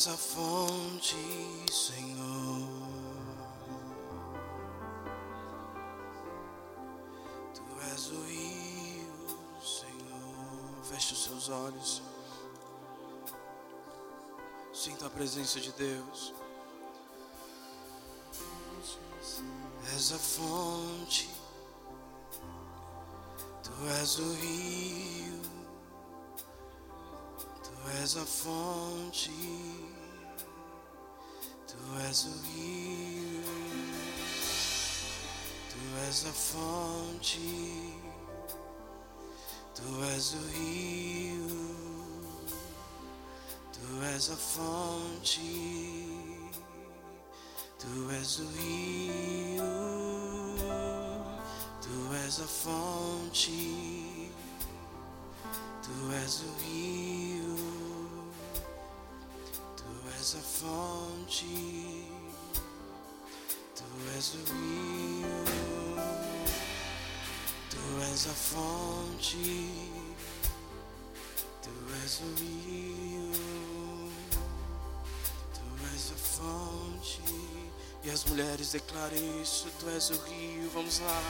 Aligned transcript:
és 0.00 0.06
a 0.06 0.16
fonte, 0.16 1.14
Senhor. 1.70 2.68
Tu 7.54 7.62
és 7.94 8.06
o 8.08 8.22
rio, 8.22 9.38
Senhor. 9.62 10.84
Feche 10.84 11.12
os 11.12 11.22
seus 11.24 11.48
olhos. 11.50 12.02
Sinta 14.72 15.04
a 15.04 15.10
presença 15.10 15.60
de 15.60 15.70
Deus. 15.72 16.32
És 19.96 20.12
a 20.12 20.18
fonte, 20.18 21.28
tu 23.62 23.86
és 24.00 24.18
o 24.18 24.32
rio, 24.32 25.42
tu 27.36 27.90
és 28.02 28.16
a 28.16 28.24
fonte, 28.24 29.89
és 32.10 32.24
o 32.24 32.30
rio, 32.42 33.42
tu 35.70 35.80
és 36.08 36.24
a 36.26 36.32
fonte, 36.32 37.38
tu 39.76 40.04
és 40.16 40.32
o 40.34 40.42
rio, 40.50 41.60
tu 43.72 44.02
és 44.14 44.30
a 44.30 44.36
fonte. 44.36 45.40
Tu 47.80 48.10
és 48.10 48.38
o 48.38 48.46
rio, 48.58 49.70
tu 51.80 51.94
és 52.26 52.40
a 52.40 52.46
fonte, 52.46 53.62
tu 55.86 56.12
és 56.24 56.40
o 56.44 56.50
rio, 56.60 57.09
és 60.30 60.36
a 60.36 60.42
fonte, 60.42 61.44
tu 63.74 63.84
és 64.16 64.34
o 64.34 64.42
rio, 64.52 65.40
tu 67.70 67.82
és 68.12 68.26
a 68.26 68.34
fonte, 68.34 69.50
tu 71.62 71.70
és 72.04 72.20
o 72.20 72.28
rio, 72.38 73.32
tu 75.52 75.66
és 75.94 76.12
a 76.12 76.18
fonte. 76.36 77.50
E 78.04 78.10
as 78.10 78.24
mulheres 78.24 78.70
declarem 78.70 79.42
isso: 79.42 79.66
Tu 79.80 79.88
és 79.90 80.10
o 80.10 80.14
rio, 80.24 80.70
vamos 80.72 81.00
lá. 81.00 81.22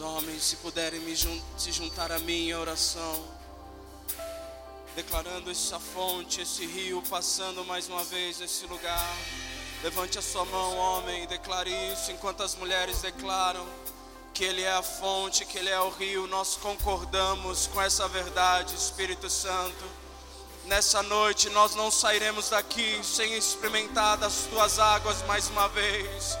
Homens, 0.00 0.44
se 0.44 0.56
puderem 0.56 1.14
jun 1.14 1.40
se 1.58 1.70
juntar 1.70 2.10
a 2.10 2.18
mim 2.18 2.48
em 2.48 2.54
oração, 2.54 3.22
declarando 4.96 5.50
essa 5.50 5.78
fonte, 5.78 6.40
esse 6.40 6.64
rio 6.64 7.02
passando 7.10 7.64
mais 7.66 7.86
uma 7.86 8.02
vez 8.04 8.38
nesse 8.38 8.64
lugar. 8.66 9.16
Levante 9.82 10.18
a 10.18 10.22
sua 10.22 10.44
mão, 10.46 10.76
homem, 10.76 11.24
e 11.24 11.26
declare 11.26 11.70
isso 11.92 12.10
enquanto 12.12 12.42
as 12.42 12.54
mulheres 12.54 13.02
declaram 13.02 13.66
que 14.32 14.44
Ele 14.44 14.62
é 14.62 14.72
a 14.72 14.82
fonte, 14.82 15.44
que 15.44 15.58
Ele 15.58 15.68
é 15.68 15.80
o 15.80 15.90
rio. 15.90 16.26
Nós 16.26 16.56
concordamos 16.56 17.66
com 17.66 17.80
essa 17.80 18.08
verdade, 18.08 18.74
Espírito 18.74 19.28
Santo. 19.28 19.84
Nessa 20.64 21.02
noite 21.02 21.50
nós 21.50 21.74
não 21.74 21.90
sairemos 21.90 22.48
daqui 22.48 23.00
sem 23.02 23.34
experimentar 23.34 24.16
das 24.16 24.46
tuas 24.50 24.78
águas 24.78 25.22
mais 25.26 25.48
uma 25.48 25.68
vez. 25.68 26.38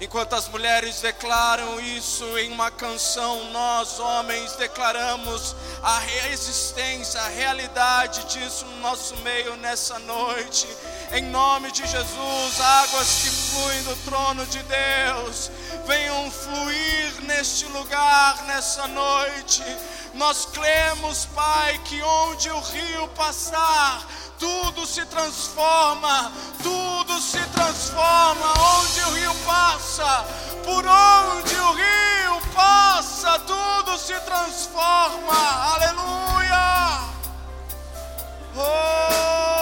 Enquanto 0.00 0.32
as 0.32 0.48
mulheres 0.48 1.02
declaram 1.02 1.78
isso 1.78 2.24
em 2.38 2.50
uma 2.50 2.70
canção, 2.70 3.50
nós, 3.52 4.00
homens, 4.00 4.54
declaramos 4.54 5.54
a 5.82 6.00
existência, 6.32 7.20
a 7.20 7.28
realidade 7.28 8.24
disso 8.24 8.64
no 8.64 8.78
nosso 8.78 9.14
meio 9.18 9.56
nessa 9.56 9.98
noite. 9.98 10.66
Em 11.12 11.22
nome 11.24 11.70
de 11.70 11.86
Jesus, 11.86 12.60
águas 12.60 13.08
que 13.22 13.28
fluem 13.28 13.82
do 13.82 13.96
trono 14.06 14.46
de 14.46 14.62
Deus, 14.62 15.50
venham 15.86 16.30
fluir 16.30 17.22
neste 17.24 17.66
lugar, 17.66 18.42
nessa 18.46 18.88
noite. 18.88 19.62
Nós 20.14 20.46
cremos, 20.46 21.26
Pai, 21.26 21.78
que 21.84 22.02
onde 22.02 22.48
o 22.48 22.60
rio 22.60 23.06
passar, 23.08 24.06
tudo 24.40 24.86
se 24.86 25.04
transforma, 25.04 26.32
tudo 26.62 27.20
se 27.20 27.38
transforma. 27.50 28.52
Onde 28.80 29.00
o 29.02 29.10
rio 29.12 29.34
passa, 29.46 30.24
por 30.64 30.84
onde 30.86 31.54
o 31.54 31.72
rio 31.74 32.40
passa, 32.54 33.38
tudo 33.40 33.98
se 33.98 34.18
transforma. 34.20 35.74
Aleluia! 35.74 37.00
Oh 38.56 39.59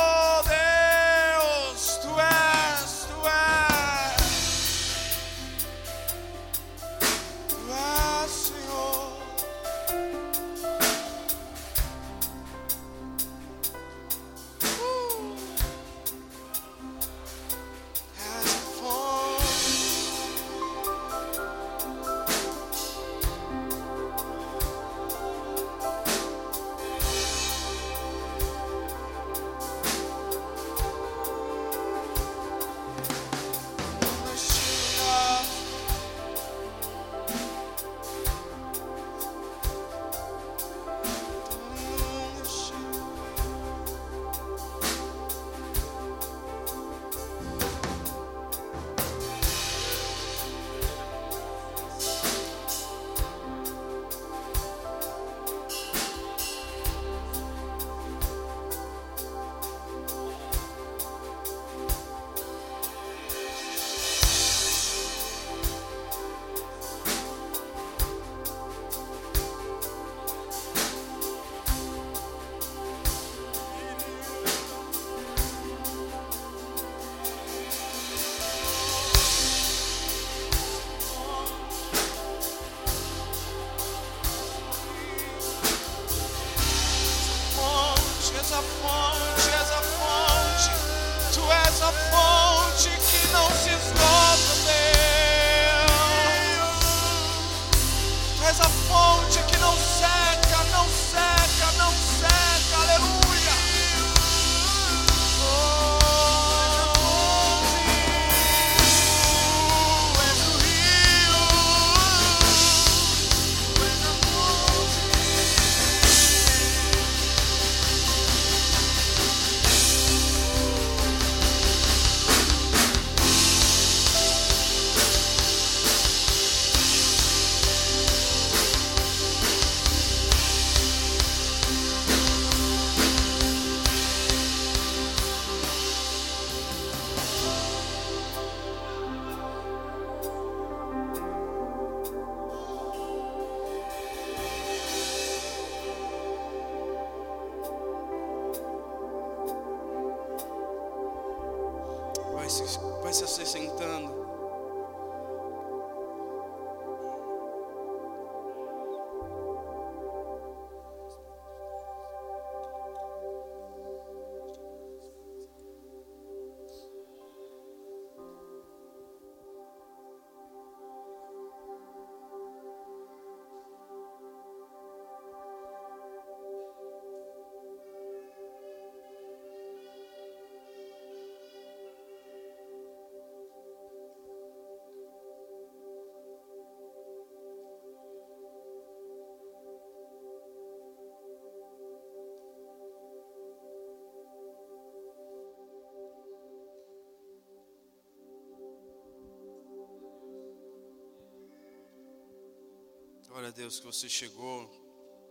Glória 203.38 203.54
a 203.54 203.56
Deus 203.56 203.78
que 203.78 203.86
você 203.86 204.08
chegou. 204.08 204.66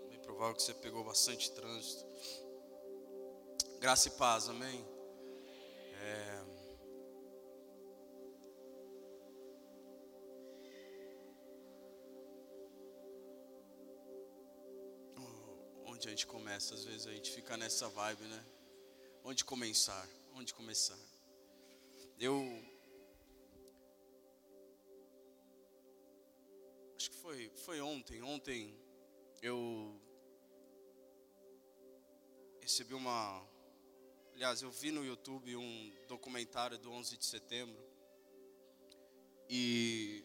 Bem 0.07 0.17
provável 0.21 0.55
que 0.55 0.63
você 0.63 0.73
pegou 0.73 1.03
bastante 1.03 1.51
trânsito. 1.51 2.05
Graça 3.81 4.07
e 4.07 4.11
paz, 4.11 4.47
amém. 4.47 4.79
É... 6.01 6.41
Onde 15.85 16.07
a 16.07 16.11
gente 16.11 16.25
começa? 16.27 16.75
Às 16.75 16.85
vezes 16.85 17.07
a 17.07 17.11
gente 17.11 17.29
fica 17.29 17.57
nessa 17.57 17.89
vibe, 17.89 18.23
né? 18.23 18.45
Onde 19.21 19.43
começar? 19.43 20.07
Onde 20.33 20.53
começar? 20.53 20.97
Eu 22.17 22.41
foi, 27.57 27.81
ontem. 27.81 28.21
Ontem 28.21 28.77
eu 29.41 29.99
recebi 32.61 32.93
uma. 32.93 33.45
Aliás, 34.33 34.61
eu 34.61 34.71
vi 34.71 34.91
no 34.91 35.03
YouTube 35.03 35.55
um 35.55 35.93
documentário 36.07 36.77
do 36.77 36.91
11 36.91 37.17
de 37.17 37.25
setembro. 37.25 37.81
E. 39.49 40.23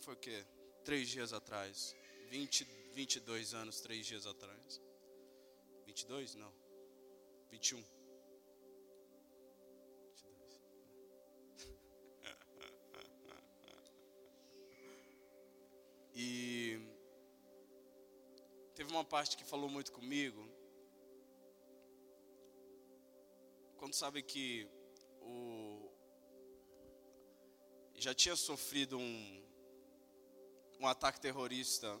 Foi 0.00 0.14
o 0.14 0.16
quê? 0.16 0.44
Três 0.84 1.08
dias 1.08 1.32
atrás. 1.32 1.94
20, 2.28 2.64
22 2.92 3.54
anos, 3.54 3.80
três 3.80 4.06
dias 4.06 4.26
atrás. 4.26 4.80
22? 5.86 6.34
Não. 6.34 6.52
21. 7.50 8.01
Uma 18.92 19.04
parte 19.04 19.36
que 19.36 19.44
falou 19.44 19.68
muito 19.68 19.90
comigo. 19.92 20.48
Quando 23.76 23.94
sabe 23.94 24.22
que 24.22 24.68
o 25.20 25.90
já 27.94 28.14
tinha 28.14 28.36
sofrido 28.36 28.98
um 28.98 29.42
um 30.80 30.86
ataque 30.86 31.20
terrorista 31.20 32.00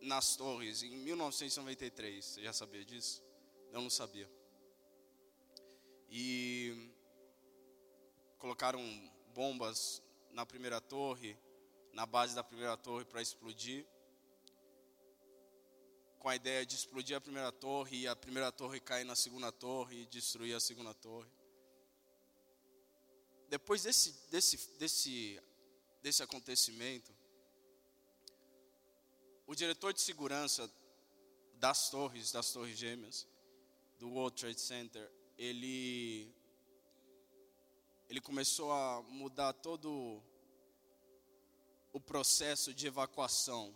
nas 0.00 0.36
torres 0.36 0.82
em 0.82 0.96
1993. 0.96 2.24
Você 2.24 2.42
já 2.42 2.52
sabia 2.52 2.84
disso? 2.84 3.22
Eu 3.72 3.80
não 3.80 3.90
sabia. 3.90 4.30
E 6.08 6.92
colocaram 8.38 8.80
bombas 9.34 10.02
na 10.30 10.46
primeira 10.46 10.80
torre 10.80 11.36
na 11.92 12.06
base 12.06 12.34
da 12.34 12.42
primeira 12.42 12.76
torre 12.76 13.04
para 13.04 13.20
explodir, 13.20 13.86
com 16.22 16.28
a 16.28 16.36
ideia 16.36 16.64
de 16.64 16.76
explodir 16.76 17.16
a 17.16 17.20
primeira 17.20 17.50
torre 17.50 18.02
e 18.02 18.06
a 18.06 18.14
primeira 18.14 18.52
torre 18.52 18.78
cair 18.78 19.02
na 19.04 19.16
segunda 19.16 19.50
torre 19.50 20.02
e 20.02 20.06
destruir 20.06 20.54
a 20.54 20.60
segunda 20.60 20.94
torre. 20.94 21.28
Depois 23.48 23.82
desse, 23.82 24.12
desse, 24.30 24.56
desse, 24.78 25.42
desse 26.00 26.22
acontecimento, 26.22 27.12
o 29.48 29.54
diretor 29.56 29.92
de 29.92 30.00
segurança 30.00 30.70
das 31.54 31.90
torres, 31.90 32.30
das 32.30 32.52
torres 32.52 32.78
gêmeas, 32.78 33.26
do 33.98 34.08
World 34.08 34.40
Trade 34.40 34.60
Center, 34.60 35.10
ele, 35.36 36.32
ele 38.08 38.20
começou 38.20 38.70
a 38.70 39.02
mudar 39.08 39.54
todo 39.54 40.22
o 41.92 42.00
processo 42.00 42.72
de 42.72 42.86
evacuação. 42.86 43.74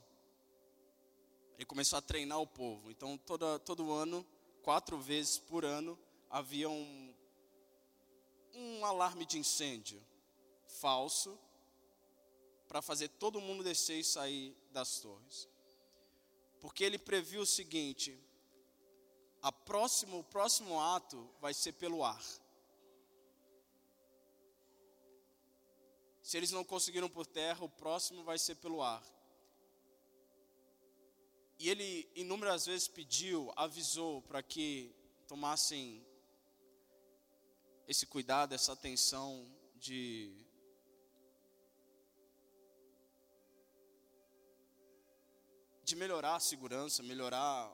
Ele 1.57 1.65
começou 1.65 1.99
a 1.99 2.03
treinar 2.03 2.41
o 2.41 2.47
povo. 2.47 2.91
Então, 2.91 3.17
toda, 3.17 3.59
todo 3.59 3.93
ano, 3.93 4.27
quatro 4.63 4.99
vezes 4.99 5.39
por 5.39 5.65
ano, 5.65 5.99
havia 6.29 6.69
um, 6.69 7.15
um 8.55 8.85
alarme 8.85 9.25
de 9.25 9.39
incêndio 9.39 10.03
falso 10.67 11.39
para 12.69 12.83
fazer 12.83 13.09
todo 13.09 13.41
mundo 13.41 13.65
descer 13.65 14.01
e 14.01 14.05
sair 14.05 14.57
das 14.71 15.01
torres. 15.01 15.49
Porque 16.61 16.85
ele 16.85 16.99
previu 16.99 17.43
o 17.43 17.47
seguinte: 17.47 18.19
a 19.41 19.53
próximo, 19.53 20.19
o 20.19 20.25
próximo 20.25 20.81
ato 20.81 21.31
vai 21.41 21.55
ser 21.55 21.73
pelo 21.73 22.05
ar. 22.05 22.23
Se 26.23 26.37
eles 26.37 26.51
não 26.51 26.65
conseguiram 26.65 27.09
por 27.09 27.25
terra, 27.25 27.65
o 27.65 27.69
próximo 27.69 28.25
vai 28.25 28.37
ser 28.37 28.57
pelo 28.57 28.83
ar. 28.83 29.03
E 31.59 31.69
ele 31.71 32.09
inúmeras 32.15 32.67
vezes 32.67 32.87
pediu, 32.87 33.53
avisou 33.57 34.21
para 34.23 34.43
que 34.43 34.95
tomassem 35.27 36.05
esse 37.89 38.07
cuidado, 38.07 38.55
essa 38.55 38.73
atenção 38.73 39.51
de 39.77 40.47
de 45.83 45.95
melhorar 45.95 46.35
a 46.35 46.41
segurança, 46.41 47.01
melhorar 47.01 47.73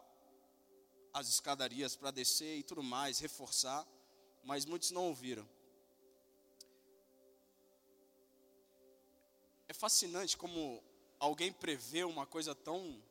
as 1.14 1.28
escadarias 1.28 1.96
para 1.96 2.10
descer 2.10 2.58
e 2.58 2.62
tudo 2.62 2.82
mais, 2.82 3.18
reforçar, 3.18 3.88
mas 4.44 4.66
muitos 4.66 4.90
não 4.90 5.06
ouviram. 5.06 5.48
É 9.66 9.72
fascinante 9.72 10.36
como 10.36 10.84
alguém 11.18 11.50
prevê 11.50 12.04
uma 12.04 12.26
coisa 12.26 12.54
tão 12.54 13.02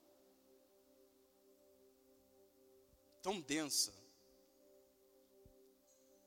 tão 3.21 3.39
densa. 3.39 3.93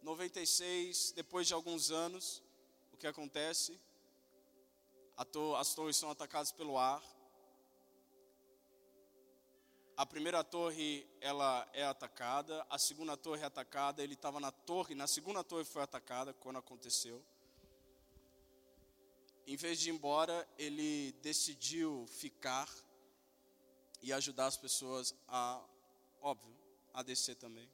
96, 0.03 1.13
depois 1.13 1.47
de 1.47 1.55
alguns 1.55 1.91
anos, 1.91 2.43
o 2.93 2.97
que 2.97 3.07
acontece? 3.07 3.79
as 5.59 5.75
torres 5.75 5.97
são 5.97 6.11
atacadas 6.11 6.51
pelo 6.51 6.77
ar. 6.77 7.03
A 9.97 10.05
primeira 10.05 10.43
torre 10.43 11.07
ela 11.21 11.69
é 11.73 11.85
atacada, 11.85 12.67
a 12.69 12.79
segunda 12.79 13.17
torre 13.17 13.43
é 13.43 13.45
atacada. 13.45 14.03
Ele 14.03 14.15
estava 14.15 14.41
na 14.41 14.51
torre, 14.51 14.95
na 14.95 15.07
segunda 15.07 15.45
torre 15.45 15.65
foi 15.65 15.83
atacada 15.83 16.35
quando 16.35 16.59
aconteceu 16.59 17.25
em 19.47 19.57
vez 19.57 19.79
de 19.79 19.91
ir 19.91 19.93
embora, 19.93 20.49
ele 20.59 21.13
decidiu 21.23 22.07
ficar 22.09 22.69
e 24.01 24.13
ajudar 24.13 24.47
as 24.47 24.57
pessoas 24.57 25.15
a, 25.29 25.63
óbvio, 26.21 26.54
a 26.95 27.03
descer 27.03 27.35
também. 27.35 27.69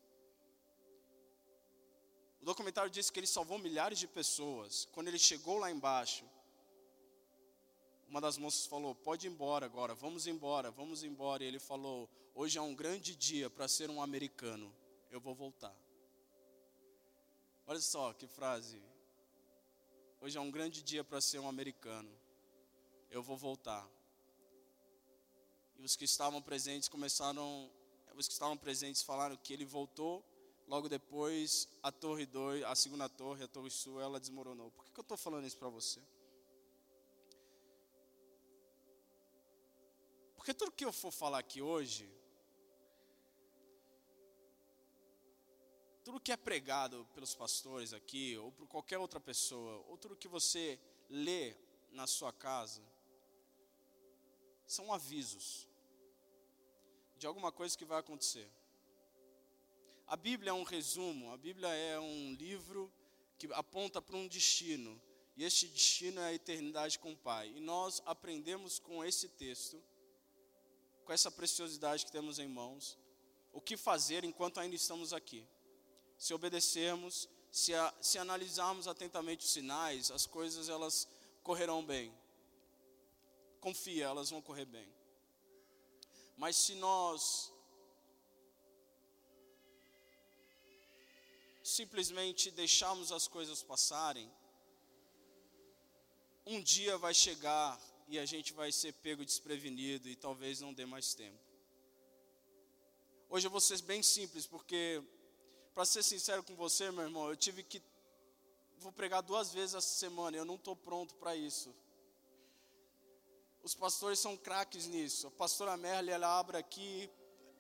O 2.40 2.44
documentário 2.44 2.90
diz 2.90 3.10
que 3.10 3.20
ele 3.20 3.26
salvou 3.26 3.58
milhares 3.58 3.98
de 3.98 4.08
pessoas. 4.08 4.88
Quando 4.92 5.08
ele 5.08 5.18
chegou 5.18 5.58
lá 5.58 5.70
embaixo, 5.70 6.24
uma 8.08 8.20
das 8.20 8.36
moças 8.36 8.66
falou: 8.66 8.94
Pode 8.94 9.26
ir 9.26 9.30
embora 9.30 9.66
agora, 9.66 9.94
vamos 9.94 10.26
embora, 10.26 10.70
vamos 10.70 11.04
embora. 11.04 11.44
E 11.44 11.46
ele 11.46 11.60
falou: 11.60 12.08
Hoje 12.34 12.58
é 12.58 12.62
um 12.62 12.74
grande 12.74 13.14
dia 13.14 13.48
para 13.48 13.68
ser 13.68 13.90
um 13.90 14.02
americano, 14.02 14.74
eu 15.10 15.20
vou 15.20 15.34
voltar. 15.34 15.76
Olha 17.66 17.80
só 17.80 18.12
que 18.14 18.26
frase 18.26 18.82
Hoje 20.22 20.36
é 20.36 20.40
um 20.40 20.50
grande 20.50 20.82
dia 20.82 21.02
para 21.02 21.18
ser 21.18 21.38
um 21.38 21.48
americano. 21.48 22.10
Eu 23.10 23.22
vou 23.22 23.38
voltar. 23.38 23.88
E 25.78 25.82
os 25.82 25.96
que 25.96 26.04
estavam 26.04 26.42
presentes 26.42 26.90
começaram, 26.90 27.70
os 28.16 28.26
que 28.26 28.32
estavam 28.32 28.56
presentes 28.56 29.02
falaram 29.02 29.36
que 29.36 29.52
ele 29.52 29.64
voltou 29.64 30.24
Logo 30.70 30.88
depois, 30.88 31.66
a 31.82 31.90
torre 31.90 32.24
2, 32.24 32.62
a 32.62 32.76
segunda 32.76 33.08
torre, 33.08 33.42
a 33.42 33.48
torre 33.48 33.70
sul, 33.70 34.00
ela 34.00 34.20
desmoronou. 34.20 34.70
Por 34.70 34.84
que, 34.84 34.92
que 34.92 35.00
eu 35.00 35.02
estou 35.02 35.16
falando 35.16 35.44
isso 35.44 35.58
para 35.58 35.68
você? 35.68 36.00
Porque 40.36 40.54
tudo 40.54 40.70
que 40.70 40.84
eu 40.84 40.92
for 40.92 41.10
falar 41.10 41.40
aqui 41.40 41.60
hoje, 41.60 42.08
tudo 46.04 46.20
que 46.20 46.30
é 46.30 46.36
pregado 46.36 47.04
pelos 47.14 47.34
pastores 47.34 47.92
aqui, 47.92 48.36
ou 48.36 48.52
por 48.52 48.68
qualquer 48.68 48.98
outra 48.98 49.18
pessoa, 49.18 49.84
ou 49.88 49.98
tudo 49.98 50.14
que 50.14 50.28
você 50.28 50.78
lê 51.08 51.56
na 51.90 52.06
sua 52.06 52.32
casa, 52.32 52.80
são 54.68 54.92
avisos 54.92 55.68
de 57.20 57.26
alguma 57.26 57.52
coisa 57.52 57.76
que 57.76 57.84
vai 57.84 58.00
acontecer. 58.00 58.50
A 60.06 60.16
Bíblia 60.16 60.50
é 60.50 60.54
um 60.54 60.62
resumo, 60.62 61.30
a 61.30 61.36
Bíblia 61.36 61.68
é 61.68 62.00
um 62.00 62.34
livro 62.34 62.90
que 63.38 63.46
aponta 63.52 64.00
para 64.00 64.16
um 64.16 64.26
destino, 64.26 65.00
e 65.36 65.44
este 65.44 65.68
destino 65.68 66.18
é 66.18 66.28
a 66.28 66.32
eternidade 66.32 66.98
com 66.98 67.12
o 67.12 67.16
Pai. 67.16 67.52
E 67.54 67.60
nós 67.60 68.02
aprendemos 68.06 68.78
com 68.78 69.04
esse 69.04 69.28
texto, 69.28 69.82
com 71.04 71.12
essa 71.12 71.30
preciosidade 71.30 72.06
que 72.06 72.10
temos 72.10 72.38
em 72.38 72.48
mãos, 72.48 72.98
o 73.52 73.60
que 73.60 73.76
fazer 73.76 74.24
enquanto 74.24 74.58
ainda 74.58 74.74
estamos 74.74 75.12
aqui. 75.12 75.46
Se 76.16 76.32
obedecermos, 76.32 77.28
se, 77.52 77.74
a, 77.74 77.94
se 78.00 78.16
analisarmos 78.16 78.88
atentamente 78.88 79.44
os 79.44 79.52
sinais, 79.52 80.10
as 80.10 80.24
coisas 80.24 80.70
elas 80.70 81.06
correrão 81.42 81.84
bem. 81.84 82.14
Confia, 83.60 84.06
elas 84.06 84.30
vão 84.30 84.40
correr 84.40 84.64
bem. 84.64 85.00
Mas 86.40 86.56
se 86.56 86.75
nós 86.76 87.52
simplesmente 91.62 92.50
deixarmos 92.50 93.12
as 93.12 93.28
coisas 93.28 93.62
passarem, 93.62 94.32
um 96.47 96.62
dia 96.62 96.97
vai 96.97 97.12
chegar 97.12 97.78
e 98.09 98.18
a 98.18 98.25
gente 98.25 98.54
vai 98.54 98.73
ser 98.73 98.94
pego 98.94 99.23
desprevenido 99.23 100.09
e 100.09 100.16
talvez 100.16 100.62
não 100.62 100.73
dê 100.73 100.87
mais 100.87 101.12
tempo. 101.12 101.44
Hoje 103.28 103.47
eu 103.47 103.50
vou 103.50 103.61
ser 103.61 103.82
bem 103.82 104.02
simples, 104.02 104.47
porque, 104.47 105.02
para 105.75 105.85
ser 105.85 106.02
sincero 106.02 106.42
com 106.42 106.56
você, 106.56 106.90
meu 106.90 107.04
irmão, 107.04 107.28
eu 107.28 107.37
tive 107.37 107.62
que. 107.62 107.82
Vou 108.78 108.92
pregar 108.92 109.20
duas 109.20 109.52
vezes 109.52 109.75
essa 109.75 109.94
semana, 109.94 110.38
eu 110.38 110.47
não 110.47 110.54
estou 110.54 110.75
pronto 110.75 111.14
para 111.16 111.37
isso. 111.37 111.70
Os 113.62 113.74
pastores 113.74 114.18
são 114.18 114.36
craques 114.36 114.86
nisso. 114.86 115.26
A 115.26 115.30
pastora 115.30 115.76
Merle, 115.76 116.10
ela 116.10 116.38
abre 116.38 116.56
aqui 116.56 117.10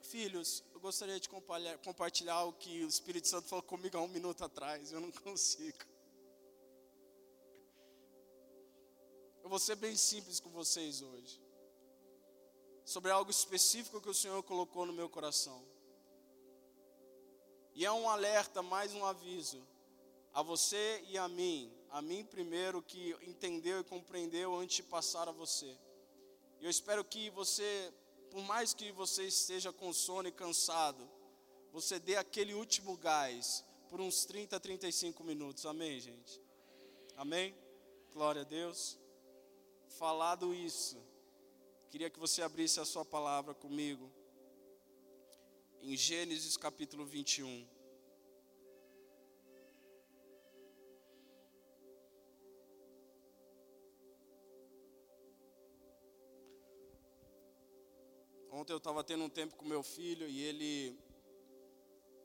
Filhos, 0.02 0.64
eu 0.72 0.80
gostaria 0.80 1.20
de 1.20 1.28
compartilhar 1.28 2.44
o 2.44 2.52
que 2.52 2.84
o 2.84 2.88
Espírito 2.88 3.28
Santo 3.28 3.48
falou 3.48 3.62
comigo 3.62 3.96
há 3.96 4.00
um 4.00 4.08
minuto 4.08 4.42
atrás. 4.42 4.90
Eu 4.90 5.00
não 5.00 5.12
consigo. 5.22 5.78
Eu 9.42 9.48
vou 9.48 9.58
ser 9.58 9.76
bem 9.76 9.96
simples 9.96 10.40
com 10.40 10.50
vocês 10.50 11.02
hoje. 11.02 11.40
Sobre 12.84 13.10
algo 13.10 13.30
específico 13.30 14.00
que 14.00 14.08
o 14.08 14.14
Senhor 14.14 14.42
colocou 14.42 14.86
no 14.86 14.92
meu 14.92 15.08
coração. 15.08 15.64
E 17.74 17.84
é 17.84 17.92
um 17.92 18.08
alerta, 18.08 18.62
mais 18.62 18.92
um 18.94 19.04
aviso. 19.04 19.64
A 20.32 20.42
você 20.42 21.04
e 21.08 21.18
a 21.18 21.28
mim. 21.28 21.72
A 21.90 22.00
mim 22.00 22.24
primeiro, 22.24 22.82
que 22.82 23.16
entendeu 23.22 23.80
e 23.80 23.84
compreendeu 23.84 24.56
antes 24.56 24.76
de 24.76 24.82
passar 24.82 25.28
a 25.28 25.32
você. 25.32 25.76
E 26.60 26.64
eu 26.64 26.70
espero 26.70 27.04
que 27.04 27.30
você 27.30 27.92
por 28.30 28.42
mais 28.44 28.72
que 28.72 28.92
você 28.92 29.24
esteja 29.24 29.72
com 29.72 29.92
sono 29.92 30.28
e 30.28 30.32
cansado, 30.32 31.08
você 31.72 31.98
dê 31.98 32.16
aquele 32.16 32.54
último 32.54 32.96
gás 32.96 33.64
por 33.88 34.00
uns 34.00 34.24
30, 34.24 34.58
35 34.58 35.24
minutos. 35.24 35.66
Amém, 35.66 35.98
gente? 36.00 36.40
Amém? 37.16 37.54
Glória 38.12 38.42
a 38.42 38.44
Deus. 38.44 38.98
Falado 39.98 40.54
isso, 40.54 40.96
queria 41.90 42.08
que 42.08 42.18
você 42.18 42.40
abrisse 42.40 42.78
a 42.78 42.84
sua 42.84 43.04
palavra 43.04 43.52
comigo 43.52 44.10
em 45.82 45.96
Gênesis 45.96 46.56
capítulo 46.56 47.04
21. 47.04 47.66
Ontem 58.60 58.74
eu 58.74 58.76
estava 58.76 59.02
tendo 59.02 59.24
um 59.24 59.28
tempo 59.30 59.56
com 59.56 59.64
meu 59.64 59.82
filho 59.82 60.28
e 60.28 60.42
ele 60.42 60.94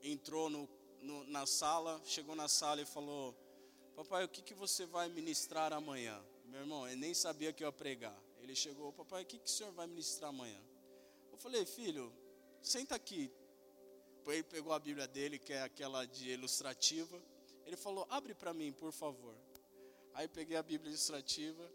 entrou 0.04 0.50
no, 0.50 0.68
no, 1.00 1.24
na 1.27 1.46
sala, 1.46 2.01
chegou 2.04 2.36
na 2.36 2.50
sala 2.50 2.82
e 2.82 2.86
falou: 2.86 3.34
Papai, 3.96 4.25
o 4.25 4.27
que, 4.27 4.42
que 4.42 4.54
você 4.54 4.86
vai 4.86 5.08
ministrar 5.08 5.72
amanhã? 5.72 6.22
Meu 6.44 6.60
irmão, 6.60 6.86
ele 6.86 6.98
nem 6.98 7.13
sabia 7.13 7.54
que 7.54 7.63
eu 7.63 7.70
ia 7.70 7.72
pregar. 7.72 8.22
Ele 8.42 8.54
chegou: 8.54 8.92
Papai, 8.92 9.24
o 9.24 9.25
que, 9.25 9.39
que 9.39 9.46
o 9.46 9.50
senhor 9.50 9.72
vai 9.72 9.88
ministrar 9.88 10.30
amanhã? 10.30 10.62
Eu 11.32 11.38
falei: 11.38 11.65
Filho, 11.65 12.12
senta 12.62 12.96
aqui. 12.96 13.32
Ele 14.27 14.44
pegou 14.44 14.74
a 14.74 14.80
Bíblia 14.80 15.08
dele, 15.08 15.39
que 15.39 15.54
é 15.54 15.62
aquela 15.62 16.04
de 16.04 16.32
ilustrativa. 16.32 17.18
Ele 17.65 17.77
falou: 17.77 18.06
Abre 18.10 18.36
para 18.36 18.54
mim, 18.54 18.74
por 18.74 18.92
favor. 18.92 19.38
Aí 20.13 20.27
peguei 20.27 20.58
a 20.58 20.63
Bíblia 20.63 20.89
ilustrativa, 20.89 21.72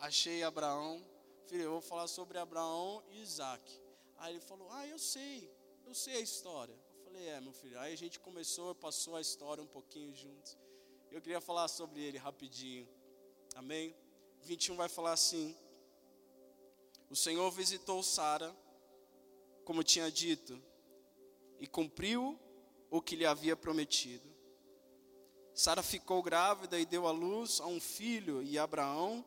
achei 0.00 0.42
Abraão. 0.42 1.02
Filho, 1.46 1.62
eu 1.62 1.70
vou 1.70 1.80
falar 1.80 2.08
sobre 2.08 2.36
Abraão 2.36 3.02
e 3.08 3.22
Isaac. 3.22 3.80
Aí 4.22 4.34
ele 4.34 4.40
falou: 4.40 4.70
Ah, 4.70 4.86
eu 4.86 5.00
sei, 5.00 5.52
eu 5.84 5.94
sei 5.94 6.14
a 6.18 6.20
história. 6.20 6.72
Eu 6.72 7.04
falei: 7.04 7.26
É, 7.26 7.40
meu 7.40 7.52
filho. 7.52 7.76
Aí 7.80 7.92
a 7.92 7.96
gente 7.96 8.20
começou, 8.20 8.72
passou 8.72 9.16
a 9.16 9.20
história 9.20 9.62
um 9.62 9.66
pouquinho 9.66 10.14
juntos. 10.14 10.56
Eu 11.10 11.20
queria 11.20 11.40
falar 11.40 11.66
sobre 11.66 12.00
ele 12.00 12.18
rapidinho. 12.18 12.88
Amém? 13.56 13.96
21 14.42 14.76
vai 14.76 14.88
falar 14.88 15.12
assim: 15.12 15.56
O 17.10 17.16
Senhor 17.16 17.50
visitou 17.50 18.00
Sara, 18.00 18.56
como 19.64 19.82
tinha 19.82 20.08
dito, 20.08 20.62
e 21.58 21.66
cumpriu 21.66 22.38
o 22.90 23.02
que 23.02 23.16
lhe 23.16 23.26
havia 23.26 23.56
prometido. 23.56 24.30
Sara 25.52 25.82
ficou 25.82 26.22
grávida 26.22 26.78
e 26.78 26.86
deu 26.86 27.08
à 27.08 27.10
luz 27.10 27.60
a 27.60 27.66
um 27.66 27.80
filho, 27.80 28.40
e 28.40 28.56
Abraão. 28.56 29.24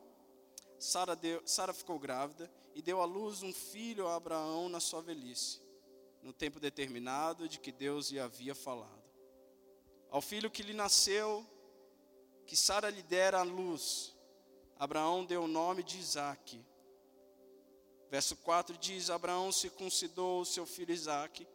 Sara, 0.78 1.74
ficou 1.74 1.98
grávida 1.98 2.52
e 2.74 2.82
deu 2.82 3.02
à 3.02 3.06
luz 3.06 3.42
um 3.44 3.54
filho 3.54 4.08
a 4.08 4.16
Abraão 4.16 4.70
na 4.70 4.80
sua 4.80 5.02
velhice, 5.02 5.62
no 6.22 6.34
tempo 6.34 6.60
determinado 6.60 7.48
de 7.48 7.60
que 7.60 7.72
Deus 7.72 8.10
lhe 8.10 8.20
havia 8.20 8.54
falado. 8.54 9.04
Ao 10.10 10.22
filho 10.22 10.52
que 10.52 10.64
lhe 10.64 10.74
nasceu, 10.74 11.46
que 12.46 12.56
Sara 12.56 12.90
lhe 12.90 13.02
dera 13.02 13.40
à 13.40 13.44
luz, 13.44 14.16
Abraão 14.78 15.26
deu 15.26 15.44
o 15.44 15.48
nome 15.48 15.84
de 15.84 15.98
Isaque. 15.98 16.64
Verso 18.10 18.36
4 18.38 18.78
diz: 18.78 19.10
Abraão 19.10 19.52
circuncidou 19.52 20.42
o 20.42 20.46
seu 20.46 20.66
filho 20.66 20.94
Isaque, 20.94 21.48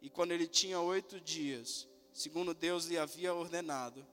e 0.00 0.10
quando 0.10 0.32
ele 0.32 0.46
tinha 0.46 0.80
oito 0.80 1.20
dias, 1.20 1.88
segundo 2.12 2.52
Deus 2.52 2.86
lhe 2.86 2.98
havia 2.98 3.34
ordenado, 3.34 4.06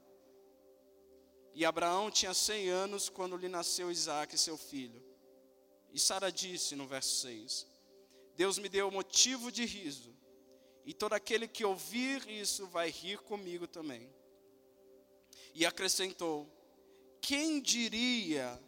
e 1.53 1.65
Abraão 1.65 2.10
tinha 2.10 2.34
cem 2.34 2.70
anos 2.70 3.10
quando 3.10 3.36
lhe 3.36 3.50
nasceu 3.50 3.91
Isaque, 3.91 4.38
seu 4.38 4.58
filho. 4.58 5.03
E 5.91 6.00
Sara 6.00 6.31
disse 6.31 6.75
no 6.75 6.88
verso 6.88 7.22
6: 7.22 7.67
Deus 8.36 8.58
me 8.58 8.70
deu 8.70 8.89
motivo 8.89 9.51
de 9.51 9.65
riso, 9.65 10.15
e 10.86 10.93
todo 10.93 11.13
aquele 11.13 11.48
que 11.48 11.65
ouvir 11.65 12.27
isso 12.29 12.65
vai 12.67 12.89
rir 12.89 13.20
comigo 13.20 13.67
também. 13.67 14.10
E 15.53 15.65
acrescentou: 15.65 16.50
Quem 17.22 17.62
diria 17.62 18.60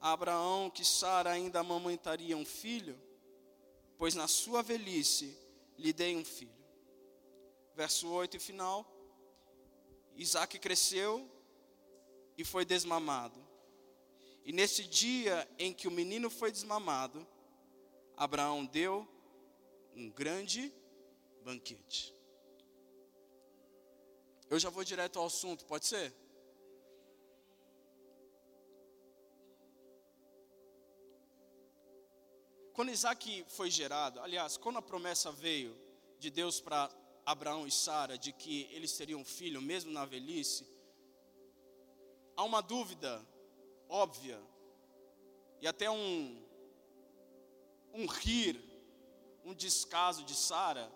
a 0.00 0.12
Abraão 0.12 0.70
que 0.70 0.84
Sara 0.84 1.30
ainda 1.30 1.60
amamentaria 1.60 2.36
um 2.36 2.44
filho? 2.44 3.00
Pois 3.98 4.14
na 4.14 4.28
sua 4.28 4.62
velhice 4.62 5.36
lhe 5.76 5.92
dei 5.92 6.16
um 6.16 6.24
filho. 6.24 6.62
Verso 7.74 8.08
8 8.08 8.36
e 8.36 8.40
final. 8.40 8.86
Isaac 10.14 10.58
cresceu 10.58 11.31
e 12.36 12.44
foi 12.44 12.64
desmamado. 12.64 13.40
E 14.44 14.52
nesse 14.52 14.84
dia 14.84 15.48
em 15.58 15.72
que 15.72 15.86
o 15.86 15.90
menino 15.90 16.28
foi 16.28 16.50
desmamado, 16.50 17.26
Abraão 18.16 18.64
deu 18.64 19.06
um 19.94 20.10
grande 20.10 20.72
banquete. 21.44 22.14
Eu 24.50 24.58
já 24.58 24.68
vou 24.68 24.84
direto 24.84 25.18
ao 25.18 25.26
assunto, 25.26 25.64
pode 25.64 25.86
ser? 25.86 26.14
Quando 32.72 32.90
Isaac 32.90 33.44
foi 33.48 33.70
gerado, 33.70 34.20
aliás, 34.20 34.56
quando 34.56 34.78
a 34.78 34.82
promessa 34.82 35.30
veio 35.30 35.76
de 36.18 36.30
Deus 36.30 36.60
para 36.60 36.90
Abraão 37.24 37.66
e 37.66 37.70
Sara 37.70 38.16
de 38.16 38.32
que 38.32 38.68
eles 38.72 38.96
teriam 38.96 39.20
um 39.20 39.24
filho, 39.24 39.60
mesmo 39.60 39.92
na 39.92 40.04
velhice, 40.04 40.66
há 42.42 42.44
uma 42.44 42.60
dúvida 42.60 43.24
óbvia 43.88 44.40
e 45.60 45.66
até 45.66 45.90
um 45.90 46.40
um 47.94 48.06
rir, 48.06 48.56
um 49.44 49.54
descaso 49.54 50.24
de 50.24 50.34
Sara. 50.34 50.90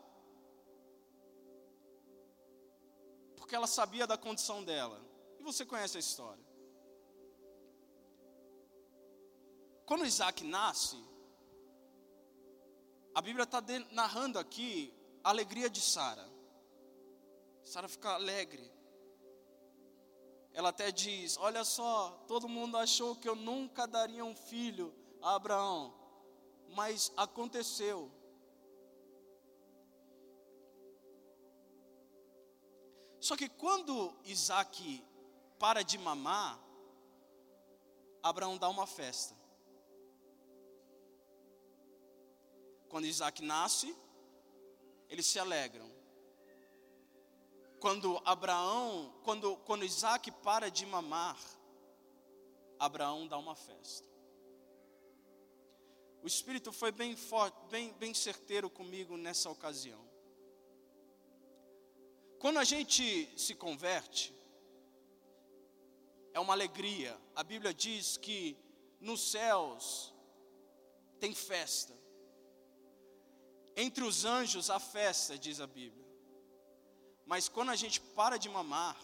porque 3.47 3.55
ela 3.55 3.69
sabia 3.69 4.09
da 4.09 4.19
condição 4.19 4.65
dela. 4.65 5.01
E 5.39 5.43
você 5.45 5.65
conhece 5.65 5.97
a 5.97 6.01
história. 6.01 6.45
Quando 9.87 10.05
Isaac 10.05 10.43
nasce, 10.43 11.01
a 13.15 13.23
Bíblia 13.23 13.45
está 13.45 13.63
narrando 13.93 14.37
aqui 14.37 14.93
a 15.23 15.31
alegria 15.31 15.71
de 15.71 15.81
Sara. 15.81 16.29
Sara 17.63 17.89
fica 17.89 18.11
alegre. 18.15 18.69
Ela 20.57 20.71
até 20.71 20.91
diz: 20.91 21.37
Olha 21.37 21.65
só, 21.65 22.25
todo 22.27 22.49
mundo 22.49 22.79
achou 22.79 23.15
que 23.15 23.29
eu 23.29 23.37
nunca 23.37 23.87
daria 23.87 24.25
um 24.25 24.35
filho 24.35 24.93
a 25.21 25.35
Abraão, 25.35 25.95
mas 26.71 27.13
aconteceu. 27.15 28.11
Só 33.21 33.37
que 33.37 33.51
quando 33.51 34.17
Isaac 34.25 35.05
para 35.59 35.83
de 35.83 35.99
mamar, 35.99 36.59
Abraão 38.23 38.57
dá 38.57 38.71
uma 38.71 38.87
festa. 38.87 39.37
Quando 42.89 43.05
Isaac 43.05 43.43
nasce, 43.43 43.95
eles 45.11 45.27
se 45.27 45.39
alegram. 45.39 45.96
Quando 47.81 48.21
Abraão, 48.25 49.13
quando, 49.23 49.57
quando 49.59 49.85
Isaac 49.85 50.31
para 50.31 50.71
de 50.71 50.87
mamar, 50.87 51.39
Abraão 52.79 53.27
dá 53.27 53.39
uma 53.39 53.55
festa. 53.55 54.09
O 56.23 56.27
Espírito 56.27 56.73
foi 56.73 56.91
bem 56.91 57.15
forte, 57.15 57.57
bem, 57.71 57.93
bem 57.95 58.13
certeiro 58.13 58.69
comigo 58.69 59.17
nessa 59.17 59.49
ocasião. 59.51 60.05
Quando 62.39 62.59
a 62.59 62.65
gente 62.65 63.33
se 63.39 63.55
converte, 63.55 64.35
é 66.33 66.41
uma 66.41 66.53
alegria. 66.53 67.17
A 67.35 67.43
Bíblia 67.43 67.73
diz 67.73 68.17
que 68.17 68.57
nos 69.01 69.31
céus 69.31 70.15
tem 71.19 71.35
festa. 71.35 71.95
Entre 73.77 74.05
os 74.05 74.25
anjos 74.25 74.71
há 74.71 74.79
festa, 74.79 75.39
diz 75.39 75.61
a 75.61 75.67
Bíblia. 75.67 76.06
Mas 77.27 77.49
quando 77.49 77.71
a 77.71 77.77
gente 77.77 78.01
para 78.01 78.37
de 78.39 78.49
mamar, 78.49 78.97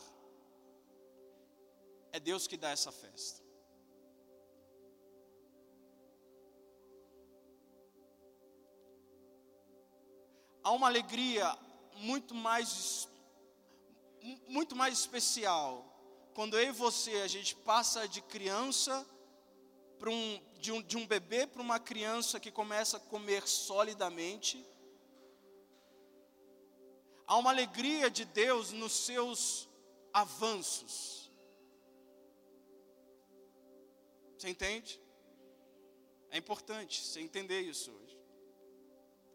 é 2.12 2.20
Deus 2.20 2.46
que 2.46 2.56
dá 2.56 2.70
essa 2.70 2.92
festa. 2.92 3.42
Há 10.62 10.70
uma 10.70 10.86
alegria 10.86 11.58
muito 11.96 12.34
mais 12.34 13.08
muito 14.46 14.76
mais 14.76 14.96
especial 14.96 15.84
quando 16.32 16.56
eu 16.56 16.68
e 16.68 16.70
você 16.70 17.14
a 17.22 17.26
gente 17.26 17.56
passa 17.56 18.06
de 18.06 18.22
criança 18.22 19.04
para 19.98 20.08
um 20.10 20.40
de 20.62 20.70
um, 20.70 20.80
de 20.80 20.96
um 20.96 21.04
bebê 21.04 21.44
para 21.44 21.60
uma 21.60 21.80
criança 21.80 22.38
que 22.38 22.52
começa 22.52 22.96
a 22.96 23.00
comer 23.00 23.48
solidamente. 23.48 24.64
Há 27.32 27.36
uma 27.38 27.48
alegria 27.48 28.10
de 28.10 28.26
Deus 28.26 28.72
nos 28.72 28.92
seus 28.92 29.66
avanços. 30.12 31.32
Você 34.36 34.50
entende? 34.50 35.00
É 36.28 36.36
importante 36.36 37.02
você 37.02 37.20
entender 37.20 37.62
isso 37.62 37.90
hoje. 37.90 38.20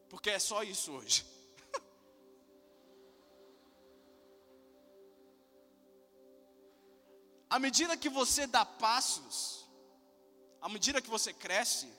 Porque 0.09 0.29
é 0.29 0.37
só 0.37 0.61
isso 0.61 0.91
hoje. 0.91 1.25
à 7.49 7.57
medida 7.57 7.97
que 7.97 8.09
você 8.09 8.45
dá 8.45 8.63
passos, 8.63 9.67
à 10.61 10.69
medida 10.69 11.01
que 11.01 11.09
você 11.09 11.33
cresce, 11.33 11.91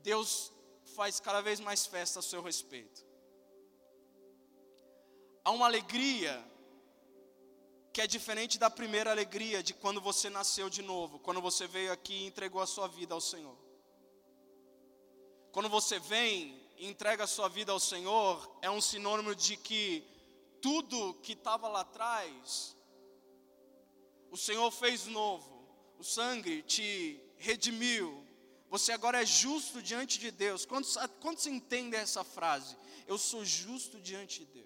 Deus 0.00 0.52
faz 0.94 1.18
cada 1.18 1.40
vez 1.40 1.58
mais 1.58 1.86
festa 1.86 2.20
a 2.20 2.22
seu 2.22 2.40
respeito. 2.40 3.13
Há 5.44 5.50
uma 5.50 5.66
alegria 5.66 6.42
que 7.92 8.00
é 8.00 8.06
diferente 8.06 8.58
da 8.58 8.70
primeira 8.70 9.10
alegria 9.10 9.62
de 9.62 9.74
quando 9.74 10.00
você 10.00 10.28
nasceu 10.28 10.68
de 10.68 10.82
novo, 10.82 11.18
quando 11.18 11.40
você 11.40 11.66
veio 11.66 11.92
aqui 11.92 12.14
e 12.14 12.26
entregou 12.26 12.60
a 12.60 12.66
sua 12.66 12.88
vida 12.88 13.14
ao 13.14 13.20
Senhor. 13.20 13.56
Quando 15.52 15.68
você 15.68 15.98
vem 15.98 16.60
e 16.76 16.86
entrega 16.86 17.24
a 17.24 17.28
sua 17.28 17.48
vida 17.48 17.70
ao 17.70 17.78
Senhor, 17.78 18.58
é 18.62 18.70
um 18.70 18.80
sinônimo 18.80 19.34
de 19.34 19.56
que 19.56 20.02
tudo 20.60 21.14
que 21.22 21.34
estava 21.34 21.68
lá 21.68 21.82
atrás, 21.82 22.76
o 24.30 24.36
Senhor 24.36 24.70
fez 24.72 25.06
novo 25.06 25.54
o 25.98 26.04
sangue 26.04 26.62
te 26.62 27.20
redimiu, 27.36 28.22
você 28.68 28.92
agora 28.92 29.22
é 29.22 29.26
justo 29.26 29.80
diante 29.80 30.18
de 30.18 30.30
Deus. 30.30 30.66
Quantos, 30.66 30.96
quantos 31.20 31.46
entendem 31.46 32.00
essa 32.00 32.24
frase? 32.24 32.76
Eu 33.06 33.16
sou 33.16 33.44
justo 33.44 34.00
diante 34.00 34.40
de 34.40 34.46
Deus. 34.46 34.63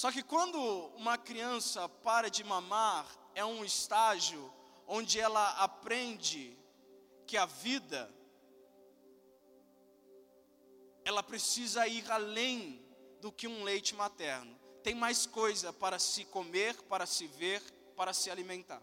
Só 0.00 0.12
que 0.12 0.22
quando 0.22 0.60
uma 0.94 1.18
criança 1.18 1.88
para 1.88 2.30
de 2.30 2.44
mamar, 2.44 3.04
é 3.34 3.44
um 3.44 3.64
estágio 3.64 4.48
onde 4.86 5.18
ela 5.18 5.50
aprende 5.64 6.56
que 7.26 7.36
a 7.36 7.44
vida 7.44 8.08
ela 11.04 11.20
precisa 11.20 11.88
ir 11.88 12.08
além 12.12 12.80
do 13.20 13.32
que 13.32 13.48
um 13.48 13.64
leite 13.64 13.92
materno 13.96 14.56
tem 14.84 14.94
mais 14.94 15.26
coisa 15.26 15.72
para 15.72 15.98
se 15.98 16.24
comer, 16.26 16.80
para 16.84 17.04
se 17.04 17.26
ver, 17.26 17.60
para 17.96 18.14
se 18.14 18.30
alimentar. 18.30 18.80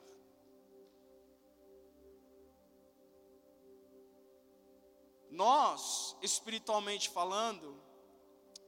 Nós, 5.31 6.17
espiritualmente 6.21 7.09
falando, 7.09 7.81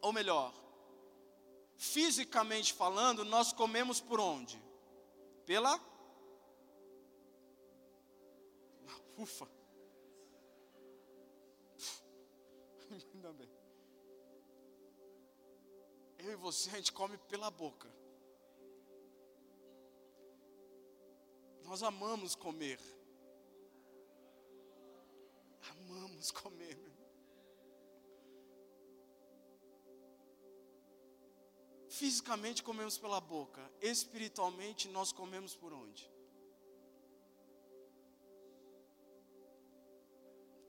ou 0.02 0.14
melhor, 0.14 0.54
fisicamente 1.78 2.74
falando, 2.74 3.24
nós 3.24 3.54
comemos 3.54 4.02
por 4.02 4.20
onde? 4.20 4.62
Pela 5.46 5.80
Ufa. 9.18 9.48
Ainda 13.14 13.34
bem 13.34 13.58
eu 16.28 16.34
e 16.34 16.36
você, 16.36 16.70
a 16.70 16.76
gente 16.76 16.92
come 16.92 17.18
pela 17.18 17.50
boca. 17.50 17.90
Nós 21.64 21.82
amamos 21.84 22.36
comer. 22.36 22.80
Amamos 25.70 26.32
comer. 26.32 26.78
Fisicamente 32.00 32.62
comemos 32.62 32.96
pela 33.04 33.20
boca, 33.20 33.62
espiritualmente 33.82 34.88
nós 34.88 35.12
comemos 35.12 35.56
por 35.56 35.74
onde? 35.74 36.08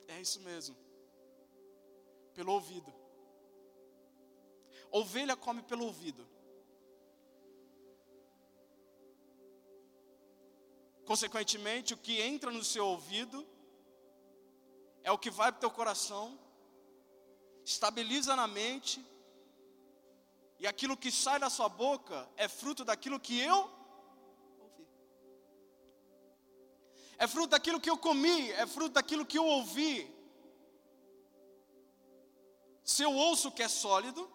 É 0.07 0.19
isso 0.19 0.41
mesmo. 0.41 0.75
Pelo 2.33 2.53
ouvido. 2.53 2.91
Ovelha 4.91 5.37
come 5.37 5.63
pelo 5.63 5.85
ouvido. 5.85 6.27
Consequentemente, 11.05 11.93
o 11.93 11.99
que 11.99 12.23
entra 12.23 12.51
no 12.51 12.65
seu 12.65 12.87
ouvido 12.87 13.47
é 15.03 15.13
o 15.13 15.19
que 15.19 15.31
vai 15.31 15.53
para 15.53 15.59
o 15.59 15.61
teu 15.61 15.71
coração, 15.71 16.39
estabiliza 17.63 18.35
na 18.35 18.47
mente, 18.47 19.05
e 20.59 20.67
aquilo 20.67 20.97
que 20.97 21.11
sai 21.11 21.39
da 21.39 21.49
sua 21.49 21.69
boca 21.69 22.29
é 22.37 22.49
fruto 22.49 22.85
daquilo 22.85 23.21
que 23.21 23.39
eu 23.39 23.57
ouvi. 23.57 24.89
É 27.17 27.27
fruto 27.27 27.49
daquilo 27.49 27.81
que 27.81 27.91
eu 27.91 27.99
comi, 27.99 28.51
é 28.53 28.67
fruto 28.67 28.95
daquilo 28.95 29.27
que 29.27 29.39
eu 29.39 29.45
ouvi. 29.45 30.13
Se 32.83 33.03
eu 33.03 33.13
ouço 33.13 33.53
que 33.53 33.63
é 33.63 33.69
sólido, 33.69 34.31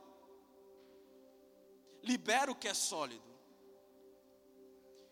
libera 2.04 2.52
o 2.52 2.56
que 2.56 2.68
é 2.68 2.74
sólido. 2.74 3.34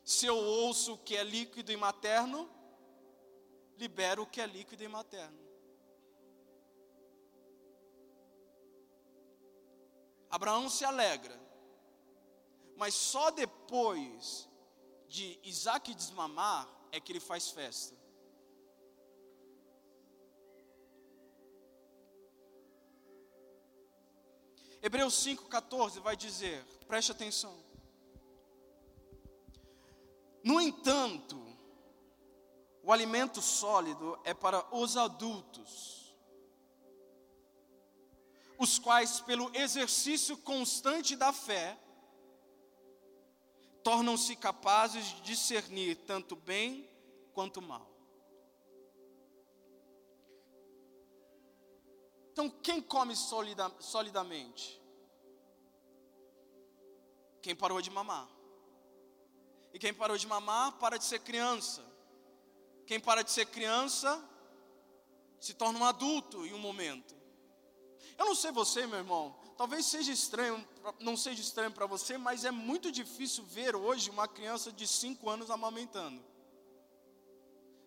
Se 0.04 0.26
eu 0.26 0.38
ouço 0.38 0.94
o 0.94 0.98
que 0.98 1.16
é 1.16 1.24
líquido 1.24 1.72
e 1.72 1.78
materno, 1.78 2.50
libero 3.78 4.24
o 4.24 4.28
que 4.28 4.42
é 4.42 4.46
líquido 4.46 4.84
e 4.84 4.88
materno. 4.88 5.41
Abraão 10.32 10.70
se 10.70 10.86
alegra, 10.86 11.38
mas 12.78 12.94
só 12.94 13.30
depois 13.30 14.50
de 15.08 15.38
Isaac 15.44 15.94
desmamar 15.94 16.68
é 16.92 17.00
que 17.00 17.12
ele 17.12 17.20
faz 17.20 17.50
festa. 17.50 17.96
Hebreus 24.82 25.14
5,14 25.24 26.00
vai 26.00 26.16
dizer, 26.16 26.66
preste 26.88 27.12
atenção. 27.12 27.56
No 30.44 30.60
entanto, 30.60 31.40
o 32.82 32.92
alimento 32.92 33.42
sólido 33.42 34.20
é 34.24 34.34
para 34.34 34.66
os 34.76 34.98
adultos, 34.98 36.01
os 38.62 38.78
quais, 38.78 39.20
pelo 39.22 39.50
exercício 39.56 40.38
constante 40.38 41.16
da 41.16 41.34
fé, 41.34 41.76
tornam-se 43.84 44.36
capazes 44.36 45.04
de 45.04 45.22
discernir 45.22 45.96
tanto 46.06 46.36
bem 46.36 46.88
quanto 47.34 47.60
mal. 47.60 47.90
Então, 52.32 52.52
quem 52.52 52.80
come 52.80 53.16
solida, 53.16 53.74
solidamente? 53.80 54.80
Quem 57.42 57.56
parou 57.56 57.82
de 57.82 57.90
mamar. 57.90 58.30
E 59.74 59.80
quem 59.80 59.92
parou 59.92 60.20
de 60.20 60.28
mamar, 60.28 60.74
para 60.74 60.98
de 60.98 61.06
ser 61.06 61.22
criança. 61.22 61.84
Quem 62.86 63.00
para 63.00 63.24
de 63.24 63.32
ser 63.32 63.48
criança, 63.48 64.24
se 65.40 65.56
torna 65.56 65.80
um 65.80 65.86
adulto 65.86 66.46
em 66.46 66.54
um 66.54 66.60
momento. 66.60 67.21
Eu 68.22 68.26
não 68.28 68.36
sei 68.36 68.52
você, 68.52 68.86
meu 68.86 69.00
irmão, 69.00 69.36
talvez 69.58 69.84
seja 69.84 70.12
estranho, 70.12 70.64
não 71.00 71.18
seja 71.18 71.42
estranho 71.42 71.72
para 71.72 71.88
você, 71.88 72.20
mas 72.20 72.46
é 72.46 72.52
muito 72.52 72.92
difícil 72.92 73.44
ver 73.46 73.76
hoje 73.76 74.12
uma 74.12 74.28
criança 74.28 74.72
de 74.72 74.88
5 74.88 75.28
anos 75.28 75.50
amamentando. 75.50 76.24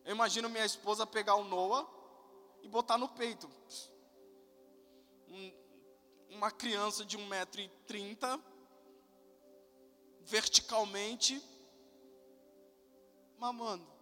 Eu 0.04 0.12
imagino 0.12 0.48
minha 0.48 0.64
esposa 0.64 1.06
pegar 1.06 1.36
o 1.36 1.44
Noah 1.44 1.86
e 2.62 2.68
botar 2.68 2.98
no 2.98 3.08
peito. 3.08 3.48
Um, 5.28 5.52
uma 6.30 6.50
criança 6.50 7.04
de 7.04 7.16
1,30m, 7.16 8.42
verticalmente, 10.24 11.40
mamando. 13.38 13.93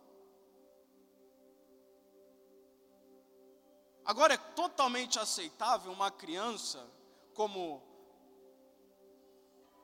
Agora 4.04 4.34
é 4.34 4.36
totalmente 4.36 5.18
aceitável 5.18 5.92
uma 5.92 6.10
criança 6.10 6.88
como. 7.34 7.82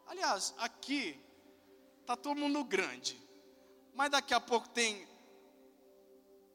Aliás, 0.07 0.55
aqui 0.59 1.21
está 2.01 2.17
todo 2.17 2.39
mundo 2.39 2.65
grande, 2.65 3.21
mas 3.95 4.11
daqui 4.11 4.33
a 4.33 4.41
pouco 4.41 4.69
tem 4.71 5.07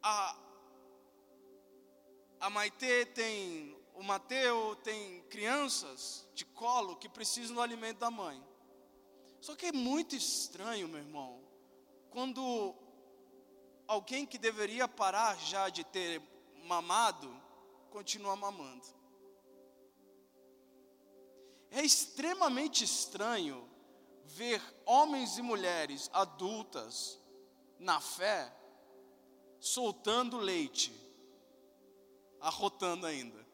a, 0.01 0.35
a 2.39 2.49
Maitê, 2.49 3.05
tem 3.05 3.77
o 3.93 4.03
Mateu, 4.03 4.75
tem 4.83 5.21
crianças 5.23 6.27
de 6.33 6.45
colo 6.45 6.97
que 6.97 7.07
precisam 7.07 7.55
do 7.55 7.61
alimento 7.61 7.99
da 7.99 8.11
mãe. 8.11 8.43
Só 9.39 9.55
que 9.55 9.67
é 9.67 9.71
muito 9.71 10.15
estranho, 10.15 10.87
meu 10.87 10.99
irmão, 10.99 11.43
quando 12.09 12.75
alguém 13.87 14.25
que 14.25 14.37
deveria 14.37 14.87
parar 14.87 15.37
já 15.37 15.69
de 15.69 15.83
ter 15.83 16.21
mamado, 16.63 17.42
continua 17.93 18.35
mamando. 18.35 18.87
É 21.69 21.83
extremamente 21.83 22.83
estranho 22.83 23.69
ver 24.25 24.59
homens 24.83 25.37
e 25.37 25.43
mulheres 25.43 26.09
adultas 26.11 27.19
na 27.77 28.01
fé 28.01 28.51
soltando 29.59 30.37
leite, 30.37 30.91
arrotando 32.41 33.05
ainda. 33.05 33.45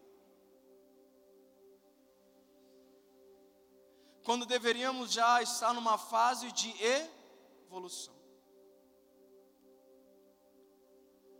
Quando 4.23 4.45
deveríamos 4.45 5.12
já 5.12 5.41
estar 5.41 5.73
numa 5.73 5.97
fase 5.97 6.49
de 6.54 6.73
evolução. 6.82 8.17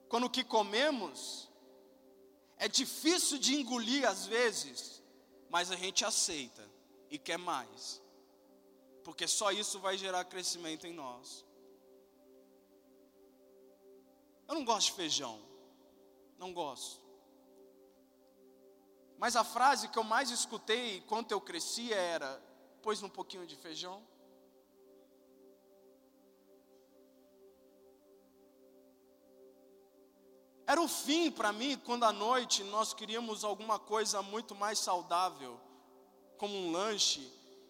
Quando 0.10 0.26
o 0.26 0.30
que 0.30 0.44
comemos 0.44 1.49
é 2.60 2.67
difícil 2.67 3.38
de 3.39 3.56
engolir 3.56 4.08
às 4.08 4.26
vezes, 4.26 5.02
mas 5.50 5.72
a 5.72 5.78
gente 5.78 6.04
aceita 6.04 6.69
e 7.10 7.17
quer 7.17 7.38
mais, 7.38 8.02
porque 9.04 9.28
só 9.28 9.52
isso 9.52 9.80
vai 9.80 9.98
gerar 9.98 10.26
crescimento 10.26 10.86
em 10.86 10.93
nós. 10.93 11.45
Eu 14.45 14.56
não 14.56 14.65
gosto 14.65 14.88
de 14.88 14.93
feijão, 14.93 15.39
não 16.38 16.54
gosto. 16.54 17.02
Mas 19.17 19.36
a 19.36 19.43
frase 19.43 19.88
que 19.88 19.98
eu 19.98 20.04
mais 20.04 20.30
escutei 20.30 20.98
enquanto 20.98 21.32
eu 21.32 21.39
crescia 21.39 21.95
era: 21.95 22.41
pôs 22.82 23.02
um 23.02 23.10
pouquinho 23.10 23.48
de 23.48 23.56
feijão. 23.56 24.06
Era 30.69 30.79
o 30.79 30.88
fim 30.88 31.32
para 31.32 31.51
mim 31.51 31.75
quando 31.84 32.03
à 32.03 32.13
noite 32.13 32.63
nós 32.65 32.93
queríamos 32.93 33.43
alguma 33.43 33.79
coisa 33.79 34.21
muito 34.21 34.53
mais 34.53 34.77
saudável, 34.77 35.60
como 36.38 36.55
um 36.55 36.71
lanche, 36.71 37.27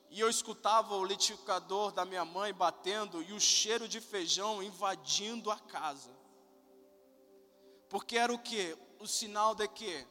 e 0.09 0.19
eu 0.19 0.29
escutava 0.29 0.93
o 0.97 1.05
liquidificador 1.05 1.93
da 1.93 2.03
minha 2.03 2.25
mãe 2.25 2.53
batendo 2.53 3.23
e 3.23 3.31
o 3.31 3.39
cheiro 3.39 3.87
de 3.87 4.01
feijão 4.01 4.61
invadindo 4.61 5.49
a 5.49 5.57
casa. 5.57 6.11
Porque 7.87 8.17
era 8.17 8.33
o 8.33 8.37
que? 8.37 8.77
O 8.99 9.07
sinal 9.07 9.55
de 9.55 9.65
que 9.69 10.05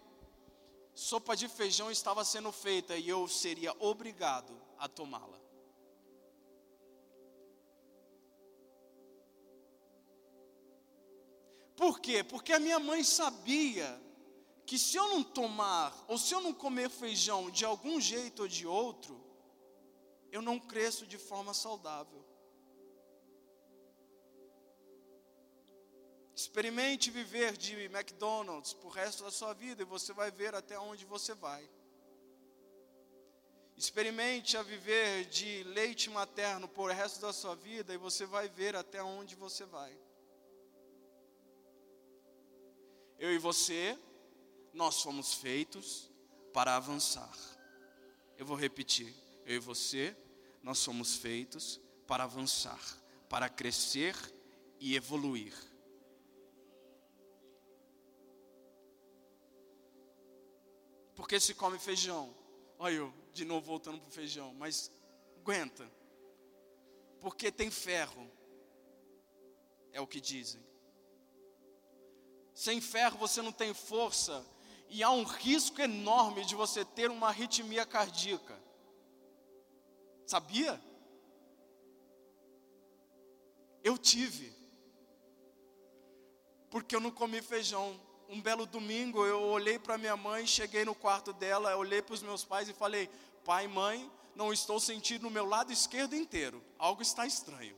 sopa 0.95 1.37
de 1.37 1.47
feijão 1.47 1.91
estava 1.91 2.25
sendo 2.25 2.51
feita 2.51 2.97
e 2.97 3.07
eu 3.07 3.29
seria 3.29 3.77
obrigado 3.81 4.59
a 4.79 4.89
tomá-la. 4.89 5.39
Por 11.79 12.01
quê? 12.01 12.25
Porque 12.25 12.53
a 12.53 12.59
minha 12.59 12.81
mãe 12.81 13.05
sabia 13.05 13.89
que 14.67 14.77
se 14.77 14.97
eu 14.97 15.07
não 15.11 15.23
tomar, 15.23 15.95
ou 16.09 16.19
se 16.19 16.35
eu 16.35 16.41
não 16.41 16.53
comer 16.53 16.91
feijão 16.91 17.49
de 17.53 17.65
algum 17.65 18.01
jeito 18.01 18.43
ou 18.43 18.49
de 18.49 18.67
outro, 18.67 19.25
eu 20.33 20.43
não 20.43 20.59
cresço 20.59 21.07
de 21.07 21.17
forma 21.17 21.55
saudável. 21.55 22.25
Experimente 26.35 27.13
viver 27.13 27.57
de 27.57 27.75
McDonald's 27.85 28.73
por 28.73 28.91
resto 28.91 29.23
da 29.23 29.31
sua 29.31 29.55
vida 29.55 29.81
e 29.83 29.87
você 29.87 30.13
vai 30.13 30.33
ver 30.33 30.57
até 30.57 30.77
onde 30.81 31.05
você 31.05 31.33
vai. 31.33 31.71
Experimente 33.77 34.57
a 34.57 34.65
viver 34.65 35.27
de 35.27 35.63
leite 35.63 36.11
materno 36.11 36.67
por 36.67 36.91
resto 36.91 37.21
da 37.21 37.33
sua 37.33 37.55
vida 37.55 37.95
e 37.95 37.97
você 37.97 38.27
vai 38.27 38.49
ver 38.49 38.75
até 38.75 39.01
onde 39.01 39.37
você 39.37 39.65
vai. 39.65 39.97
Eu 43.19 43.33
e 43.33 43.39
você, 43.39 43.99
nós 44.73 45.03
fomos 45.03 45.35
feitos 45.35 46.11
para 46.53 46.77
avançar. 46.77 47.37
Eu 48.37 48.47
vou 48.47 48.57
repetir, 48.57 49.13
eu 49.45 49.57
e 49.57 49.59
você, 49.59 50.17
nós 50.63 50.79
somos 50.79 51.17
feitos 51.17 51.81
para 52.07 52.25
avançar, 52.25 52.81
para 53.29 53.49
crescer 53.49 54.15
e 54.79 54.95
evoluir. 54.95 55.55
Porque 61.17 61.41
se 61.41 61.53
come 61.55 61.79
feijão, 61.79 62.33
olha 62.79 62.95
eu 62.95 63.15
de 63.33 63.45
novo 63.45 63.67
voltando 63.67 64.01
para 64.01 64.09
o 64.09 64.13
feijão, 64.13 64.55
mas 64.55 64.91
aguenta, 65.37 65.91
porque 67.21 67.51
tem 67.51 67.71
ferro, 67.71 68.31
é 69.93 70.01
o 70.01 70.07
que 70.07 70.21
dizem. 70.21 70.68
Sem 72.59 72.81
ferro 72.81 73.17
você 73.19 73.41
não 73.41 73.53
tem 73.53 73.73
força 73.73 74.45
e 74.89 75.01
há 75.01 75.11
um 75.13 75.23
risco 75.23 75.81
enorme 75.81 76.45
de 76.45 76.57
você 76.57 76.85
ter 76.85 77.09
uma 77.09 77.29
arritmia 77.29 77.87
cardíaca. 77.87 78.61
Sabia? 80.27 80.83
Eu 83.85 83.97
tive. 83.97 84.53
Porque 86.69 86.97
eu 86.97 87.01
não 87.01 87.13
comi 87.13 87.41
feijão. 87.41 87.97
Um 88.29 88.43
belo 88.43 88.67
domingo 88.67 89.25
eu 89.25 89.41
olhei 89.41 89.79
para 89.79 89.97
minha 89.97 90.17
mãe, 90.17 90.45
cheguei 90.45 90.85
no 90.85 90.97
quarto 90.97 91.33
dela, 91.33 91.77
olhei 91.77 92.03
para 92.03 92.15
os 92.15 92.25
meus 92.25 92.45
pais 92.45 92.69
e 92.69 92.73
falei: 92.73 93.09
Pai 93.45 93.69
mãe, 93.69 94.11
não 94.35 94.53
estou 94.53 94.81
sentindo 94.81 95.23
no 95.23 95.31
meu 95.31 95.47
lado 95.47 95.73
esquerdo 95.73 96.17
inteiro. 96.17 96.61
Algo 96.77 97.03
está 97.03 97.25
estranho. 97.25 97.77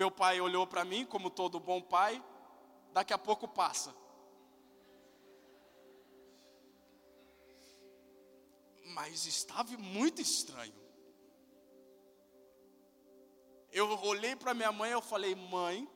Meu 0.00 0.10
pai 0.10 0.40
olhou 0.40 0.66
para 0.66 0.82
mim, 0.82 1.04
como 1.04 1.28
todo 1.28 1.60
bom 1.60 1.82
pai, 1.82 2.24
daqui 2.90 3.12
a 3.12 3.18
pouco 3.18 3.46
passa. 3.46 3.94
Mas 8.94 9.26
estava 9.26 9.76
muito 9.76 10.22
estranho. 10.22 10.72
Eu 13.70 13.90
olhei 14.04 14.34
para 14.34 14.54
minha 14.54 14.72
mãe 14.72 14.90
e 14.90 15.02
falei: 15.02 15.34
"Mãe, 15.34 15.86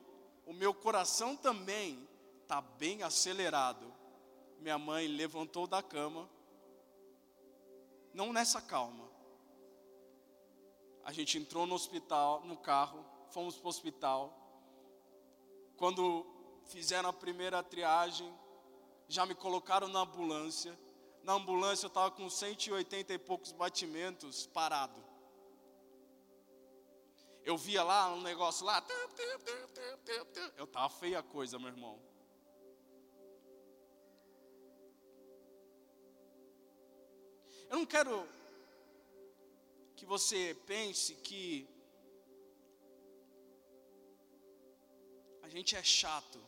o 0.45 0.53
meu 0.53 0.71
coração 0.71 1.35
também 1.35 2.07
está 2.43 2.61
bem 2.61 3.01
acelerado. 3.01 3.91
minha 4.59 4.77
mãe 4.77 5.07
levantou 5.07 5.65
da 5.65 5.81
cama, 5.81 6.29
não 8.13 8.31
nessa 8.31 8.61
calma. 8.61 9.09
A 11.03 11.11
gente 11.11 11.39
entrou 11.39 11.65
no 11.65 11.73
hospital, 11.73 12.41
no 12.45 12.57
carro, 12.57 13.14
fomos 13.31 13.57
para 13.57 13.65
o 13.65 13.69
hospital. 13.69 14.33
Quando 15.77 16.25
fizeram 16.65 17.09
a 17.09 17.13
primeira 17.13 17.61
triagem, 17.61 18.33
já 19.07 19.25
me 19.25 19.35
colocaram 19.35 19.87
na 19.87 20.01
ambulância. 20.01 20.77
Na 21.23 21.33
ambulância 21.33 21.85
eu 21.85 21.89
estava 21.89 22.11
com 22.11 22.29
180 22.29 23.13
e 23.13 23.17
poucos 23.17 23.51
batimentos 23.51 24.47
parado. 24.47 25.03
Eu 27.43 27.57
via 27.57 27.83
lá 27.83 28.13
um 28.13 28.21
negócio 28.21 28.65
lá. 28.65 28.83
Eu 30.57 30.65
estava 30.65 30.89
feia 30.89 31.19
a 31.19 31.23
coisa, 31.23 31.59
meu 31.59 31.69
irmão. 31.69 32.01
Eu 37.69 37.77
não 37.77 37.85
quero 37.85 38.27
que 39.95 40.05
você 40.05 40.55
pense 40.65 41.15
que 41.15 41.67
gente 45.57 45.75
é 45.75 45.83
chato. 45.83 46.39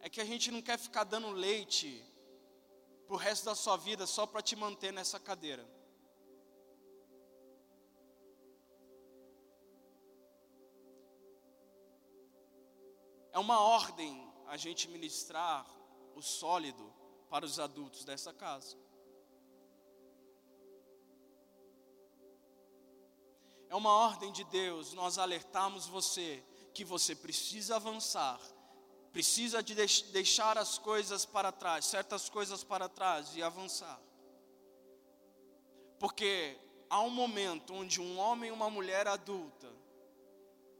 É 0.00 0.08
que 0.08 0.20
a 0.20 0.24
gente 0.24 0.50
não 0.50 0.60
quer 0.60 0.78
ficar 0.78 1.04
dando 1.04 1.30
leite 1.30 2.04
pro 3.06 3.16
resto 3.16 3.46
da 3.46 3.54
sua 3.54 3.76
vida 3.76 4.06
só 4.06 4.26
para 4.26 4.42
te 4.42 4.54
manter 4.54 4.92
nessa 4.92 5.18
cadeira. 5.18 5.66
É 13.32 13.38
uma 13.38 13.60
ordem 13.60 14.30
a 14.46 14.56
gente 14.56 14.88
ministrar 14.88 15.66
o 16.14 16.22
sólido 16.22 16.92
para 17.30 17.44
os 17.44 17.58
adultos 17.58 18.04
dessa 18.04 18.32
casa. 18.32 18.76
É 23.76 23.78
uma 23.78 23.92
ordem 23.92 24.32
de 24.32 24.42
Deus 24.44 24.94
nós 24.94 25.18
alertarmos 25.18 25.86
você 25.86 26.42
que 26.72 26.82
você 26.82 27.14
precisa 27.14 27.76
avançar, 27.76 28.40
precisa 29.12 29.62
de 29.62 29.74
deixar 29.74 30.56
as 30.56 30.78
coisas 30.78 31.26
para 31.26 31.52
trás, 31.52 31.84
certas 31.84 32.30
coisas 32.30 32.64
para 32.64 32.88
trás 32.88 33.36
e 33.36 33.42
avançar. 33.42 34.00
Porque 35.98 36.58
há 36.88 37.02
um 37.02 37.10
momento 37.10 37.74
onde 37.74 38.00
um 38.00 38.18
homem 38.18 38.48
e 38.48 38.52
uma 38.52 38.70
mulher 38.70 39.06
adulta, 39.06 39.70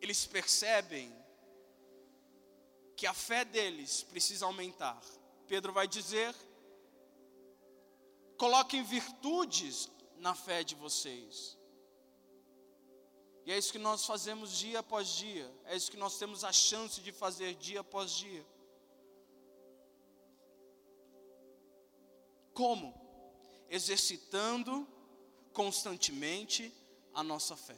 eles 0.01 0.25
percebem 0.25 1.15
que 2.97 3.07
a 3.07 3.13
fé 3.13 3.45
deles 3.45 4.05
precisa 4.05 4.47
aumentar. 4.47 4.99
Pedro 5.47 5.71
vai 5.71 5.87
dizer: 5.87 6.35
coloquem 8.39 8.83
virtudes 8.83 9.91
na 10.17 10.35
fé 10.35 10.65
de 10.65 10.75
vocês. 10.75 11.59
E 13.47 13.53
é 13.53 13.57
isso 13.57 13.71
que 13.71 13.79
nós 13.79 14.05
fazemos 14.05 14.59
dia 14.59 14.81
após 14.81 15.07
dia, 15.07 15.49
é 15.67 15.77
isso 15.77 15.89
que 15.89 15.97
nós 15.97 16.19
temos 16.19 16.43
a 16.43 16.53
chance 16.53 17.01
de 17.01 17.13
fazer 17.13 17.55
dia 17.55 17.79
após 17.79 18.11
dia. 18.11 18.45
Como? 22.53 22.93
Exercitando 23.71 24.87
constantemente 25.53 26.75
a 27.15 27.23
nossa 27.23 27.57
fé. 27.57 27.77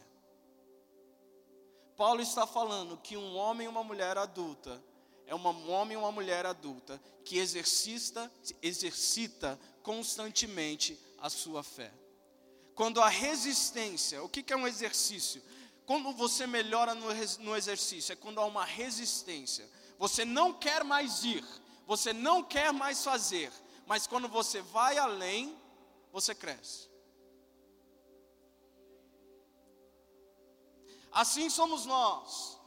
Paulo 1.99 2.23
está 2.23 2.47
falando 2.47 2.97
que 2.97 3.19
um 3.19 3.37
homem 3.37 3.67
e 3.67 3.69
uma 3.69 3.85
mulher 3.85 4.17
adulta 4.17 4.83
é 5.27 5.35
um 5.35 5.71
homem 5.71 5.95
e 5.95 6.01
uma 6.01 6.11
mulher 6.11 6.47
adulta 6.47 6.99
que 7.23 7.37
exercita, 7.37 8.33
exercita 8.63 9.61
constantemente 9.83 10.99
a 11.19 11.29
sua 11.29 11.63
fé. 11.63 11.93
Quando 12.75 13.03
a 13.03 13.09
resistência, 13.09 14.23
o 14.23 14.29
que 14.29 14.53
é 14.53 14.57
um 14.57 14.67
exercício? 14.67 15.43
Quando 15.89 16.13
você 16.13 16.47
melhora 16.47 16.95
no 16.95 17.57
exercício, 17.57 18.13
é 18.13 18.17
quando 18.17 18.39
há 18.39 18.45
uma 18.45 18.63
resistência. 18.63 19.67
Você 19.99 20.23
não 20.23 20.53
quer 20.53 20.85
mais 20.85 21.25
ir, 21.25 21.43
você 21.87 22.13
não 22.13 22.45
quer 22.45 22.75
mais 22.75 23.03
fazer, 23.03 23.51
mas 23.87 24.07
quando 24.07 24.29
você 24.29 24.61
vai 24.61 24.99
além, 24.99 25.59
você 26.13 26.35
cresce. 26.35 26.91
Assim 31.11 31.49
somos 31.49 31.87
nós. 31.87 32.59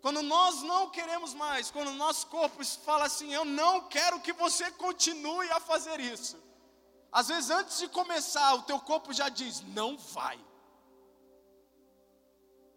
Quando 0.00 0.22
nós 0.24 0.60
não 0.64 0.90
queremos 0.90 1.34
mais, 1.34 1.70
quando 1.70 1.90
o 1.92 2.00
nosso 2.04 2.26
corpo 2.26 2.64
fala 2.64 3.04
assim, 3.04 3.32
eu 3.32 3.44
não 3.44 3.82
quero 3.82 4.18
que 4.18 4.32
você 4.32 4.72
continue 4.72 5.48
a 5.52 5.60
fazer 5.60 6.00
isso. 6.00 6.36
Às 7.12 7.28
vezes 7.28 7.50
antes 7.50 7.78
de 7.78 7.88
começar, 7.88 8.54
o 8.54 8.62
teu 8.62 8.80
corpo 8.80 9.12
já 9.12 9.28
diz, 9.28 9.60
não 9.60 9.98
vai. 9.98 10.42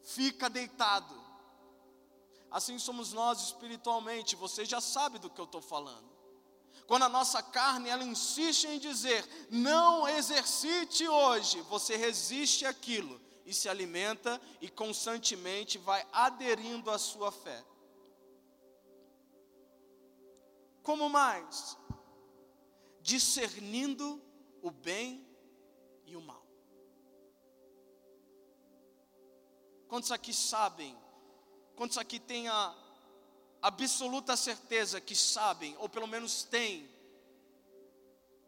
Fica 0.03 0.49
deitado. 0.49 1.15
Assim 2.51 2.77
somos 2.77 3.13
nós 3.13 3.41
espiritualmente, 3.41 4.35
você 4.35 4.65
já 4.65 4.81
sabe 4.81 5.19
do 5.19 5.29
que 5.29 5.39
eu 5.39 5.45
estou 5.45 5.61
falando. 5.61 6.13
Quando 6.85 7.03
a 7.03 7.09
nossa 7.09 7.41
carne 7.41 7.89
ela 7.89 8.03
insiste 8.03 8.65
em 8.65 8.77
dizer, 8.77 9.25
não 9.49 10.07
exercite 10.07 11.07
hoje, 11.07 11.61
você 11.61 11.95
resiste 11.95 12.65
aquilo 12.65 13.19
e 13.45 13.53
se 13.53 13.69
alimenta 13.69 14.39
e 14.59 14.69
constantemente 14.69 15.77
vai 15.77 16.05
aderindo 16.11 16.91
à 16.91 16.99
sua 16.99 17.31
fé. 17.31 17.63
Como 20.83 21.09
mais? 21.09 21.77
Discernindo 23.01 24.21
o 24.65 24.71
bem 24.71 25.23
e 26.07 26.15
o 26.15 26.21
mal. 26.21 26.43
Quantos 29.87 30.11
aqui 30.11 30.33
sabem? 30.33 30.97
Quantos 31.75 31.99
aqui 31.99 32.19
têm 32.19 32.47
a 32.47 32.75
absoluta 33.61 34.35
certeza 34.35 34.99
que 34.99 35.15
sabem, 35.15 35.77
ou 35.77 35.87
pelo 35.87 36.07
menos 36.07 36.43
têm, 36.43 36.89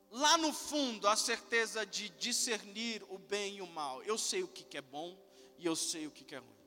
lá 0.10 0.40
no 0.40 0.52
fundo, 0.52 1.08
a 1.08 1.16
certeza 1.16 1.86
de 1.86 2.10
discernir 2.10 3.04
o 3.10 3.20
bem 3.20 3.58
e 3.58 3.62
o 3.62 3.68
mal. 3.68 4.02
Eu 4.02 4.18
sei 4.18 4.42
o 4.42 4.48
que 4.48 4.76
é 4.76 4.82
bom 4.82 5.16
e 5.60 5.68
eu 5.68 5.76
sei 5.76 6.08
o 6.08 6.12
que 6.12 6.34
é 6.34 6.40
ruim. 6.40 6.58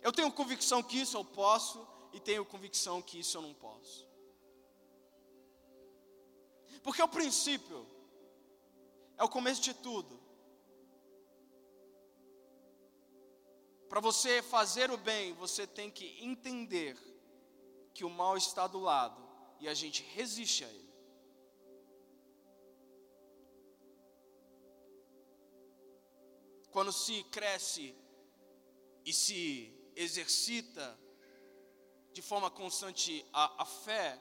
Eu 0.00 0.12
tenho 0.12 0.32
convicção 0.32 0.82
que 0.82 0.98
isso 0.98 1.18
eu 1.18 1.26
posso 1.26 1.86
e 2.14 2.18
tenho 2.20 2.42
convicção 2.46 3.02
que 3.02 3.18
isso 3.18 3.36
eu 3.36 3.42
não 3.42 3.52
posso. 3.52 4.11
Porque 6.82 7.02
o 7.02 7.08
princípio 7.08 7.86
é 9.16 9.24
o 9.24 9.28
começo 9.28 9.62
de 9.62 9.74
tudo. 9.74 10.20
Para 13.88 14.00
você 14.00 14.42
fazer 14.42 14.90
o 14.90 14.96
bem, 14.96 15.34
você 15.34 15.66
tem 15.66 15.90
que 15.90 16.24
entender 16.24 16.96
que 17.94 18.04
o 18.04 18.10
mal 18.10 18.36
está 18.36 18.66
do 18.66 18.80
lado 18.80 19.22
e 19.60 19.68
a 19.68 19.74
gente 19.74 20.02
resiste 20.02 20.64
a 20.64 20.68
ele. 20.68 20.92
quando 26.72 26.90
se 26.90 27.22
cresce 27.24 27.94
e 29.04 29.12
se 29.12 29.72
exercita 29.94 30.98
de 32.12 32.22
forma 32.22 32.50
constante 32.50 33.24
a, 33.32 33.62
a 33.62 33.66
fé, 33.66 34.18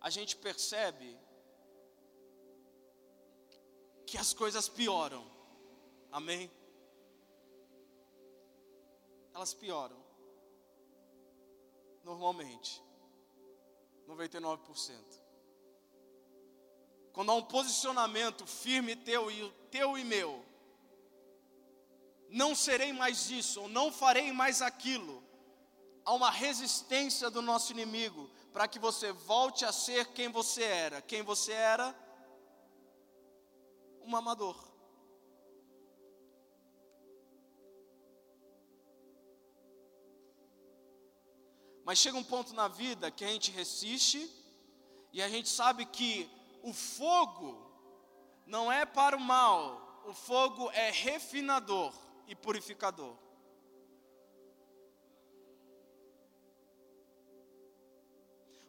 a 0.00 0.10
gente 0.10 0.36
percebe 0.36 1.16
que 4.12 4.18
as 4.18 4.34
coisas 4.34 4.68
pioram. 4.68 5.24
Amém? 6.10 6.50
Elas 9.34 9.54
pioram. 9.54 9.96
Normalmente. 12.04 12.82
99%. 14.06 14.98
Quando 17.14 17.32
há 17.32 17.34
um 17.36 17.42
posicionamento 17.42 18.46
firme 18.46 18.94
teu 18.94 19.30
e 19.30 19.50
teu 19.70 19.96
e 19.96 20.04
meu, 20.04 20.44
não 22.28 22.54
serei 22.54 22.92
mais 22.92 23.30
isso, 23.30 23.62
ou 23.62 23.68
não 23.68 23.90
farei 23.90 24.30
mais 24.30 24.60
aquilo. 24.60 25.24
Há 26.04 26.12
uma 26.12 26.30
resistência 26.30 27.30
do 27.30 27.40
nosso 27.40 27.72
inimigo 27.72 28.28
para 28.52 28.68
que 28.68 28.78
você 28.78 29.10
volte 29.10 29.64
a 29.64 29.72
ser 29.72 30.08
quem 30.08 30.28
você 30.28 30.64
era. 30.64 31.00
Quem 31.00 31.22
você 31.22 31.52
era? 31.52 31.96
um 34.04 34.16
amador. 34.16 34.56
Mas 41.84 41.98
chega 41.98 42.16
um 42.16 42.24
ponto 42.24 42.54
na 42.54 42.68
vida 42.68 43.10
que 43.10 43.24
a 43.24 43.28
gente 43.28 43.50
resiste 43.50 44.30
e 45.12 45.20
a 45.20 45.28
gente 45.28 45.48
sabe 45.48 45.84
que 45.84 46.30
o 46.62 46.72
fogo 46.72 47.70
não 48.46 48.70
é 48.70 48.86
para 48.86 49.16
o 49.16 49.20
mal, 49.20 50.02
o 50.06 50.14
fogo 50.14 50.70
é 50.70 50.90
refinador 50.90 51.92
e 52.26 52.34
purificador. 52.34 53.16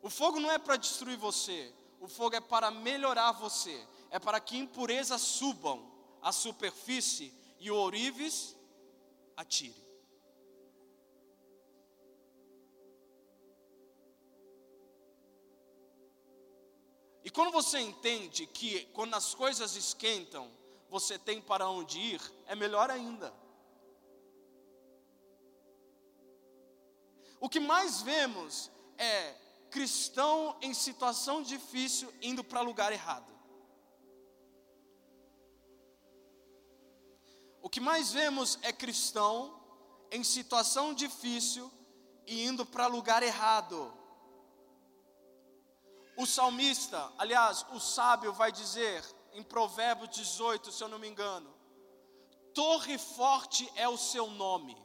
O 0.01 0.09
fogo 0.09 0.39
não 0.39 0.51
é 0.51 0.57
para 0.57 0.75
destruir 0.75 1.17
você, 1.17 1.73
o 2.01 2.07
fogo 2.07 2.35
é 2.35 2.41
para 2.41 2.69
melhorar 2.69 3.31
você 3.31 3.87
é 4.13 4.19
para 4.19 4.39
que 4.39 4.55
impurezas 4.55 5.21
subam 5.21 5.91
à 6.21 6.31
superfície 6.31 7.33
e 7.59 7.71
o 7.71 7.75
ourives 7.75 8.55
atire. 9.35 9.83
E 17.23 17.29
quando 17.31 17.51
você 17.51 17.79
entende 17.79 18.45
que 18.45 18.85
quando 18.93 19.15
as 19.15 19.33
coisas 19.33 19.75
esquentam, 19.75 20.51
você 20.91 21.17
tem 21.17 21.41
para 21.41 21.67
onde 21.67 21.97
ir, 21.97 22.21
é 22.45 22.53
melhor 22.53 22.91
ainda. 22.91 23.33
O 27.39 27.49
que 27.49 27.59
mais 27.59 28.03
vemos 28.03 28.69
é 28.95 29.35
cristão 29.71 30.55
em 30.61 30.71
situação 30.71 31.41
difícil 31.41 32.13
indo 32.21 32.43
para 32.43 32.61
lugar 32.61 32.93
errado. 32.93 33.33
Que 37.73 37.79
mais 37.79 38.13
vemos 38.13 38.59
é 38.61 38.71
cristão 38.71 39.59
em 40.11 40.23
situação 40.23 40.93
difícil 40.93 41.71
e 42.27 42.45
indo 42.45 42.63
para 42.67 42.85
lugar 42.85 43.23
errado. 43.23 43.91
O 46.15 46.27
salmista, 46.27 47.11
aliás, 47.17 47.65
o 47.71 47.79
sábio 47.79 48.31
vai 48.31 48.51
dizer 48.51 49.03
em 49.33 49.41
Provérbios 49.41 50.11
18, 50.11 50.71
se 50.71 50.83
eu 50.83 50.87
não 50.87 50.99
me 50.99 51.07
engano: 51.07 51.51
Torre 52.53 52.99
forte 52.99 53.67
é 53.75 53.89
o 53.89 53.97
seu 53.97 54.27
nome. 54.29 54.77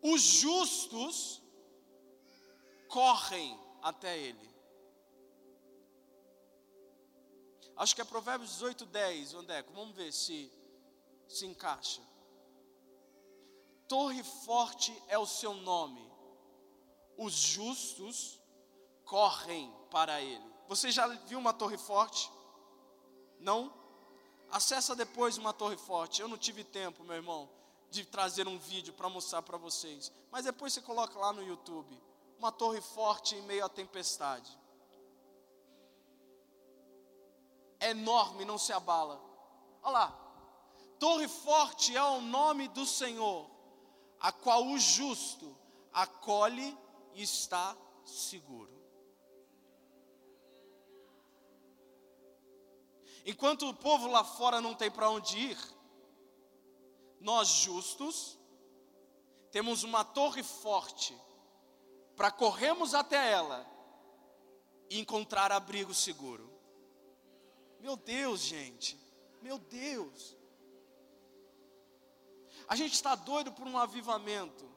Os 0.00 0.22
justos 0.22 1.42
correm 2.88 3.58
até 3.82 4.16
ele. 4.16 4.48
Acho 7.80 7.94
que 7.94 8.02
é 8.02 8.04
Provérbios 8.04 8.50
18, 8.52 8.86
10, 8.86 9.34
Ondeco. 9.34 9.72
Vamos 9.72 9.96
ver 9.96 10.12
se 10.12 10.52
se 11.26 11.46
encaixa. 11.46 12.02
Torre 13.88 14.22
forte 14.22 14.92
é 15.08 15.18
o 15.18 15.26
seu 15.26 15.54
nome 15.54 16.10
os 17.20 17.34
justos 17.34 18.40
correm 19.04 19.70
para 19.90 20.22
ele. 20.22 20.42
Você 20.68 20.90
já 20.90 21.06
viu 21.06 21.38
uma 21.38 21.52
torre 21.52 21.76
forte? 21.76 22.32
Não? 23.38 23.70
Acessa 24.50 24.96
depois 24.96 25.36
uma 25.36 25.52
torre 25.52 25.76
forte. 25.76 26.22
Eu 26.22 26.28
não 26.28 26.38
tive 26.38 26.64
tempo, 26.64 27.04
meu 27.04 27.16
irmão, 27.16 27.50
de 27.90 28.06
trazer 28.06 28.48
um 28.48 28.58
vídeo 28.58 28.94
para 28.94 29.10
mostrar 29.10 29.42
para 29.42 29.58
vocês. 29.58 30.10
Mas 30.30 30.46
depois 30.46 30.72
você 30.72 30.80
coloca 30.80 31.18
lá 31.18 31.30
no 31.30 31.42
YouTube. 31.42 32.00
Uma 32.38 32.50
torre 32.50 32.80
forte 32.80 33.34
em 33.34 33.42
meio 33.42 33.66
à 33.66 33.68
tempestade. 33.68 34.58
Enorme, 37.80 38.44
não 38.44 38.58
se 38.58 38.72
abala. 38.72 39.20
Olha 39.82 39.92
lá. 39.92 40.20
Torre 40.98 41.28
forte 41.28 41.96
é 41.96 42.02
o 42.02 42.20
nome 42.20 42.68
do 42.68 42.84
Senhor, 42.84 43.50
a 44.20 44.30
qual 44.30 44.66
o 44.66 44.78
justo 44.78 45.56
acolhe 45.92 46.76
está 47.14 47.74
seguro. 48.04 48.70
Enquanto 53.24 53.68
o 53.68 53.74
povo 53.74 54.08
lá 54.08 54.24
fora 54.24 54.60
não 54.60 54.74
tem 54.74 54.90
para 54.90 55.10
onde 55.10 55.38
ir, 55.38 55.58
nós 57.20 57.48
justos 57.48 58.38
temos 59.50 59.82
uma 59.82 60.04
torre 60.04 60.42
forte 60.42 61.16
para 62.16 62.30
corrermos 62.30 62.94
até 62.94 63.32
ela 63.32 63.66
e 64.88 64.98
encontrar 64.98 65.52
abrigo 65.52 65.94
seguro. 65.94 66.49
Meu 67.80 67.96
Deus, 67.96 68.40
gente, 68.40 68.98
meu 69.40 69.58
Deus. 69.58 70.36
A 72.68 72.76
gente 72.76 72.92
está 72.92 73.14
doido 73.14 73.50
por 73.52 73.66
um 73.66 73.78
avivamento. 73.78 74.68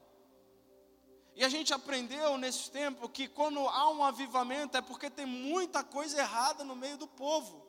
E 1.36 1.44
a 1.44 1.48
gente 1.48 1.74
aprendeu 1.74 2.38
nesse 2.38 2.70
tempo 2.70 3.08
que 3.08 3.28
quando 3.28 3.58
há 3.60 3.90
um 3.90 4.02
avivamento 4.04 4.76
é 4.76 4.82
porque 4.82 5.10
tem 5.10 5.26
muita 5.26 5.82
coisa 5.82 6.18
errada 6.18 6.64
no 6.64 6.76
meio 6.76 6.96
do 6.96 7.06
povo. 7.06 7.64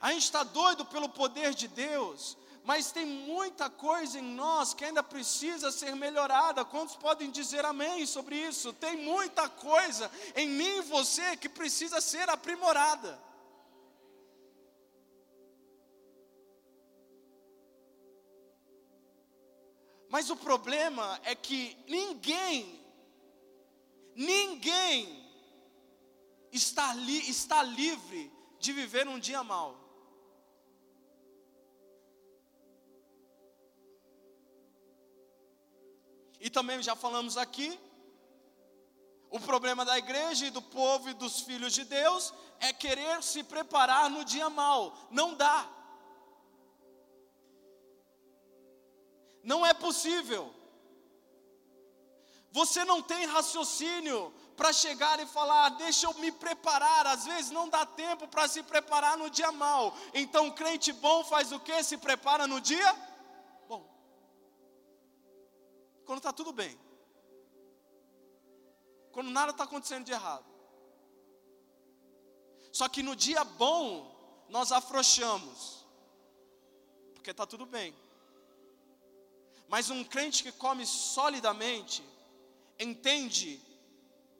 A 0.00 0.12
gente 0.12 0.24
está 0.24 0.42
doido 0.42 0.84
pelo 0.84 1.08
poder 1.08 1.54
de 1.54 1.66
Deus, 1.68 2.36
mas 2.66 2.90
tem 2.90 3.06
muita 3.06 3.70
coisa 3.70 4.18
em 4.18 4.34
nós 4.34 4.74
que 4.74 4.84
ainda 4.84 5.00
precisa 5.00 5.70
ser 5.70 5.94
melhorada. 5.94 6.64
Quantos 6.64 6.96
podem 6.96 7.30
dizer 7.30 7.64
amém 7.64 8.04
sobre 8.04 8.34
isso? 8.34 8.72
Tem 8.72 8.96
muita 8.96 9.48
coisa 9.48 10.10
em 10.34 10.48
mim 10.48 10.78
e 10.78 10.82
você 10.82 11.36
que 11.36 11.48
precisa 11.48 12.00
ser 12.00 12.28
aprimorada. 12.28 13.16
Mas 20.08 20.28
o 20.28 20.34
problema 20.34 21.20
é 21.22 21.36
que 21.36 21.78
ninguém, 21.86 22.84
ninguém 24.16 25.24
está, 26.50 26.92
li, 26.94 27.30
está 27.30 27.62
livre 27.62 28.32
de 28.58 28.72
viver 28.72 29.06
um 29.06 29.20
dia 29.20 29.44
mal. 29.44 29.85
E 36.46 36.50
também 36.56 36.80
já 36.80 36.94
falamos 36.94 37.36
aqui, 37.36 37.76
o 39.28 39.40
problema 39.40 39.84
da 39.84 39.98
igreja 39.98 40.46
e 40.46 40.50
do 40.50 40.62
povo 40.62 41.10
e 41.10 41.12
dos 41.12 41.40
filhos 41.40 41.72
de 41.72 41.82
Deus 41.82 42.32
é 42.60 42.72
querer 42.72 43.20
se 43.20 43.42
preparar 43.42 44.08
no 44.08 44.24
dia 44.24 44.48
mal. 44.48 44.96
Não 45.10 45.34
dá. 45.34 45.68
Não 49.42 49.66
é 49.66 49.74
possível. 49.74 50.54
Você 52.52 52.84
não 52.84 53.02
tem 53.02 53.26
raciocínio 53.26 54.32
para 54.56 54.72
chegar 54.72 55.18
e 55.18 55.26
falar, 55.26 55.70
deixa 55.70 56.06
eu 56.06 56.14
me 56.14 56.30
preparar. 56.30 57.08
Às 57.08 57.26
vezes 57.26 57.50
não 57.50 57.68
dá 57.68 57.84
tempo 57.84 58.28
para 58.28 58.46
se 58.46 58.62
preparar 58.62 59.18
no 59.18 59.28
dia 59.28 59.50
mal. 59.50 59.92
Então, 60.14 60.48
crente 60.52 60.92
bom 60.92 61.24
faz 61.24 61.50
o 61.50 61.58
que? 61.58 61.82
Se 61.82 61.96
prepara 61.96 62.46
no 62.46 62.60
dia 62.60 62.94
Quando 66.06 66.18
está 66.18 66.32
tudo 66.32 66.52
bem. 66.52 66.78
Quando 69.10 69.30
nada 69.30 69.50
está 69.50 69.64
acontecendo 69.64 70.04
de 70.04 70.12
errado. 70.12 70.46
Só 72.72 72.88
que 72.88 73.02
no 73.02 73.16
dia 73.16 73.42
bom, 73.42 74.44
nós 74.48 74.70
afrouxamos. 74.70 75.84
Porque 77.14 77.32
está 77.32 77.44
tudo 77.44 77.66
bem. 77.66 77.94
Mas 79.68 79.90
um 79.90 80.04
crente 80.04 80.44
que 80.44 80.52
come 80.52 80.86
solidamente 80.86 82.04
entende 82.78 83.60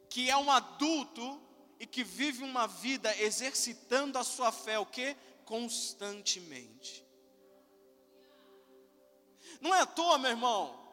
que 0.08 0.30
é 0.30 0.36
um 0.36 0.50
adulto 0.50 1.42
e 1.80 1.86
que 1.86 2.04
vive 2.04 2.44
uma 2.44 2.66
vida 2.66 3.14
exercitando 3.20 4.18
a 4.18 4.24
sua 4.24 4.52
fé, 4.52 4.78
o 4.78 4.86
que? 4.86 5.16
Constantemente. 5.44 7.04
Não 9.60 9.74
é 9.74 9.80
à 9.80 9.86
toa, 9.86 10.18
meu 10.18 10.30
irmão, 10.30 10.85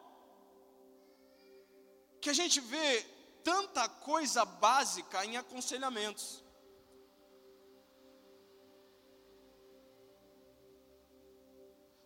que 2.24 2.30
a 2.30 2.32
gente 2.32 2.58
vê 2.58 3.02
tanta 3.44 3.86
coisa 3.86 4.46
básica 4.46 5.26
em 5.26 5.36
aconselhamentos. 5.36 6.42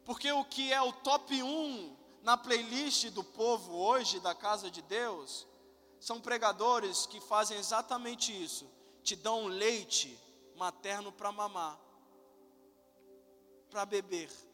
Porque 0.05 0.33
o 0.33 0.45
que 0.45 0.73
é 0.73 0.83
o 0.83 0.93
top 0.93 1.41
1 1.41 1.97
na 2.23 2.37
playlist 2.37 3.11
do 3.11 3.23
povo 3.23 3.77
hoje, 3.77 4.19
da 4.19 4.35
casa 4.35 4.69
de 4.69 4.83
Deus, 4.83 5.47
são 6.01 6.21
pregadores 6.21 7.07
que 7.07 7.21
fazem 7.21 7.57
exatamente 7.57 8.33
isso: 8.33 8.69
te 9.05 9.15
dão 9.15 9.47
leite 9.47 10.19
materno 10.57 11.13
para 11.13 11.31
mamar, 11.31 11.79
para 13.71 13.87
beber. 13.87 14.48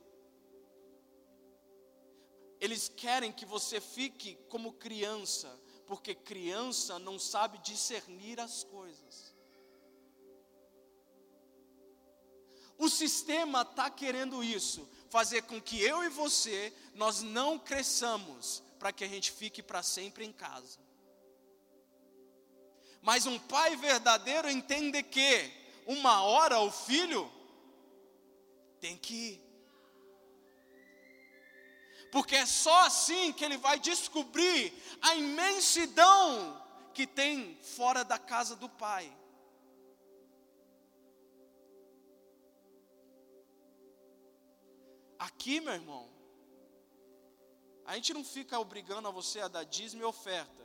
Eles 2.65 2.89
querem 2.89 3.31
que 3.31 3.45
você 3.45 3.79
fique 3.79 4.39
como 4.49 4.73
criança, 4.73 5.55
porque 5.87 6.15
criança 6.15 6.99
não 6.99 7.19
sabe 7.19 7.59
discernir 7.59 8.41
as 8.41 8.65
coisas. 8.65 9.35
O 12.79 12.89
sistema 12.89 13.61
está 13.61 13.91
querendo 13.91 14.43
isso, 14.43 14.89
fazer 15.11 15.43
com 15.43 15.61
que 15.61 15.79
eu 15.79 16.05
e 16.05 16.09
você 16.09 16.73
nós 16.95 17.21
não 17.21 17.59
cresçamos 17.59 18.63
para 18.79 18.91
que 18.91 19.05
a 19.05 19.09
gente 19.09 19.31
fique 19.31 19.63
para 19.63 19.83
sempre 19.83 20.25
em 20.25 20.33
casa. 20.33 20.79
Mas 23.03 23.27
um 23.27 23.39
pai 23.39 23.77
verdadeiro 23.77 24.49
entende 24.49 25.03
que 25.03 25.53
uma 25.85 26.23
hora 26.23 26.61
o 26.61 26.73
filho 26.73 27.31
tem 28.81 28.97
que 28.97 29.15
ir. 29.15 29.44
Porque 32.15 32.37
é 32.37 32.47
só 32.47 32.87
assim 32.87 33.33
que 33.33 33.45
ele 33.45 33.57
vai 33.57 33.77
descobrir 33.77 34.73
a 35.03 35.17
imensidão 35.17 36.63
que 36.95 37.09
tem 37.09 37.57
fora 37.61 38.05
da 38.05 38.17
casa 38.17 38.55
do 38.55 38.69
Pai. 38.69 39.13
Aqui, 45.19 45.59
meu 45.61 45.75
irmão, 45.75 46.09
a 47.85 47.97
gente 47.97 48.15
não 48.15 48.23
fica 48.23 48.61
obrigando 48.61 49.09
a 49.09 49.11
você 49.11 49.41
a 49.41 49.49
dar 49.49 49.65
dízimo 49.65 50.03
e 50.03 50.05
oferta. 50.05 50.65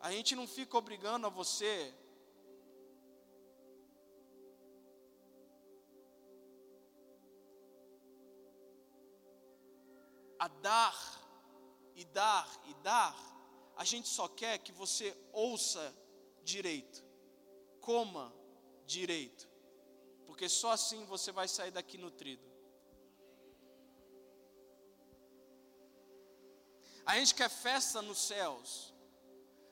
A 0.00 0.10
gente 0.10 0.34
não 0.34 0.48
fica 0.48 0.76
obrigando 0.76 1.24
a 1.24 1.30
você 1.30 1.94
a 10.38 10.48
dar 10.48 10.96
e 11.94 12.04
dar 12.04 12.48
e 12.66 12.74
dar, 12.74 13.16
a 13.76 13.84
gente 13.84 14.08
só 14.08 14.28
quer 14.28 14.58
que 14.58 14.72
você 14.72 15.16
ouça 15.32 15.94
direito, 16.42 17.04
coma 17.80 18.32
direito, 18.86 19.48
porque 20.26 20.48
só 20.48 20.72
assim 20.72 21.04
você 21.04 21.32
vai 21.32 21.48
sair 21.48 21.70
daqui 21.70 21.98
nutrido. 21.98 22.46
A 27.04 27.14
gente 27.14 27.34
quer 27.34 27.48
festa 27.48 28.02
nos 28.02 28.18
céus. 28.18 28.92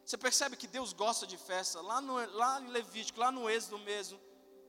Você 0.02 0.16
percebe 0.16 0.56
que 0.56 0.66
Deus 0.66 0.94
gosta 0.94 1.26
de 1.26 1.36
festa. 1.36 1.82
Lá, 1.82 2.00
no, 2.00 2.14
lá 2.34 2.60
em 2.62 2.68
Levítico, 2.68 3.20
lá 3.20 3.30
no 3.30 3.50
Êxodo 3.50 3.78
mesmo, 3.80 4.18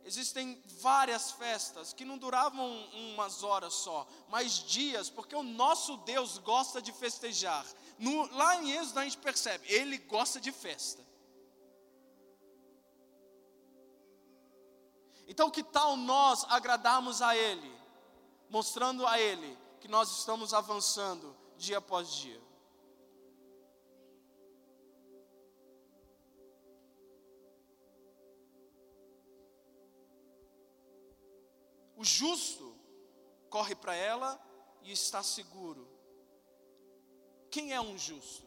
Existem 0.07 0.63
várias 0.79 1.31
festas 1.31 1.91
que 1.91 2.05
não 2.05 2.17
duravam 2.17 2.65
umas 2.93 3.43
horas 3.43 3.73
só, 3.73 4.07
mas 4.29 4.53
dias, 4.53 5.09
porque 5.09 5.35
o 5.35 5.43
nosso 5.43 5.97
Deus 5.97 6.37
gosta 6.37 6.81
de 6.81 6.93
festejar. 6.93 7.65
No, 7.99 8.25
lá 8.33 8.55
em 8.55 8.71
Êxodo 8.71 9.01
a 9.01 9.03
gente 9.03 9.17
percebe, 9.17 9.67
ele 9.67 9.97
gosta 9.97 10.39
de 10.39 10.49
festa. 10.49 11.05
Então, 15.27 15.51
que 15.51 15.61
tal 15.61 15.97
nós 15.97 16.45
agradarmos 16.47 17.21
a 17.21 17.35
Ele, 17.35 17.69
mostrando 18.49 19.05
a 19.05 19.19
Ele 19.19 19.57
que 19.81 19.89
nós 19.89 20.09
estamos 20.19 20.53
avançando 20.53 21.35
dia 21.57 21.79
após 21.79 22.13
dia? 22.13 22.46
O 31.97 32.03
justo 32.03 32.77
corre 33.49 33.75
para 33.75 33.95
ela 33.95 34.39
e 34.83 34.91
está 34.91 35.23
seguro. 35.23 35.87
Quem 37.49 37.73
é 37.73 37.81
um 37.81 37.97
justo? 37.97 38.45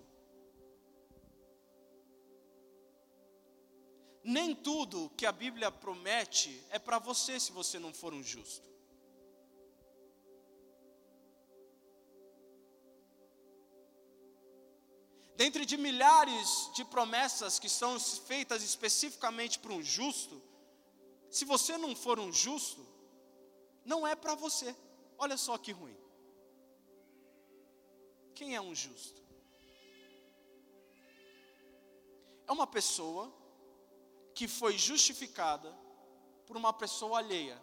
Nem 4.23 4.55
tudo 4.55 5.11
que 5.17 5.27
a 5.27 5.33
Bíblia 5.33 5.71
promete 5.73 6.65
é 6.71 6.79
para 6.79 7.01
você 7.01 7.41
se 7.41 7.51
você 7.51 7.79
não 7.79 7.93
for 7.93 8.15
um 8.15 8.23
justo. 8.23 8.71
Dentre 15.35 15.65
de 15.65 15.79
milhares 15.79 16.71
de 16.75 16.85
promessas 16.85 17.59
que 17.59 17.69
são 17.69 17.99
feitas 17.99 18.63
especificamente 18.63 19.59
para 19.59 19.73
um 19.73 19.83
justo, 19.83 20.41
se 21.31 21.47
você 21.47 21.79
não 21.79 21.97
for 21.97 22.21
um 22.21 22.31
justo, 22.31 22.90
não 23.91 24.07
é 24.07 24.15
para 24.15 24.37
você. 24.37 24.75
Olha 25.19 25.37
só 25.37 25.59
que 25.59 25.73
ruim. 25.73 25.99
Quem 28.37 28.55
é 28.55 28.61
um 28.61 28.75
justo? 28.75 29.21
É 32.47 32.53
uma 32.53 32.69
pessoa 32.69 33.33
que 34.33 34.47
foi 34.47 34.79
justificada 34.79 35.77
por 36.47 36.57
uma 36.57 36.73
pessoa 36.73 37.19
alheia. 37.19 37.61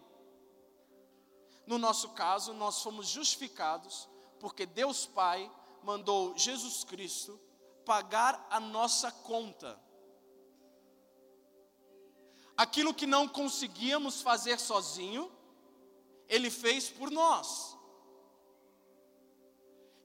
No 1.66 1.78
nosso 1.78 2.10
caso, 2.10 2.54
nós 2.54 2.82
fomos 2.82 3.08
justificados 3.08 4.08
porque 4.40 4.66
Deus 4.66 5.06
Pai 5.06 5.50
mandou 5.82 6.38
Jesus 6.38 6.84
Cristo 6.84 7.40
pagar 7.86 8.46
a 8.50 8.60
nossa 8.60 9.12
conta. 9.12 9.80
Aquilo 12.58 12.94
que 12.94 13.08
não 13.08 13.28
conseguíamos 13.28 14.22
fazer 14.22 14.60
sozinho, 14.60 15.37
ele 16.28 16.50
fez 16.50 16.90
por 16.90 17.10
nós. 17.10 17.78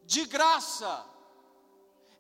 De 0.05 0.25
graça. 0.27 1.07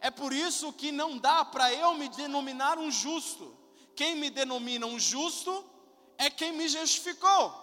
É 0.00 0.10
por 0.10 0.32
isso 0.32 0.72
que 0.72 0.90
não 0.90 1.16
dá 1.16 1.44
para 1.44 1.72
eu 1.72 1.94
me 1.94 2.08
denominar 2.08 2.78
um 2.78 2.90
justo. 2.90 3.56
Quem 3.94 4.16
me 4.16 4.30
denomina 4.30 4.86
um 4.86 4.98
justo 4.98 5.64
é 6.18 6.28
quem 6.30 6.52
me 6.52 6.68
justificou. 6.68 7.62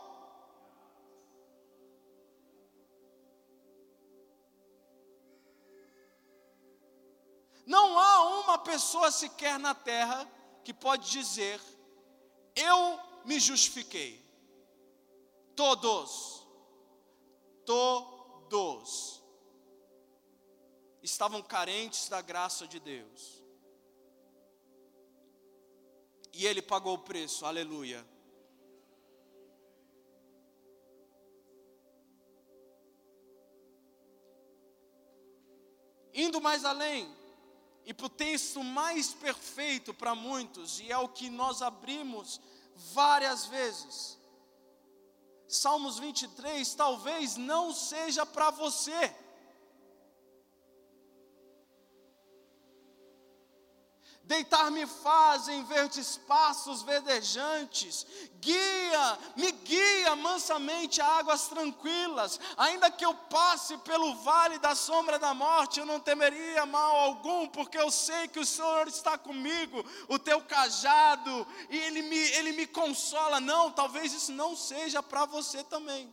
Não 7.65 7.99
há 7.99 8.39
uma 8.39 8.57
pessoa 8.57 9.11
sequer 9.11 9.59
na 9.59 9.75
terra 9.75 10.27
que 10.63 10.73
pode 10.73 11.11
dizer: 11.11 11.59
Eu 12.55 12.99
me 13.25 13.39
justifiquei. 13.39 14.28
Todos, 15.59 16.47
todos 17.65 19.21
estavam 21.03 21.41
carentes 21.43 22.07
da 22.07 22.21
graça 22.21 22.65
de 22.65 22.79
Deus. 22.79 23.43
E 26.31 26.45
Ele 26.45 26.61
pagou 26.61 26.93
o 26.93 26.99
preço, 26.99 27.45
aleluia. 27.45 28.07
Indo 36.13 36.39
mais 36.39 36.63
além, 36.63 37.13
e 37.83 37.93
para 37.93 38.05
o 38.05 38.09
texto 38.09 38.63
mais 38.63 39.13
perfeito 39.13 39.93
para 39.93 40.15
muitos, 40.15 40.79
e 40.79 40.89
é 40.89 40.97
o 40.97 41.09
que 41.09 41.29
nós 41.29 41.61
abrimos 41.61 42.39
várias 42.77 43.45
vezes. 43.45 44.18
Salmos 45.49 45.97
23 45.97 46.75
talvez 46.75 47.35
não 47.35 47.73
seja 47.73 48.23
para 48.23 48.51
você. 48.51 49.11
Deitar-me 54.29 54.85
faz 54.85 55.47
em 55.47 55.63
verdes 55.63 56.15
passos 56.15 56.83
verdejantes, 56.83 58.05
guia, 58.39 59.17
me 59.35 59.51
guia 59.51 60.15
mansamente 60.15 61.01
a 61.01 61.17
águas 61.17 61.47
tranquilas, 61.47 62.39
ainda 62.55 62.91
que 62.91 63.03
eu 63.03 63.11
passe 63.11 63.75
pelo 63.79 64.13
vale 64.17 64.59
da 64.59 64.75
sombra 64.75 65.17
da 65.17 65.33
morte, 65.33 65.79
eu 65.79 65.85
não 65.87 65.99
temeria 65.99 66.63
mal 66.67 66.95
algum, 66.95 67.47
porque 67.47 67.75
eu 67.75 67.89
sei 67.89 68.27
que 68.27 68.39
o 68.39 68.45
Senhor 68.45 68.87
está 68.87 69.17
comigo, 69.17 69.83
o 70.07 70.19
teu 70.19 70.39
cajado, 70.43 71.47
e 71.67 71.75
Ele 71.75 72.03
me, 72.03 72.19
ele 72.33 72.51
me 72.51 72.67
consola. 72.67 73.39
Não, 73.39 73.71
talvez 73.71 74.13
isso 74.13 74.31
não 74.31 74.55
seja 74.55 75.01
para 75.01 75.25
você 75.25 75.63
também, 75.63 76.07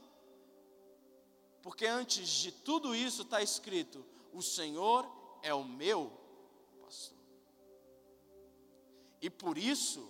porque 1.60 1.84
antes 1.84 2.26
de 2.30 2.50
tudo 2.50 2.94
isso 2.94 3.20
está 3.20 3.42
escrito: 3.42 4.06
o 4.32 4.40
Senhor 4.40 5.06
é 5.42 5.52
o 5.52 5.62
meu 5.62 6.25
e 9.26 9.30
por 9.30 9.58
isso, 9.58 10.08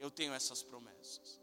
eu 0.00 0.10
tenho 0.10 0.34
essas 0.34 0.64
promessas. 0.64 1.40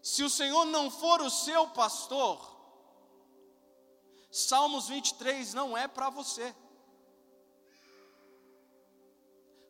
Se 0.00 0.22
o 0.22 0.30
Senhor 0.30 0.64
não 0.66 0.88
for 0.88 1.20
o 1.20 1.28
seu 1.28 1.68
pastor, 1.70 2.54
Salmos 4.30 4.86
23 4.86 5.54
não 5.54 5.76
é 5.76 5.88
para 5.88 6.08
você. 6.08 6.54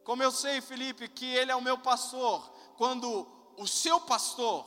Como 0.04 0.22
eu 0.22 0.30
sei, 0.30 0.60
Felipe, 0.60 1.08
que 1.08 1.24
Ele 1.24 1.50
é 1.50 1.56
o 1.56 1.62
meu 1.62 1.78
pastor, 1.78 2.46
quando 2.76 3.26
o 3.56 3.66
seu 3.66 3.98
pastor 4.02 4.66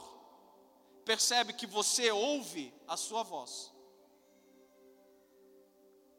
percebe 1.05 1.53
que 1.53 1.67
você 1.67 2.09
ouve 2.09 2.73
a 2.87 2.97
sua 2.97 3.21
voz. 3.21 3.71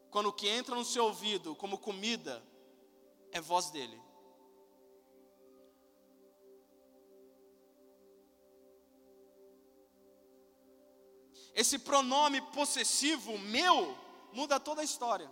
Quando 0.08 0.28
o 0.28 0.32
que 0.32 0.48
entra 0.48 0.76
no 0.76 0.84
seu 0.84 1.06
ouvido 1.06 1.56
como 1.56 1.76
comida 1.76 2.48
é 3.32 3.40
voz 3.40 3.70
dele. 3.70 4.00
Esse 11.54 11.78
pronome 11.78 12.40
possessivo, 12.52 13.36
meu, 13.38 13.96
muda 14.32 14.58
toda 14.58 14.80
a 14.80 14.84
história. 14.84 15.30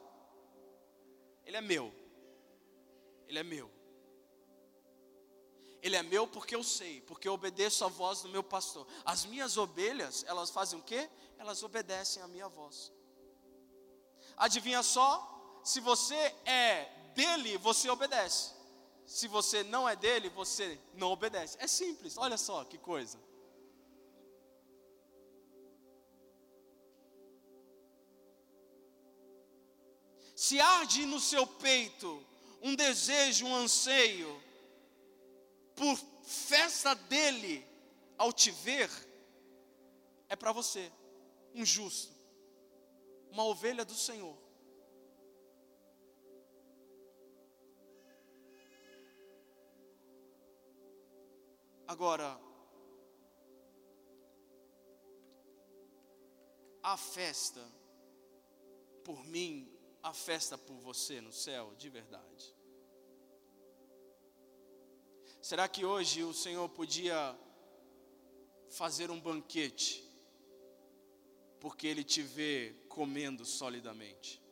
Ele 1.45 1.57
é 1.57 1.61
meu. 1.61 1.93
Ele 3.27 3.39
é 3.39 3.43
meu. 3.43 3.71
Ele 5.81 5.97
é 5.97 6.03
meu 6.03 6.27
porque 6.27 6.55
eu 6.55 6.63
sei, 6.63 7.01
porque 7.03 7.29
eu 7.29 7.33
obedeço 7.35 7.85
a 7.85 7.89
voz 7.89 8.21
do 8.23 8.29
meu 8.29 8.43
pastor. 8.43 8.87
As 9.05 9.25
minhas 9.25 9.57
ovelhas, 9.57 10.25
elas 10.25 10.51
fazem 10.51 10.79
o 10.79 10.83
quê? 10.83 11.09
Elas 11.39 11.63
obedecem 11.63 12.23
a 12.23 12.29
minha 12.29 12.49
voz. 12.49 12.93
Adivinha 14.37 14.83
só? 14.83 15.61
Se 15.65 15.81
você 15.81 16.17
é 16.45 16.98
dele, 17.19 17.59
você 17.59 17.91
obedece. 17.91 18.53
Se 19.05 19.27
você 19.27 19.64
não 19.64 19.89
é 19.89 19.97
dele, 19.97 20.29
você 20.29 20.79
não 20.95 21.11
obedece. 21.11 21.57
É 21.59 21.66
simples, 21.66 22.16
olha 22.16 22.39
só 22.39 22.64
que 22.64 22.79
coisa. 22.79 23.19
Se 30.37 30.61
arde 30.61 31.05
no 31.07 31.19
seu 31.19 31.45
peito 31.45 32.25
um 32.62 32.77
desejo, 32.77 33.47
um 33.47 33.57
anseio 33.57 34.41
por 35.75 35.97
festa 36.23 36.95
dele 36.95 37.66
ao 38.16 38.33
te 38.33 38.53
ver, 38.53 38.91
é 40.29 40.37
para 40.37 40.53
você, 40.53 40.93
um 41.55 41.64
justo, 41.64 42.12
uma 43.33 43.45
ovelha 43.45 43.85
do 43.85 43.95
Senhor. 43.95 44.48
Agora, 51.89 52.39
a 56.82 56.97
festa 56.99 57.66
por 59.03 59.24
mim, 59.24 59.74
a 60.03 60.12
festa 60.12 60.59
por 60.59 60.76
você 60.80 61.18
no 61.22 61.32
céu, 61.32 61.74
de 61.76 61.89
verdade. 61.89 62.55
Será 65.41 65.66
que 65.66 65.86
hoje 65.86 66.22
o 66.22 66.34
Senhor 66.34 66.68
podia 66.68 67.34
fazer 68.68 69.11
um 69.11 69.18
banquete, 69.18 70.07
porque 71.59 71.86
Ele 71.86 72.05
te 72.05 72.20
vê 72.20 72.84
comendo 72.91 73.47
solidamente? 73.47 74.43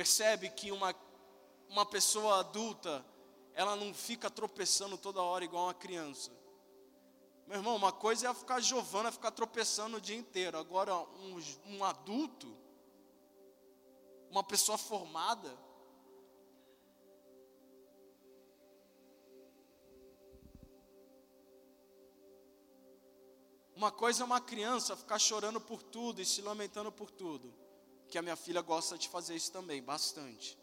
Percebe 0.00 0.48
que 0.48 0.72
uma, 0.72 0.94
uma 1.68 1.84
pessoa 1.84 2.40
adulta, 2.40 3.04
ela 3.52 3.76
não 3.76 3.92
fica 3.92 4.30
tropeçando 4.30 4.96
toda 4.96 5.20
hora 5.20 5.44
igual 5.44 5.64
uma 5.64 5.74
criança. 5.74 6.32
Meu 7.46 7.58
irmão, 7.58 7.76
uma 7.76 7.92
coisa 7.92 8.30
é 8.30 8.32
ficar 8.32 8.60
Giovana 8.60 9.12
ficar 9.12 9.30
tropeçando 9.30 9.98
o 9.98 10.00
dia 10.00 10.16
inteiro. 10.16 10.56
Agora, 10.56 10.96
um, 10.96 11.38
um 11.66 11.84
adulto, 11.84 12.56
uma 14.30 14.42
pessoa 14.42 14.78
formada, 14.78 15.54
Uma 23.76 23.92
coisa 23.92 24.22
é 24.22 24.26
uma 24.26 24.40
criança 24.40 24.96
ficar 24.96 25.18
chorando 25.18 25.60
por 25.60 25.82
tudo 25.82 26.20
e 26.20 26.26
se 26.26 26.42
lamentando 26.42 26.90
por 26.90 27.10
tudo 27.10 27.50
que 28.10 28.18
a 28.18 28.22
minha 28.22 28.36
filha 28.36 28.60
gosta 28.60 28.98
de 28.98 29.08
fazer 29.08 29.36
isso 29.36 29.52
também, 29.52 29.80
bastante. 29.82 30.58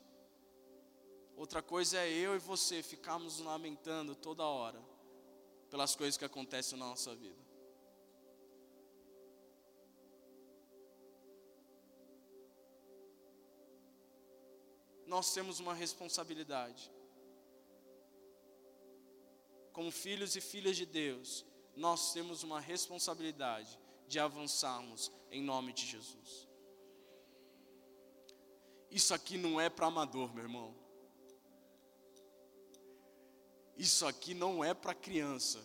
Outra 1.36 1.62
coisa 1.62 1.98
é 2.00 2.10
eu 2.12 2.36
e 2.36 2.40
você 2.40 2.84
ficarmos 2.84 3.40
lamentando 3.40 4.14
toda 4.16 4.44
hora 4.44 4.84
pelas 5.70 5.96
coisas 5.96 6.18
que 6.18 6.26
acontecem 6.26 6.78
na 6.78 6.88
nossa 6.88 7.16
vida. 7.16 7.48
Nós 15.06 15.34
temos 15.34 15.62
uma 15.62 15.74
responsabilidade. 15.74 16.92
Como 19.72 19.90
filhos 19.90 20.36
e 20.36 20.42
filhas 20.42 20.76
de 20.76 20.86
Deus, 20.86 21.46
nós 21.76 22.12
temos 22.12 22.44
uma 22.44 22.60
responsabilidade 22.60 23.80
de 24.08 24.20
avançarmos 24.20 25.12
em 25.32 25.42
nome 25.42 25.72
de 25.72 25.86
Jesus. 25.86 26.47
Isso 28.90 29.14
aqui 29.14 29.38
não 29.38 29.60
é 29.60 29.70
para 29.70 29.88
amador, 29.88 30.34
meu 30.34 30.44
irmão. 30.44 30.76
Isso 33.78 34.08
aqui 34.08 34.34
não 34.34 34.64
é 34.64 34.74
para 34.74 34.94
criança. 34.96 35.64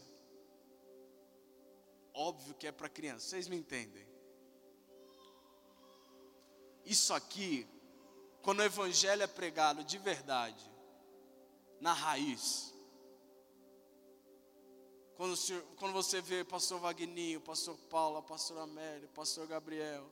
Óbvio 2.12 2.54
que 2.54 2.66
é 2.66 2.72
para 2.72 2.88
criança, 2.88 3.26
vocês 3.26 3.48
me 3.48 3.56
entendem? 3.56 4.06
Isso 6.84 7.14
aqui, 7.14 7.66
quando 8.42 8.60
o 8.60 8.64
evangelho 8.64 9.22
é 9.22 9.26
pregado 9.26 9.82
de 9.82 9.96
verdade, 9.96 10.70
na 11.80 11.92
raiz, 11.92 12.74
quando, 15.16 15.36
quando 15.76 15.92
você 15.92 16.20
vê 16.20 16.44
pastor 16.44 16.80
Vagninho, 16.80 17.40
pastor 17.40 17.78
Paula, 17.88 18.20
pastor 18.20 18.58
Amélia, 18.58 19.08
pastor 19.14 19.46
Gabriel, 19.46 20.10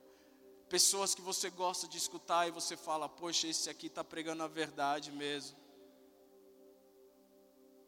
pessoas 0.71 1.13
que 1.13 1.21
você 1.21 1.49
gosta 1.49 1.85
de 1.85 1.97
escutar 1.97 2.47
e 2.47 2.51
você 2.51 2.77
fala, 2.77 3.09
poxa, 3.09 3.45
esse 3.45 3.69
aqui 3.69 3.87
está 3.87 4.05
pregando 4.05 4.41
a 4.41 4.47
verdade 4.47 5.11
mesmo. 5.11 5.57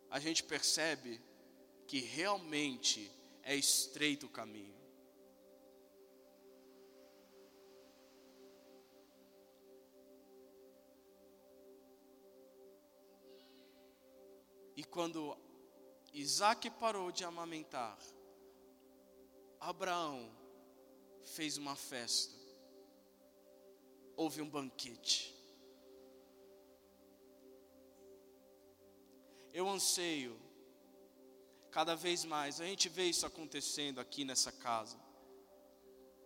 A 0.10 0.20
gente 0.20 0.44
percebe 0.44 1.22
que 1.88 2.02
realmente 2.02 3.10
é 3.42 3.56
estreito 3.56 4.26
o 4.26 4.30
caminho. 4.30 4.76
E 14.76 14.84
quando 14.84 15.38
Isaac 16.12 16.70
parou 16.72 17.14
de 17.14 17.24
amamentar, 17.24 17.98
Abraão 19.62 20.30
fez 21.24 21.58
uma 21.58 21.78
festa 21.78 22.43
houve 24.16 24.42
um 24.42 24.50
banquete. 24.50 25.34
Eu 29.54 29.70
anseio, 29.70 30.36
cada 31.70 31.96
vez 31.96 32.26
mais, 32.26 32.60
a 32.60 32.66
gente 32.66 32.90
vê 32.90 33.06
isso 33.06 33.26
acontecendo 33.26 34.00
aqui 34.00 34.26
nessa 34.26 34.52
casa, 34.52 35.00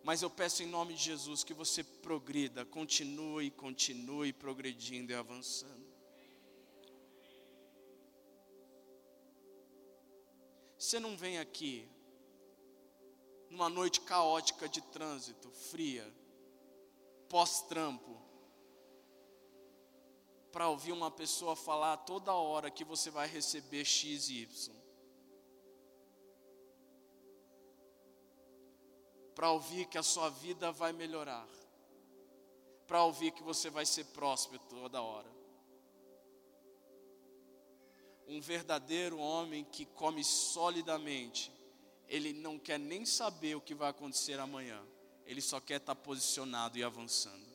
mas 0.02 0.22
eu 0.22 0.30
peço 0.30 0.62
em 0.62 0.66
nome 0.66 0.94
de 0.94 1.02
Jesus 1.02 1.44
que 1.44 1.52
você 1.52 1.84
progrida, 1.84 2.64
continue, 2.64 3.50
continue 3.50 4.32
progredindo 4.32 5.12
e 5.12 5.14
avançando. 5.14 5.86
Você 10.78 10.98
não 10.98 11.16
vem 11.16 11.38
aqui 11.38 11.86
numa 13.50 13.68
noite 13.68 14.00
caótica 14.00 14.68
de 14.68 14.80
trânsito, 14.80 15.50
fria, 15.50 16.10
pós-trampo, 17.28 18.16
para 20.50 20.68
ouvir 20.68 20.92
uma 20.92 21.10
pessoa 21.10 21.54
falar 21.54 21.98
toda 21.98 22.32
hora 22.32 22.70
que 22.70 22.84
você 22.84 23.10
vai 23.10 23.28
receber 23.28 23.84
X 23.84 24.28
e 24.28 24.42
Y. 24.42 24.74
Para 29.34 29.52
ouvir 29.52 29.86
que 29.86 29.98
a 29.98 30.02
sua 30.02 30.30
vida 30.30 30.72
vai 30.72 30.92
melhorar. 30.92 31.46
Para 32.86 33.04
ouvir 33.04 33.30
que 33.30 33.42
você 33.42 33.70
vai 33.70 33.86
ser 33.86 34.04
próspero 34.06 34.60
toda 34.68 35.00
hora. 35.00 35.30
Um 38.26 38.40
verdadeiro 38.40 39.18
homem 39.18 39.64
que 39.64 39.86
come 39.86 40.24
solidamente, 40.24 41.52
ele 42.08 42.32
não 42.32 42.58
quer 42.58 42.78
nem 42.78 43.06
saber 43.06 43.54
o 43.54 43.60
que 43.60 43.74
vai 43.74 43.90
acontecer 43.90 44.40
amanhã 44.40 44.84
ele 45.28 45.42
só 45.42 45.60
quer 45.60 45.76
estar 45.76 45.94
posicionado 45.94 46.78
e 46.78 46.82
avançando. 46.82 47.46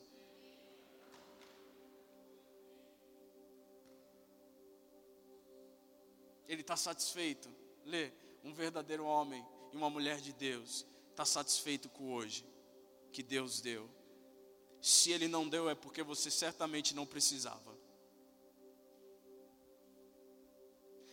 Ele 6.46 6.60
está 6.60 6.76
satisfeito. 6.76 7.52
Lê, 7.84 8.12
um 8.44 8.54
verdadeiro 8.54 9.04
homem 9.04 9.44
e 9.72 9.76
uma 9.76 9.90
mulher 9.90 10.20
de 10.20 10.32
Deus 10.32 10.86
está 11.10 11.24
satisfeito 11.24 11.88
com 11.88 12.12
hoje 12.12 12.46
que 13.12 13.24
Deus 13.24 13.60
deu. 13.60 13.90
Se 14.80 15.10
Ele 15.10 15.26
não 15.26 15.48
deu, 15.48 15.68
é 15.68 15.74
porque 15.74 16.04
você 16.04 16.30
certamente 16.30 16.94
não 16.94 17.04
precisava. 17.04 17.76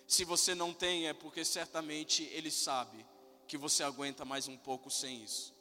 Se 0.05 0.23
você 0.23 0.53
não 0.53 0.75
tem, 0.75 1.07
é 1.07 1.13
porque 1.13 1.43
certamente 1.43 2.21
Ele 2.25 2.51
sabe 2.51 3.03
que 3.47 3.57
você 3.57 3.81
aguenta 3.81 4.23
mais 4.23 4.47
um 4.47 4.57
pouco 4.57 4.91
sem 4.91 5.23
isso. 5.23 5.59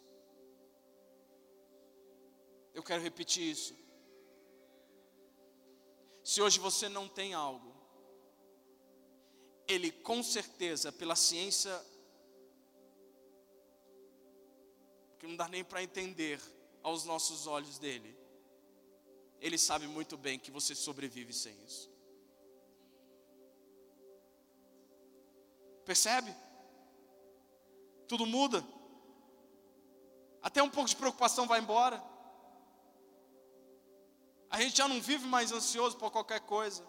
Eu 2.73 2.83
quero 2.83 3.03
repetir 3.03 3.51
isso. 3.51 3.75
Se 6.23 6.41
hoje 6.41 6.59
você 6.59 6.89
não 6.89 7.09
tem 7.09 7.35
algo, 7.35 7.75
ele 9.66 9.91
com 9.91 10.23
certeza, 10.23 10.93
pela 10.93 11.16
ciência, 11.16 11.75
que 15.18 15.27
não 15.27 15.37
dá 15.37 15.49
nem 15.49 15.62
para 15.62 15.83
entender 15.83 16.41
aos 16.83 17.05
nossos 17.05 17.47
olhos 17.47 17.79
dele, 17.79 18.18
Ele 19.41 19.57
sabe 19.57 19.87
muito 19.87 20.16
bem 20.16 20.39
que 20.39 20.51
você 20.51 20.75
sobrevive 20.75 21.33
sem 21.33 21.55
isso. 21.64 21.91
Percebe? 25.85 26.35
Tudo 28.07 28.27
muda. 28.27 28.62
Até 30.43 30.62
um 30.62 30.71
pouco 30.71 30.89
de 30.89 30.97
preocupação 30.97 31.47
vai 31.47 31.61
embora. 31.61 32.03
A 34.51 34.61
gente 34.61 34.76
já 34.76 34.88
não 34.88 35.01
vive 35.01 35.26
mais 35.26 35.53
ansioso 35.53 35.96
por 35.96 36.11
qualquer 36.11 36.40
coisa. 36.40 36.84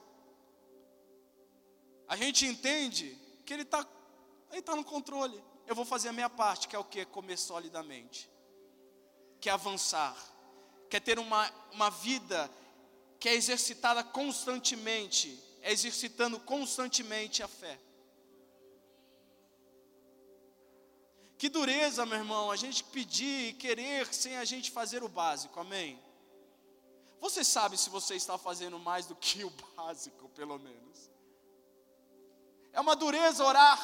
A 2.08 2.16
gente 2.16 2.46
entende 2.46 3.18
que 3.46 3.54
Ele 3.54 3.62
está 3.62 3.88
ele 4.52 4.62
tá 4.62 4.76
no 4.76 4.84
controle. 4.84 5.42
Eu 5.66 5.74
vou 5.74 5.86
fazer 5.86 6.10
a 6.10 6.14
minha 6.14 6.30
parte, 6.30 6.68
que 6.68 6.76
é 6.76 6.80
o 6.80 6.84
que? 6.84 7.06
Comer 7.06 7.38
solidamente. 7.38 8.30
Que 9.40 9.50
é 9.50 9.54
avançar. 9.54 10.16
Quer 10.90 11.00
ter 11.00 11.18
uma, 11.18 11.50
uma 11.72 11.90
vida 11.90 12.52
que 13.20 13.30
é 13.30 13.34
exercitada 13.34 14.04
constantemente. 14.04 15.42
É 15.62 15.72
exercitando 15.72 16.40
constantemente 16.40 17.42
a 17.42 17.48
fé. 17.48 17.80
Que 21.38 21.50
dureza, 21.50 22.06
meu 22.06 22.20
irmão, 22.20 22.52
a 22.52 22.56
gente 22.56 22.84
pedir 22.84 23.50
e 23.50 23.54
querer 23.54 24.14
sem 24.14 24.38
a 24.38 24.46
gente 24.46 24.70
fazer 24.70 25.02
o 25.04 25.10
básico, 25.10 25.60
amém? 25.60 26.00
Você 27.22 27.44
sabe 27.44 27.78
se 27.78 27.88
você 27.88 28.16
está 28.16 28.36
fazendo 28.36 28.80
mais 28.80 29.06
do 29.06 29.16
que 29.16 29.44
o 29.46 29.54
básico, 29.76 30.28
pelo 30.30 30.58
menos. 30.58 31.10
É 32.74 32.82
uma 32.82 32.96
dureza 32.96 33.46
orar. 33.46 33.80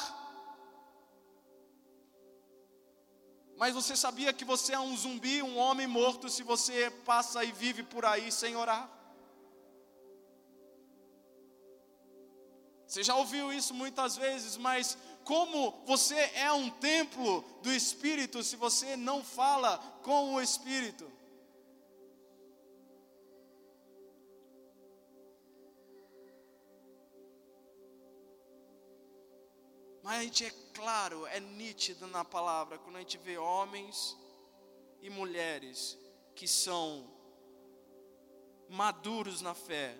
Mas 3.56 3.72
você 3.74 3.94
sabia 3.96 4.32
que 4.32 4.44
você 4.44 4.72
é 4.72 4.80
um 4.80 4.96
zumbi, 4.96 5.40
um 5.40 5.56
homem 5.56 5.86
morto, 5.86 6.28
se 6.28 6.42
você 6.42 6.90
passa 7.04 7.44
e 7.44 7.52
vive 7.52 7.84
por 7.84 8.04
aí 8.04 8.30
sem 8.32 8.56
orar? 8.56 8.90
Você 12.88 13.04
já 13.04 13.14
ouviu 13.14 13.52
isso 13.52 13.72
muitas 13.72 14.16
vezes, 14.16 14.56
mas 14.56 14.98
como 15.22 15.84
você 15.86 16.18
é 16.34 16.50
um 16.50 16.70
templo 16.70 17.42
do 17.62 17.72
Espírito 17.72 18.42
se 18.42 18.56
você 18.56 18.96
não 18.96 19.22
fala 19.22 19.78
com 20.02 20.34
o 20.34 20.40
Espírito? 20.40 21.17
Mas 30.08 30.20
a 30.20 30.22
gente 30.22 30.46
é 30.46 30.50
claro, 30.72 31.26
é 31.26 31.38
nítido 31.38 32.06
na 32.06 32.24
palavra, 32.24 32.78
quando 32.78 32.96
a 32.96 33.00
gente 33.00 33.18
vê 33.18 33.36
homens 33.36 34.16
e 35.02 35.10
mulheres 35.10 35.98
que 36.34 36.48
são 36.48 37.06
maduros 38.70 39.42
na 39.42 39.52
fé 39.52 39.94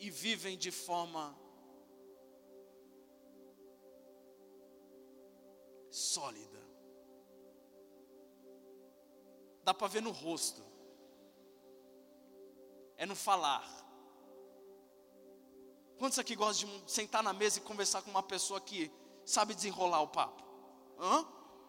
e 0.00 0.10
vivem 0.10 0.58
de 0.58 0.72
forma 0.72 1.38
sólida. 5.88 6.58
Dá 9.62 9.72
para 9.72 9.86
ver 9.86 10.02
no 10.02 10.10
rosto. 10.10 10.60
É 12.96 13.06
no 13.06 13.14
falar. 13.14 13.87
Quantos 15.98 16.18
aqui 16.18 16.36
gostam 16.36 16.68
de 16.84 16.92
sentar 16.92 17.22
na 17.24 17.32
mesa 17.32 17.58
e 17.58 17.62
conversar 17.62 18.02
com 18.02 18.10
uma 18.10 18.22
pessoa 18.22 18.60
que 18.60 18.90
sabe 19.26 19.52
desenrolar 19.52 20.00
o 20.00 20.08
papo? 20.08 20.44
Hã? 20.96 21.26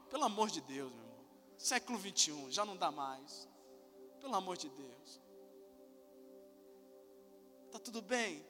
Pelo 0.10 0.24
amor 0.24 0.50
de 0.50 0.62
Deus, 0.62 0.92
meu 0.92 1.04
irmão. 1.04 1.26
Século 1.58 1.98
21, 1.98 2.52
já 2.52 2.64
não 2.64 2.78
dá 2.78 2.92
mais. 2.92 3.48
Pelo 4.22 4.36
amor 4.36 4.56
de 4.56 4.70
Deus. 4.70 5.20
Tá 7.72 7.80
tudo 7.80 8.02
bem? 8.04 8.46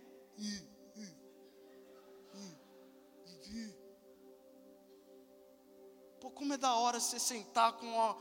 Pô, 6.20 6.30
como 6.32 6.54
é 6.54 6.58
da 6.58 6.74
hora 6.76 7.00
você 7.00 7.20
sentar 7.20 7.74
com 7.74 8.02
a. 8.02 8.18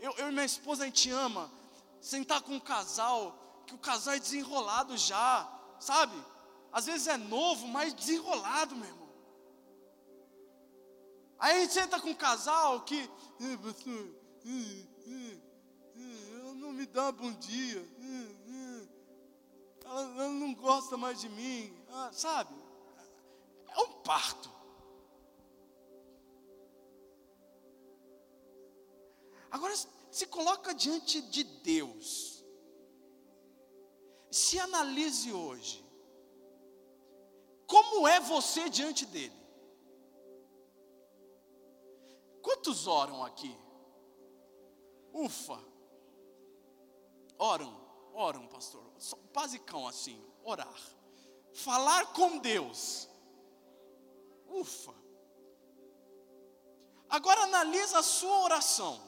Eu, 0.00 0.12
eu 0.16 0.28
e 0.28 0.32
minha 0.32 0.44
esposa 0.44 0.84
a 0.84 0.86
gente 0.86 1.10
ama. 1.10 1.50
Sentar 2.00 2.40
com 2.42 2.54
um 2.54 2.60
casal, 2.60 3.62
que 3.66 3.74
o 3.74 3.78
casal 3.78 4.14
é 4.14 4.18
desenrolado 4.18 4.96
já, 4.96 5.50
sabe? 5.78 6.14
Às 6.74 6.86
vezes 6.86 7.06
é 7.06 7.16
novo, 7.16 7.68
mas 7.68 7.94
desenrolado, 7.94 8.74
meu 8.74 8.88
irmão. 8.88 9.08
Aí 11.38 11.58
a 11.58 11.60
gente 11.60 11.72
senta 11.72 12.00
com 12.00 12.10
um 12.10 12.14
casal 12.16 12.80
que. 12.80 13.08
Não 16.56 16.72
me 16.72 16.84
dá 16.86 17.12
bom 17.12 17.30
dia. 17.34 17.88
Ela, 19.84 20.00
ela 20.00 20.28
não 20.30 20.52
gosta 20.52 20.96
mais 20.96 21.20
de 21.20 21.28
mim. 21.28 21.72
Ah, 21.90 22.10
sabe? 22.12 22.52
É 23.68 23.78
um 23.78 23.92
parto. 24.02 24.50
Agora, 29.48 29.72
se 30.10 30.26
coloca 30.26 30.74
diante 30.74 31.20
de 31.20 31.44
Deus. 31.44 32.42
Se 34.28 34.58
analise 34.58 35.32
hoje. 35.32 35.83
Como 37.66 38.06
é 38.06 38.20
você 38.20 38.68
diante 38.68 39.06
dele? 39.06 39.44
Quantos 42.42 42.86
oram 42.86 43.24
aqui? 43.24 43.56
Ufa. 45.12 45.58
Oram, 47.38 47.74
oram, 48.12 48.46
pastor. 48.48 48.84
Basicão 49.32 49.88
assim, 49.88 50.22
orar. 50.42 50.78
Falar 51.54 52.12
com 52.12 52.38
Deus. 52.38 53.08
Ufa. 54.46 54.94
Agora 57.08 57.42
analisa 57.42 57.98
a 57.98 58.02
sua 58.02 58.42
oração. 58.42 59.00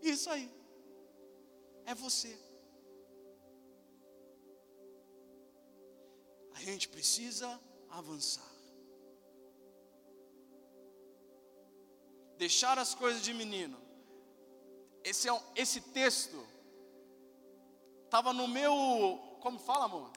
Isso 0.00 0.30
aí. 0.30 0.61
É 1.86 1.94
você. 1.94 2.38
A 6.54 6.60
gente 6.60 6.88
precisa 6.88 7.60
avançar. 7.90 8.50
Deixar 12.38 12.78
as 12.78 12.94
coisas 12.94 13.22
de 13.22 13.32
menino. 13.32 13.80
Esse, 15.04 15.28
é, 15.28 15.42
esse 15.56 15.80
texto 15.80 16.46
estava 18.04 18.32
no 18.32 18.46
meu. 18.46 19.38
Como 19.40 19.58
fala, 19.58 19.86
amor? 19.86 20.10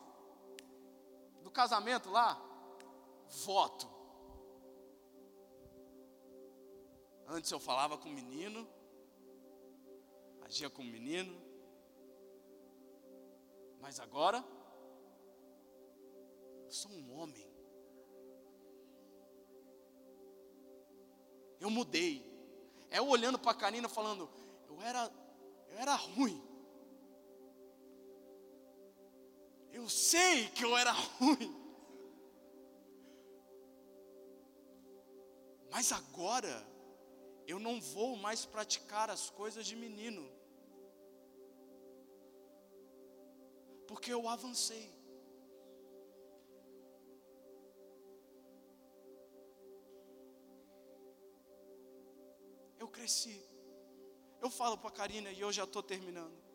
Do 1.43 1.49
casamento 1.49 2.09
lá? 2.09 2.39
Voto. 3.45 3.95
Antes 7.27 7.51
eu 7.51 7.59
falava 7.59 7.97
com 7.97 8.07
o 8.07 8.13
menino, 8.13 8.67
agia 10.43 10.69
como 10.69 10.89
menino, 10.89 11.44
mas 13.85 13.99
agora 13.99 14.43
eu 16.65 16.71
sou 16.71 16.89
um 16.91 17.13
homem. 17.19 17.47
Eu 21.59 21.69
mudei. 21.69 22.25
É 22.89 22.97
eu 22.97 23.07
olhando 23.07 23.37
para 23.37 23.51
a 23.51 23.53
Karina 23.53 23.87
falando, 23.87 24.27
eu 24.67 24.81
era, 24.81 25.11
eu 25.69 25.77
era 25.77 25.93
ruim. 25.93 26.41
Eu 29.71 29.87
sei 29.87 30.49
que 30.49 30.65
eu 30.65 30.75
era 30.75 30.91
ruim. 31.21 31.55
Mas 35.69 35.91
agora 35.91 36.67
eu 37.45 37.59
não 37.59 37.79
vou 37.79 38.15
mais 38.15 38.47
praticar 38.47 39.11
as 39.11 39.29
coisas 39.29 39.63
de 39.63 39.75
menino. 39.75 40.27
Porque 43.87 44.11
eu 44.11 44.27
avancei. 44.27 44.93
Eu 52.79 52.87
cresci. 52.87 53.41
Eu 54.41 54.49
falo 54.49 54.77
para 54.77 54.89
a 54.89 54.93
Karina 54.93 55.31
e 55.31 55.39
eu 55.39 55.51
já 55.51 55.63
estou 55.63 55.81
terminando. 55.81 56.45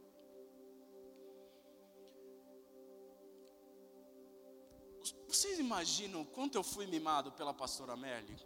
Vocês 5.27 5.59
imaginam 5.59 6.25
quanto 6.25 6.57
eu 6.57 6.63
fui 6.63 6.87
mimado 6.87 7.33
pela 7.33 7.55
pastora 7.55 7.97
Merle? 7.97 8.37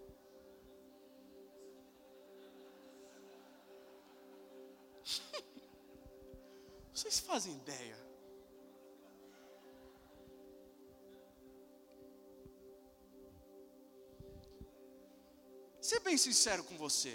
Vocês 6.93 7.19
fazem 7.21 7.55
ideia? 7.55 7.97
Ser 15.85 16.01
bem 16.01 16.17
sincero 16.17 16.65
com 16.65 16.79
você. 16.79 17.15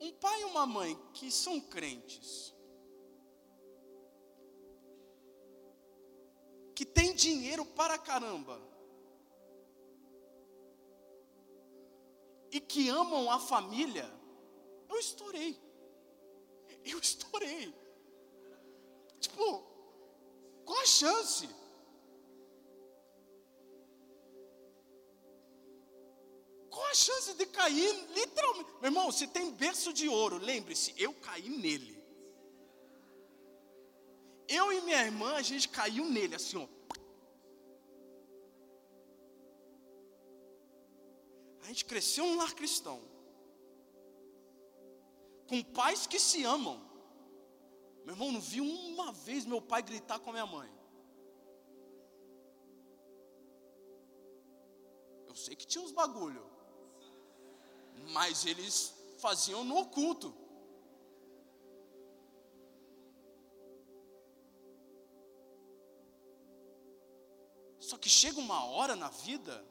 Um 0.00 0.10
pai 0.12 0.40
e 0.40 0.44
uma 0.44 0.64
mãe 0.64 0.98
que 1.12 1.30
são 1.30 1.60
crentes, 1.60 2.54
que 6.74 6.86
tem 6.86 7.14
dinheiro 7.14 7.66
para 7.66 7.98
caramba, 7.98 8.58
e 12.50 12.58
que 12.58 12.88
amam 12.88 13.30
a 13.30 13.38
família, 13.38 14.10
eu 14.88 14.98
estourei. 14.98 15.60
Eu 16.86 16.98
estourei. 16.98 17.74
Tipo, 19.20 19.62
qual 20.64 20.80
a 20.80 20.86
chance? 20.86 21.46
Chance 27.04 27.34
de 27.34 27.46
cair 27.46 27.92
literalmente? 28.18 28.70
Meu 28.80 28.90
irmão, 28.90 29.12
se 29.12 29.26
tem 29.26 29.52
berço 29.52 29.92
de 29.92 30.08
ouro, 30.08 30.36
lembre-se, 30.50 30.94
eu 30.96 31.12
caí 31.26 31.48
nele. 31.48 31.96
Eu 34.48 34.72
e 34.72 34.80
minha 34.80 35.02
irmã, 35.08 35.30
a 35.34 35.42
gente 35.42 35.68
caiu 35.68 36.04
nele, 36.16 36.34
assim, 36.34 36.56
ó. 36.56 36.66
A 41.62 41.66
gente 41.66 41.84
cresceu 41.84 42.24
num 42.26 42.36
lar 42.36 42.54
cristão. 42.54 42.98
Com 45.48 45.62
pais 45.62 46.06
que 46.06 46.18
se 46.18 46.42
amam. 46.44 46.78
Meu 48.04 48.14
irmão, 48.14 48.32
não 48.32 48.40
vi 48.40 48.60
uma 48.60 49.12
vez 49.12 49.44
meu 49.44 49.60
pai 49.60 49.82
gritar 49.82 50.18
com 50.18 50.30
a 50.30 50.32
minha 50.32 50.46
mãe. 50.46 50.70
Eu 55.26 55.34
sei 55.34 55.54
que 55.54 55.66
tinha 55.66 55.84
uns 55.84 55.92
bagulho 55.92 56.57
mas 58.08 58.46
eles 58.46 58.94
faziam 59.18 59.64
no 59.64 59.76
oculto. 59.78 60.34
Só 67.80 67.96
que 67.96 68.08
chega 68.08 68.38
uma 68.38 68.64
hora 68.64 68.94
na 68.94 69.08
vida 69.08 69.64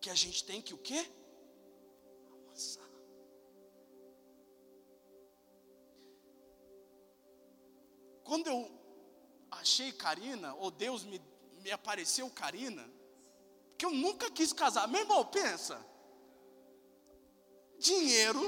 que 0.00 0.10
a 0.10 0.14
gente 0.14 0.44
tem 0.44 0.60
que 0.60 0.74
o 0.74 0.78
quê? 0.78 1.06
Avançar. 2.30 2.88
Quando 8.24 8.46
eu 8.46 8.70
achei 9.50 9.92
Karina, 9.92 10.54
ou 10.54 10.70
Deus 10.70 11.04
me, 11.04 11.20
me 11.62 11.70
apareceu 11.70 12.28
Karina, 12.30 12.90
que 13.82 13.86
eu 13.86 13.90
nunca 13.90 14.30
quis 14.30 14.52
casar. 14.52 14.86
Meu 14.86 15.00
irmão, 15.00 15.24
pensa. 15.24 15.84
Dinheiro, 17.80 18.40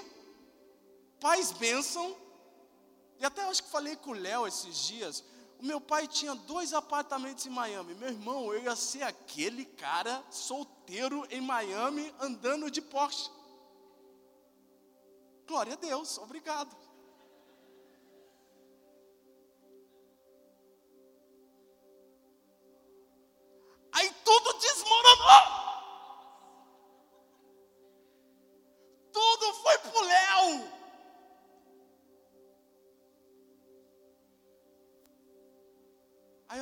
pais 1.18 1.50
bênção. 1.50 2.16
E 3.18 3.24
até 3.24 3.42
acho 3.42 3.64
que 3.64 3.68
falei 3.68 3.96
com 3.96 4.10
o 4.10 4.14
Léo 4.14 4.46
esses 4.46 4.76
dias. 4.76 5.24
O 5.58 5.64
meu 5.64 5.80
pai 5.80 6.06
tinha 6.06 6.36
dois 6.36 6.72
apartamentos 6.72 7.44
em 7.46 7.50
Miami. 7.50 7.94
Meu 7.94 8.10
irmão, 8.10 8.54
eu 8.54 8.62
ia 8.62 8.76
ser 8.76 9.02
aquele 9.02 9.64
cara 9.64 10.24
solteiro 10.30 11.26
em 11.28 11.40
Miami 11.40 12.14
andando 12.20 12.70
de 12.70 12.80
Porsche. 12.80 13.28
Glória 15.48 15.72
a 15.72 15.76
Deus, 15.76 16.16
obrigado. 16.18 16.76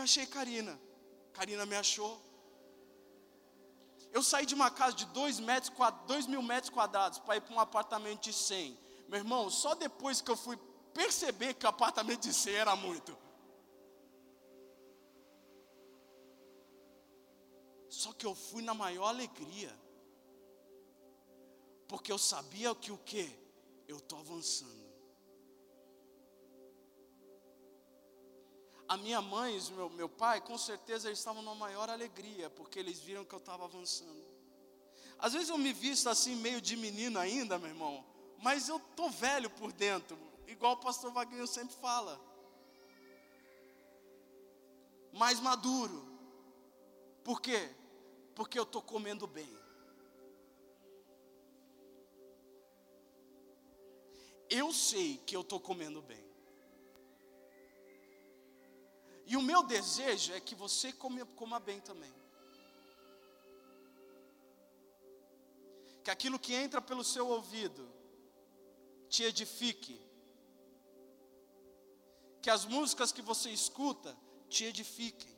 Achei 0.02 0.26
Karina. 0.26 0.78
Karina 1.32 1.64
me 1.66 1.76
achou. 1.76 2.20
Eu 4.12 4.22
saí 4.22 4.44
de 4.44 4.54
uma 4.54 4.70
casa 4.70 4.94
de 4.94 5.06
dois, 5.06 5.40
metros, 5.40 5.72
dois 6.06 6.26
mil 6.26 6.42
metros 6.42 6.70
quadrados 6.70 7.18
para 7.18 7.36
ir 7.36 7.40
para 7.40 7.54
um 7.54 7.60
apartamento 7.60 8.22
de 8.22 8.32
100. 8.32 8.78
Meu 9.08 9.18
irmão, 9.18 9.48
só 9.50 9.74
depois 9.74 10.20
que 10.20 10.30
eu 10.30 10.36
fui 10.36 10.56
perceber 10.92 11.54
que 11.54 11.64
o 11.64 11.68
apartamento 11.68 12.22
de 12.22 12.34
100 12.34 12.54
era 12.54 12.76
muito. 12.76 13.16
Só 17.88 18.12
que 18.12 18.26
eu 18.26 18.34
fui 18.34 18.62
na 18.62 18.74
maior 18.74 19.08
alegria. 19.08 19.74
Porque 21.88 22.10
eu 22.10 22.18
sabia 22.18 22.74
que 22.74 22.90
o 22.90 22.98
que? 22.98 23.30
Eu 23.86 23.98
estou 23.98 24.18
avançando. 24.18 24.81
A 28.92 28.96
minha 28.98 29.22
mãe 29.22 29.56
e 29.56 29.72
meu, 29.72 29.88
meu 29.88 30.06
pai, 30.06 30.42
com 30.42 30.58
certeza, 30.58 31.08
eles 31.08 31.18
estavam 31.18 31.40
na 31.40 31.54
maior 31.54 31.88
alegria, 31.88 32.50
porque 32.50 32.78
eles 32.78 32.98
viram 32.98 33.24
que 33.24 33.34
eu 33.34 33.38
estava 33.38 33.64
avançando. 33.64 34.22
Às 35.18 35.32
vezes 35.32 35.48
eu 35.48 35.56
me 35.56 35.72
visto 35.72 36.10
assim, 36.10 36.36
meio 36.36 36.60
de 36.60 36.76
menino 36.76 37.18
ainda, 37.18 37.58
meu 37.58 37.70
irmão, 37.70 38.04
mas 38.42 38.68
eu 38.68 38.76
estou 38.76 39.08
velho 39.08 39.48
por 39.48 39.72
dentro, 39.72 40.18
igual 40.46 40.74
o 40.74 40.76
pastor 40.76 41.10
Vaguinho 41.10 41.46
sempre 41.46 41.74
fala. 41.76 42.20
Mais 45.10 45.40
maduro. 45.40 46.06
Por 47.24 47.40
quê? 47.40 47.74
Porque 48.34 48.58
eu 48.58 48.64
estou 48.64 48.82
comendo 48.82 49.26
bem. 49.26 49.48
Eu 54.50 54.70
sei 54.70 55.16
que 55.16 55.34
eu 55.34 55.40
estou 55.40 55.58
comendo 55.58 56.02
bem. 56.02 56.31
E 59.26 59.36
o 59.36 59.42
meu 59.42 59.62
desejo 59.62 60.32
é 60.32 60.40
que 60.40 60.54
você 60.54 60.92
coma, 60.92 61.60
bem 61.60 61.80
também. 61.80 62.12
Que 66.04 66.10
aquilo 66.10 66.38
que 66.38 66.54
entra 66.54 66.80
pelo 66.80 67.04
seu 67.04 67.28
ouvido 67.28 67.88
te 69.08 69.22
edifique. 69.22 70.00
Que 72.40 72.50
as 72.50 72.64
músicas 72.64 73.12
que 73.12 73.22
você 73.22 73.50
escuta 73.50 74.16
te 74.48 74.64
edifiquem 74.64 75.32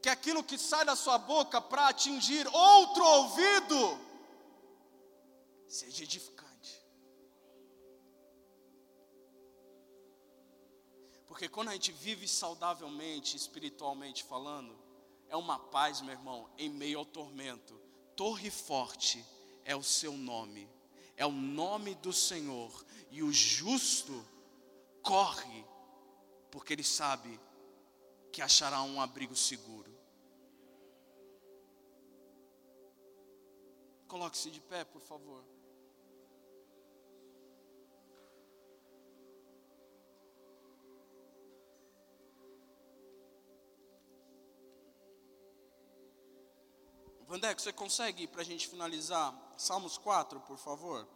que 0.00 0.08
aquilo 0.08 0.44
que 0.44 0.56
sai 0.56 0.84
da 0.84 0.96
sua 0.96 1.18
boca 1.18 1.60
para 1.60 1.88
atingir 1.88 2.46
outro 2.48 3.04
ouvido 3.04 3.98
seja 5.68 6.04
edificante. 6.04 6.47
Porque 11.38 11.48
quando 11.48 11.68
a 11.68 11.72
gente 11.72 11.92
vive 11.92 12.26
saudavelmente, 12.26 13.36
espiritualmente 13.36 14.24
falando, 14.24 14.76
é 15.28 15.36
uma 15.36 15.56
paz, 15.56 16.00
meu 16.00 16.10
irmão, 16.10 16.50
em 16.58 16.68
meio 16.68 16.98
ao 16.98 17.04
tormento. 17.04 17.80
Torre 18.16 18.50
forte 18.50 19.24
é 19.64 19.76
o 19.76 19.82
seu 19.84 20.14
nome, 20.14 20.68
é 21.16 21.24
o 21.24 21.30
nome 21.30 21.94
do 21.94 22.12
Senhor, 22.12 22.84
e 23.08 23.22
o 23.22 23.32
justo 23.32 24.26
corre, 25.00 25.64
porque 26.50 26.72
ele 26.72 26.82
sabe 26.82 27.38
que 28.32 28.42
achará 28.42 28.82
um 28.82 29.00
abrigo 29.00 29.36
seguro. 29.36 29.96
Coloque-se 34.08 34.50
de 34.50 34.60
pé, 34.60 34.82
por 34.82 35.00
favor. 35.00 35.44
Vandeco, 47.28 47.60
você 47.60 47.74
consegue, 47.74 48.26
para 48.26 48.40
a 48.40 48.44
gente 48.44 48.66
finalizar, 48.66 49.34
Salmos 49.58 49.98
4, 49.98 50.40
por 50.40 50.56
favor? 50.56 51.06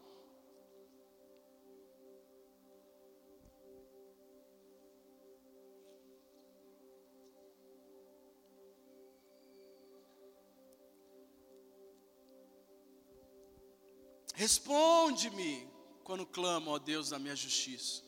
Responde-me 14.34 15.66
quando 16.04 16.26
clamo, 16.26 16.72
ó 16.72 16.78
Deus, 16.78 17.08
da 17.08 17.18
minha 17.18 17.34
justiça. 17.34 18.02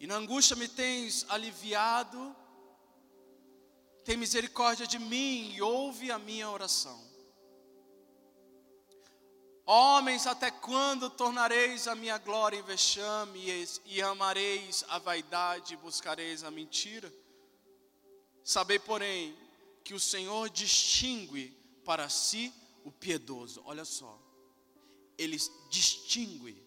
E 0.00 0.06
na 0.06 0.16
angústia 0.16 0.56
me 0.56 0.68
tens 0.68 1.26
aliviado, 1.28 2.34
tem 4.04 4.16
misericórdia 4.16 4.86
de 4.86 4.98
mim 4.98 5.52
e 5.54 5.62
ouve 5.62 6.10
a 6.10 6.18
minha 6.18 6.50
oração. 6.50 7.00
Homens, 9.64 10.26
até 10.26 10.50
quando 10.50 11.08
tornareis 11.08 11.86
a 11.86 11.94
minha 11.94 12.18
glória 12.18 12.58
em 12.58 12.62
vexame 12.62 13.40
e 13.86 14.02
amareis 14.02 14.84
a 14.88 14.98
vaidade 14.98 15.74
e 15.74 15.76
buscareis 15.76 16.42
a 16.42 16.50
mentira? 16.50 17.12
Sabei, 18.42 18.78
porém, 18.78 19.36
que 19.84 19.94
o 19.94 20.00
Senhor 20.00 20.50
distingue 20.50 21.56
para 21.84 22.08
si 22.08 22.52
o 22.84 22.90
piedoso. 22.90 23.62
Olha 23.64 23.84
só, 23.84 24.18
ele 25.16 25.36
distingue 25.70 26.60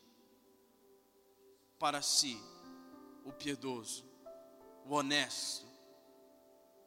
para 1.78 2.02
si 2.02 2.42
o 3.26 3.32
piedoso, 3.34 4.06
o 4.86 4.94
honesto, 4.94 5.66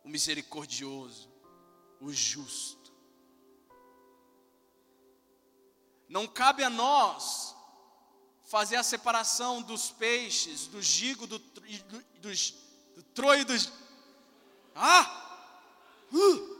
o 0.08 0.10
misericordioso, 0.10 1.28
o 2.00 2.10
justo. 2.10 2.90
Não 6.08 6.26
cabe 6.26 6.64
a 6.64 6.70
nós 6.70 7.54
fazer 8.44 8.76
a 8.76 8.82
separação 8.82 9.60
dos 9.60 9.90
peixes, 9.90 10.66
do 10.66 10.80
gigo, 10.80 11.26
do, 11.26 11.38
do, 11.38 11.60
do, 11.60 12.30
do 12.96 13.02
troio, 13.14 13.44
dos. 13.44 13.70
Ah! 14.74 15.50
Uh! 16.10 16.56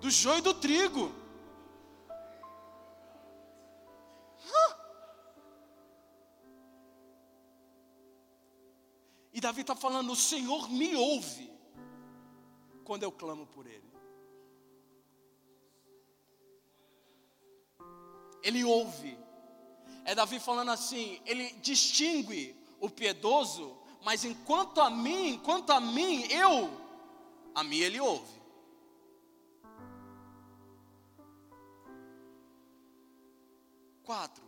Do 0.00 0.10
joio 0.10 0.38
e 0.38 0.42
do 0.42 0.54
trigo. 0.54 1.12
Davi 9.44 9.60
está 9.60 9.76
falando: 9.76 10.10
o 10.10 10.16
Senhor 10.16 10.70
me 10.70 10.96
ouve 10.96 11.52
quando 12.82 13.02
eu 13.02 13.12
clamo 13.12 13.46
por 13.46 13.66
Ele. 13.66 13.92
Ele 18.42 18.64
ouve. 18.64 19.18
É 20.06 20.14
Davi 20.14 20.40
falando 20.40 20.70
assim: 20.70 21.20
ele 21.26 21.50
distingue 21.60 22.56
o 22.80 22.88
piedoso, 22.88 23.76
mas 24.02 24.24
enquanto 24.24 24.80
a 24.80 24.88
mim, 24.88 25.34
enquanto 25.34 25.70
a 25.70 25.80
mim, 25.80 26.24
eu, 26.30 26.70
a 27.54 27.62
mim 27.62 27.78
ele 27.78 28.00
ouve. 28.00 28.42
Quatro. 34.04 34.43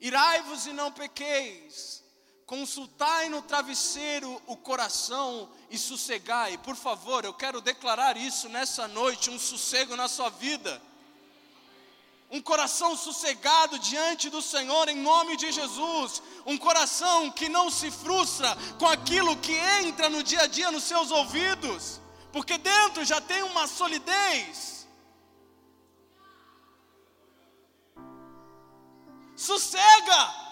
Irai-vos 0.00 0.66
e 0.66 0.72
não 0.72 0.92
pequeis. 0.92 2.04
Consultai 2.44 3.28
no 3.28 3.42
travesseiro 3.42 4.40
o 4.46 4.56
coração 4.56 5.48
e 5.70 5.76
sossegai. 5.76 6.56
Por 6.58 6.76
favor, 6.76 7.24
eu 7.24 7.34
quero 7.34 7.60
declarar 7.60 8.16
isso 8.16 8.48
nessa 8.48 8.86
noite, 8.86 9.30
um 9.30 9.38
sossego 9.38 9.96
na 9.96 10.06
sua 10.06 10.30
vida. 10.30 10.80
Um 12.30 12.40
coração 12.40 12.96
sossegado 12.96 13.78
diante 13.78 14.28
do 14.28 14.42
Senhor 14.42 14.88
em 14.88 14.96
nome 14.96 15.36
de 15.36 15.50
Jesus. 15.50 16.22
Um 16.44 16.58
coração 16.58 17.30
que 17.30 17.48
não 17.48 17.70
se 17.70 17.90
frustra 17.90 18.56
com 18.78 18.86
aquilo 18.86 19.36
que 19.38 19.52
entra 19.82 20.08
no 20.08 20.22
dia 20.22 20.42
a 20.42 20.46
dia 20.46 20.70
nos 20.70 20.84
seus 20.84 21.10
ouvidos, 21.10 22.00
porque 22.32 22.58
dentro 22.58 23.04
já 23.04 23.20
tem 23.20 23.42
uma 23.42 23.66
solidez 23.66 24.75
Sossega! 29.36 30.46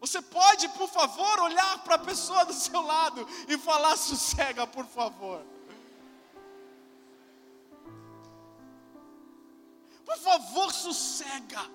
Você 0.00 0.20
pode, 0.20 0.68
por 0.70 0.88
favor, 0.88 1.40
olhar 1.40 1.82
para 1.84 1.94
a 1.94 1.98
pessoa 1.98 2.44
do 2.44 2.52
seu 2.52 2.82
lado 2.82 3.26
e 3.48 3.56
falar: 3.56 3.96
sossega, 3.96 4.66
por 4.66 4.84
favor. 4.84 5.42
Por 10.04 10.18
favor, 10.18 10.72
sossega. 10.72 11.70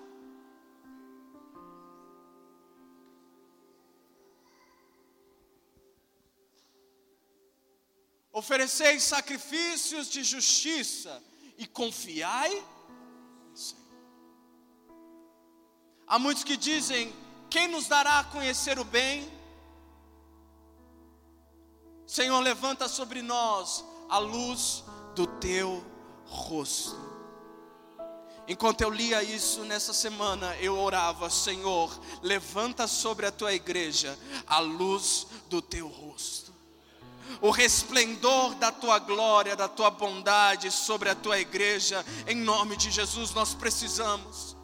Ofereceis 8.30 9.02
sacrifícios 9.02 10.08
de 10.08 10.22
justiça 10.22 11.20
e 11.56 11.66
confiai 11.66 12.64
Há 16.08 16.18
muitos 16.18 16.42
que 16.42 16.56
dizem: 16.56 17.14
quem 17.50 17.68
nos 17.68 17.86
dará 17.86 18.20
a 18.20 18.24
conhecer 18.24 18.78
o 18.78 18.84
bem? 18.84 19.30
Senhor, 22.06 22.40
levanta 22.40 22.88
sobre 22.88 23.20
nós 23.20 23.84
a 24.08 24.18
luz 24.18 24.82
do 25.14 25.26
teu 25.26 25.84
rosto. 26.24 26.96
Enquanto 28.46 28.80
eu 28.80 28.88
lia 28.88 29.22
isso 29.22 29.62
nessa 29.64 29.92
semana, 29.92 30.56
eu 30.56 30.78
orava: 30.78 31.28
Senhor, 31.28 32.00
levanta 32.22 32.86
sobre 32.86 33.26
a 33.26 33.30
tua 33.30 33.52
igreja 33.52 34.18
a 34.46 34.58
luz 34.58 35.26
do 35.50 35.60
teu 35.60 35.86
rosto, 35.86 36.54
o 37.42 37.50
resplendor 37.50 38.54
da 38.54 38.72
tua 38.72 38.98
glória, 38.98 39.54
da 39.54 39.68
tua 39.68 39.90
bondade 39.90 40.70
sobre 40.70 41.10
a 41.10 41.14
tua 41.14 41.38
igreja, 41.38 42.04
em 42.26 42.36
nome 42.36 42.78
de 42.78 42.90
Jesus, 42.90 43.32
nós 43.32 43.52
precisamos. 43.52 44.57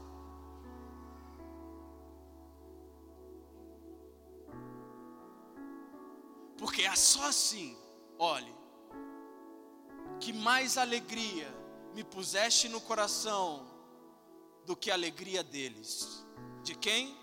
Porque 6.65 6.81
é 6.81 6.97
só 6.97 7.27
assim, 7.27 7.77
olhe, 8.19 8.57
que 10.19 10.33
mais 10.33 10.79
alegria 10.79 11.47
me 11.95 12.03
puseste 12.03 12.71
no 12.71 12.81
coração 12.81 13.67
do 14.65 14.75
que 14.75 14.91
a 14.91 14.95
alegria 14.95 15.45
deles. 15.45 16.25
De 16.63 16.75
quem? 16.75 17.15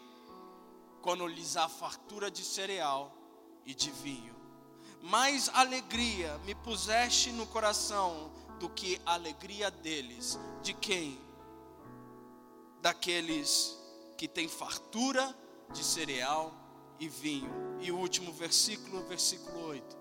Quando 1.02 1.26
lhes 1.26 1.58
há 1.58 1.68
fartura 1.68 2.30
de 2.30 2.44
cereal 2.44 3.18
e 3.66 3.74
de 3.74 3.89
vinho. 3.89 4.36
Mais 5.02 5.50
alegria 5.50 6.38
me 6.46 6.54
puseste 6.54 7.32
no 7.32 7.48
coração 7.48 8.32
do 8.60 8.70
que 8.70 9.02
a 9.08 9.14
alegria 9.14 9.72
deles. 9.72 10.38
De 10.62 10.72
quem? 10.76 11.20
Daqueles 12.80 13.76
que 14.20 14.28
têm 14.28 14.48
fartura 14.48 15.36
de 15.74 15.84
cereal 15.84 16.61
e 17.02 17.10
vinho. 17.10 17.52
E 17.82 17.91
o 17.91 17.97
último 17.97 18.32
versículo, 18.32 19.04
versículo 19.08 19.60
8. 19.66 19.97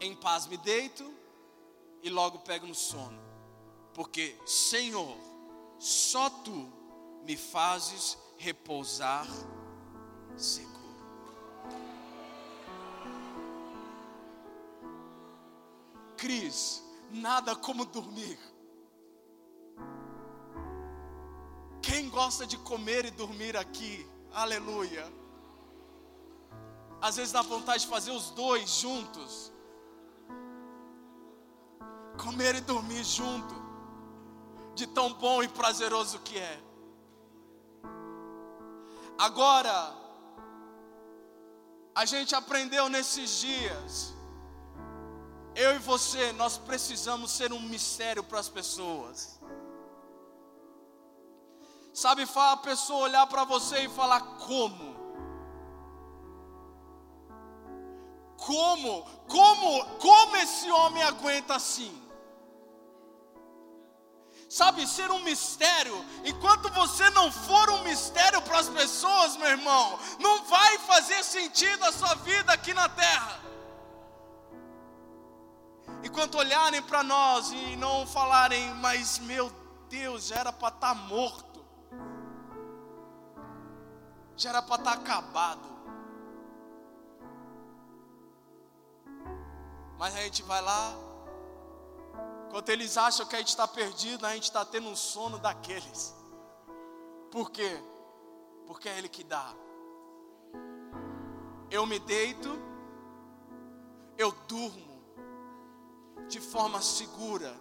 Em 0.00 0.16
paz 0.16 0.46
me 0.48 0.56
deito 0.56 1.08
e 2.02 2.10
logo 2.10 2.40
pego 2.40 2.66
no 2.66 2.74
sono, 2.74 3.22
porque, 3.94 4.36
Senhor, 4.44 5.16
só 5.78 6.28
tu 6.28 6.68
me 7.24 7.36
fazes 7.36 8.18
repousar 8.36 9.28
seguro. 10.36 10.72
Cris, 16.16 16.82
nada 17.12 17.54
como 17.54 17.84
dormir. 17.84 18.38
Quem 21.80 22.08
gosta 22.08 22.44
de 22.44 22.56
comer 22.58 23.04
e 23.04 23.10
dormir 23.12 23.56
aqui? 23.56 24.04
Aleluia. 24.32 25.21
Às 27.02 27.16
vezes 27.16 27.32
dá 27.32 27.42
vontade 27.42 27.82
de 27.82 27.88
fazer 27.88 28.12
os 28.12 28.30
dois 28.30 28.70
juntos. 28.78 29.50
Comer 32.22 32.54
e 32.54 32.60
dormir 32.60 33.02
junto. 33.02 33.54
De 34.76 34.86
tão 34.86 35.12
bom 35.14 35.42
e 35.42 35.48
prazeroso 35.48 36.20
que 36.20 36.38
é. 36.38 36.62
Agora, 39.18 39.94
a 41.92 42.04
gente 42.04 42.36
aprendeu 42.36 42.88
nesses 42.88 43.40
dias. 43.40 44.14
Eu 45.54 45.74
e 45.74 45.78
você, 45.78 46.32
nós 46.32 46.56
precisamos 46.56 47.32
ser 47.32 47.52
um 47.52 47.60
mistério 47.60 48.22
para 48.22 48.38
as 48.38 48.48
pessoas. 48.48 49.40
Sabe, 51.92 52.26
a 52.34 52.56
pessoa 52.58 53.00
olhar 53.00 53.26
para 53.26 53.44
você 53.44 53.80
e 53.80 53.88
falar 53.88 54.20
como? 54.46 54.91
Como? 58.46 59.04
Como? 59.28 59.84
Como 59.98 60.36
esse 60.36 60.70
homem 60.70 61.02
aguenta 61.02 61.54
assim? 61.54 62.00
Sabe, 64.48 64.86
ser 64.86 65.10
um 65.10 65.20
mistério, 65.20 66.04
enquanto 66.24 66.68
você 66.70 67.08
não 67.10 67.32
for 67.32 67.70
um 67.70 67.84
mistério 67.84 68.42
para 68.42 68.58
as 68.58 68.68
pessoas, 68.68 69.34
meu 69.36 69.48
irmão, 69.48 69.98
não 70.20 70.44
vai 70.44 70.78
fazer 70.80 71.24
sentido 71.24 71.82
a 71.84 71.92
sua 71.92 72.14
vida 72.16 72.52
aqui 72.52 72.74
na 72.74 72.86
terra. 72.88 73.40
Enquanto 76.04 76.36
olharem 76.36 76.82
para 76.82 77.02
nós 77.02 77.50
e 77.52 77.76
não 77.76 78.06
falarem, 78.06 78.74
mas 78.74 79.18
meu 79.20 79.50
Deus, 79.88 80.26
já 80.26 80.36
era 80.36 80.52
para 80.52 80.68
estar 80.68 80.94
tá 80.94 80.94
morto, 80.94 81.64
já 84.36 84.50
era 84.50 84.60
para 84.60 84.76
estar 84.76 84.96
tá 84.96 84.98
acabado. 84.98 85.71
Mas 89.98 90.14
a 90.16 90.20
gente 90.20 90.42
vai 90.42 90.60
lá, 90.60 90.94
enquanto 92.46 92.68
eles 92.68 92.96
acham 92.96 93.24
que 93.26 93.36
a 93.36 93.38
gente 93.38 93.48
está 93.48 93.66
perdido, 93.68 94.26
a 94.26 94.34
gente 94.34 94.44
está 94.44 94.64
tendo 94.64 94.88
um 94.88 94.96
sono 94.96 95.38
daqueles. 95.38 96.14
Por 97.30 97.50
quê? 97.50 97.82
Porque 98.66 98.88
é 98.88 98.98
Ele 98.98 99.08
que 99.08 99.24
dá. 99.24 99.54
eu 101.70 101.86
me 101.86 101.98
deito, 101.98 102.50
eu 104.18 104.30
durmo 104.46 105.02
de 106.28 106.40
forma 106.40 106.82
segura, 106.82 107.54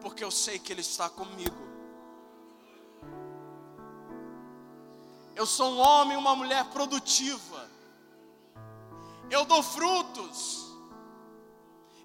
porque 0.00 0.24
eu 0.24 0.30
sei 0.30 0.58
que 0.58 0.72
Ele 0.72 0.80
está 0.80 1.08
comigo. 1.08 1.68
Eu 5.38 5.46
sou 5.46 5.70
um 5.70 5.78
homem, 5.78 6.16
uma 6.16 6.34
mulher 6.34 6.64
produtiva. 6.64 7.70
Eu 9.30 9.44
dou 9.44 9.62
frutos. 9.62 10.67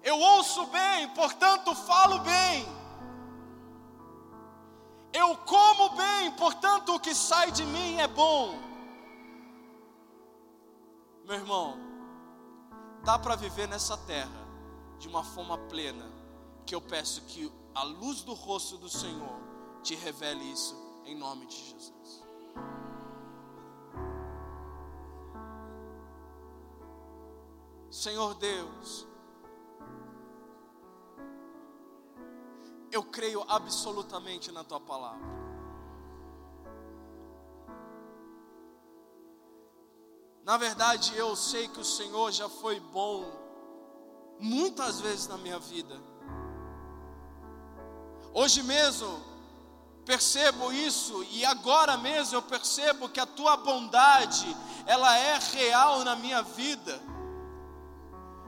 Eu 0.04 0.18
ouço 0.20 0.66
bem, 0.66 1.08
portanto 1.14 1.74
falo 1.74 2.18
bem. 2.18 2.66
Eu 5.14 5.34
como 5.38 5.96
bem, 5.96 6.30
portanto 6.32 6.94
o 6.94 7.00
que 7.00 7.14
sai 7.14 7.50
de 7.50 7.64
mim 7.64 7.96
é 7.96 8.06
bom. 8.06 8.54
Meu 11.24 11.36
irmão, 11.36 11.78
dá 13.02 13.18
para 13.18 13.34
viver 13.34 13.66
nessa 13.66 13.96
terra 13.96 14.44
de 14.98 15.08
uma 15.08 15.24
forma 15.24 15.56
plena, 15.56 16.04
que 16.66 16.74
eu 16.74 16.82
peço 16.82 17.22
que 17.22 17.50
a 17.74 17.82
luz 17.82 18.22
do 18.22 18.34
rosto 18.34 18.76
do 18.76 18.90
Senhor 18.90 19.40
te 19.82 19.94
revele 19.94 20.44
isso 20.52 20.76
em 21.06 21.16
nome 21.16 21.46
de 21.46 21.56
Jesus. 21.56 22.22
Senhor 27.90 28.34
Deus, 28.34 29.06
eu 32.94 33.02
creio 33.02 33.44
absolutamente 33.48 34.52
na 34.52 34.62
tua 34.62 34.78
palavra. 34.78 35.34
Na 40.44 40.56
verdade, 40.56 41.16
eu 41.16 41.34
sei 41.34 41.66
que 41.66 41.80
o 41.80 41.84
Senhor 41.84 42.30
já 42.30 42.48
foi 42.48 42.78
bom 42.78 43.24
muitas 44.38 45.00
vezes 45.00 45.26
na 45.26 45.36
minha 45.36 45.58
vida. 45.58 46.00
Hoje 48.32 48.62
mesmo 48.62 49.20
percebo 50.04 50.70
isso 50.72 51.24
e 51.30 51.44
agora 51.44 51.96
mesmo 51.96 52.36
eu 52.36 52.42
percebo 52.42 53.08
que 53.08 53.18
a 53.18 53.26
tua 53.26 53.56
bondade, 53.56 54.46
ela 54.86 55.18
é 55.18 55.36
real 55.38 56.04
na 56.04 56.14
minha 56.14 56.42
vida. 56.42 57.02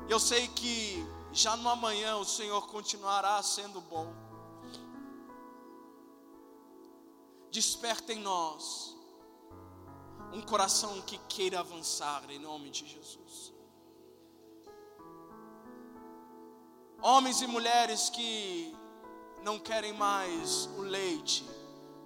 Eu 0.08 0.20
sei 0.20 0.46
que 0.46 1.04
já 1.32 1.56
no 1.56 1.68
amanhã 1.68 2.16
o 2.16 2.24
Senhor 2.24 2.64
continuará 2.68 3.42
sendo 3.42 3.80
bom. 3.80 4.25
Desperta 7.56 8.12
em 8.12 8.20
nós 8.20 8.94
um 10.30 10.42
coração 10.42 11.00
que 11.00 11.16
queira 11.26 11.60
avançar 11.60 12.30
em 12.30 12.38
nome 12.38 12.68
de 12.68 12.86
Jesus. 12.86 13.50
Homens 17.00 17.40
e 17.40 17.46
mulheres 17.46 18.10
que 18.10 18.76
não 19.42 19.58
querem 19.58 19.94
mais 19.94 20.68
o 20.76 20.82
leite, 20.82 21.46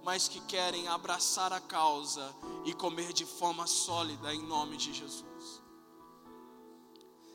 mas 0.05 0.28
que 0.28 0.40
querem 0.42 0.86
abraçar 0.86 1.53
a 1.53 1.61
causa 1.61 2.32
e 2.64 2.72
comer 2.72 3.12
de 3.12 3.26
forma 3.26 3.66
sólida 3.66 4.32
em 4.32 4.46
nome 4.46 4.76
de 4.76 4.92
Jesus. 4.92 5.61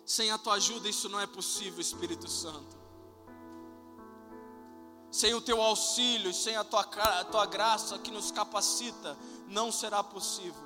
Sem 0.05 0.31
a 0.31 0.37
tua 0.37 0.53
ajuda 0.53 0.87
isso 0.87 1.09
não 1.09 1.19
é 1.19 1.27
possível, 1.27 1.81
Espírito 1.81 2.29
Santo. 2.29 2.84
Sem 5.15 5.33
o 5.33 5.39
teu 5.39 5.61
auxílio, 5.61 6.33
sem 6.33 6.57
a 6.57 6.63
tua, 6.63 6.81
a 6.81 7.23
tua 7.23 7.45
graça 7.45 7.97
que 7.99 8.11
nos 8.11 8.31
capacita, 8.31 9.17
não 9.47 9.71
será 9.71 10.03
possível. 10.03 10.65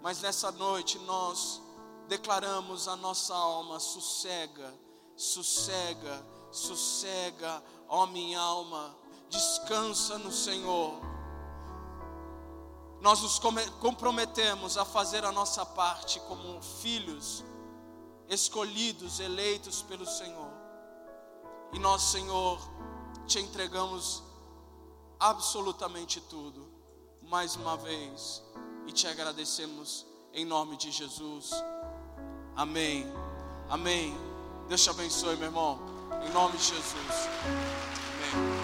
Mas 0.00 0.22
nessa 0.22 0.50
noite 0.50 0.98
nós 1.00 1.60
declaramos 2.08 2.88
a 2.88 2.96
nossa 2.96 3.34
alma: 3.34 3.78
sossega, 3.78 4.72
sossega, 5.14 6.24
sossega, 6.50 7.62
ó 7.86 8.06
minha 8.06 8.40
alma, 8.40 8.96
descansa 9.28 10.16
no 10.18 10.32
Senhor 10.32 11.10
nós 13.00 13.22
nos 13.22 13.38
comprometemos 13.80 14.76
a 14.76 14.84
fazer 14.84 15.24
a 15.24 15.32
nossa 15.32 15.64
parte 15.64 16.20
como 16.20 16.60
filhos 16.60 17.42
escolhidos, 18.28 19.20
eleitos 19.20 19.80
pelo 19.80 20.04
Senhor. 20.04 20.59
E 21.72 21.78
nós, 21.78 22.02
Senhor, 22.02 22.58
te 23.26 23.38
entregamos 23.38 24.22
absolutamente 25.18 26.20
tudo, 26.22 26.66
mais 27.22 27.54
uma 27.54 27.76
vez, 27.76 28.42
e 28.86 28.92
te 28.92 29.06
agradecemos 29.06 30.06
em 30.32 30.44
nome 30.44 30.76
de 30.76 30.90
Jesus. 30.90 31.50
Amém. 32.56 33.06
Amém. 33.68 34.16
Deus 34.68 34.82
te 34.82 34.90
abençoe, 34.90 35.36
meu 35.36 35.46
irmão. 35.46 35.78
Em 36.26 36.32
nome 36.32 36.56
de 36.56 36.64
Jesus. 36.64 37.28
Amém. 38.32 38.59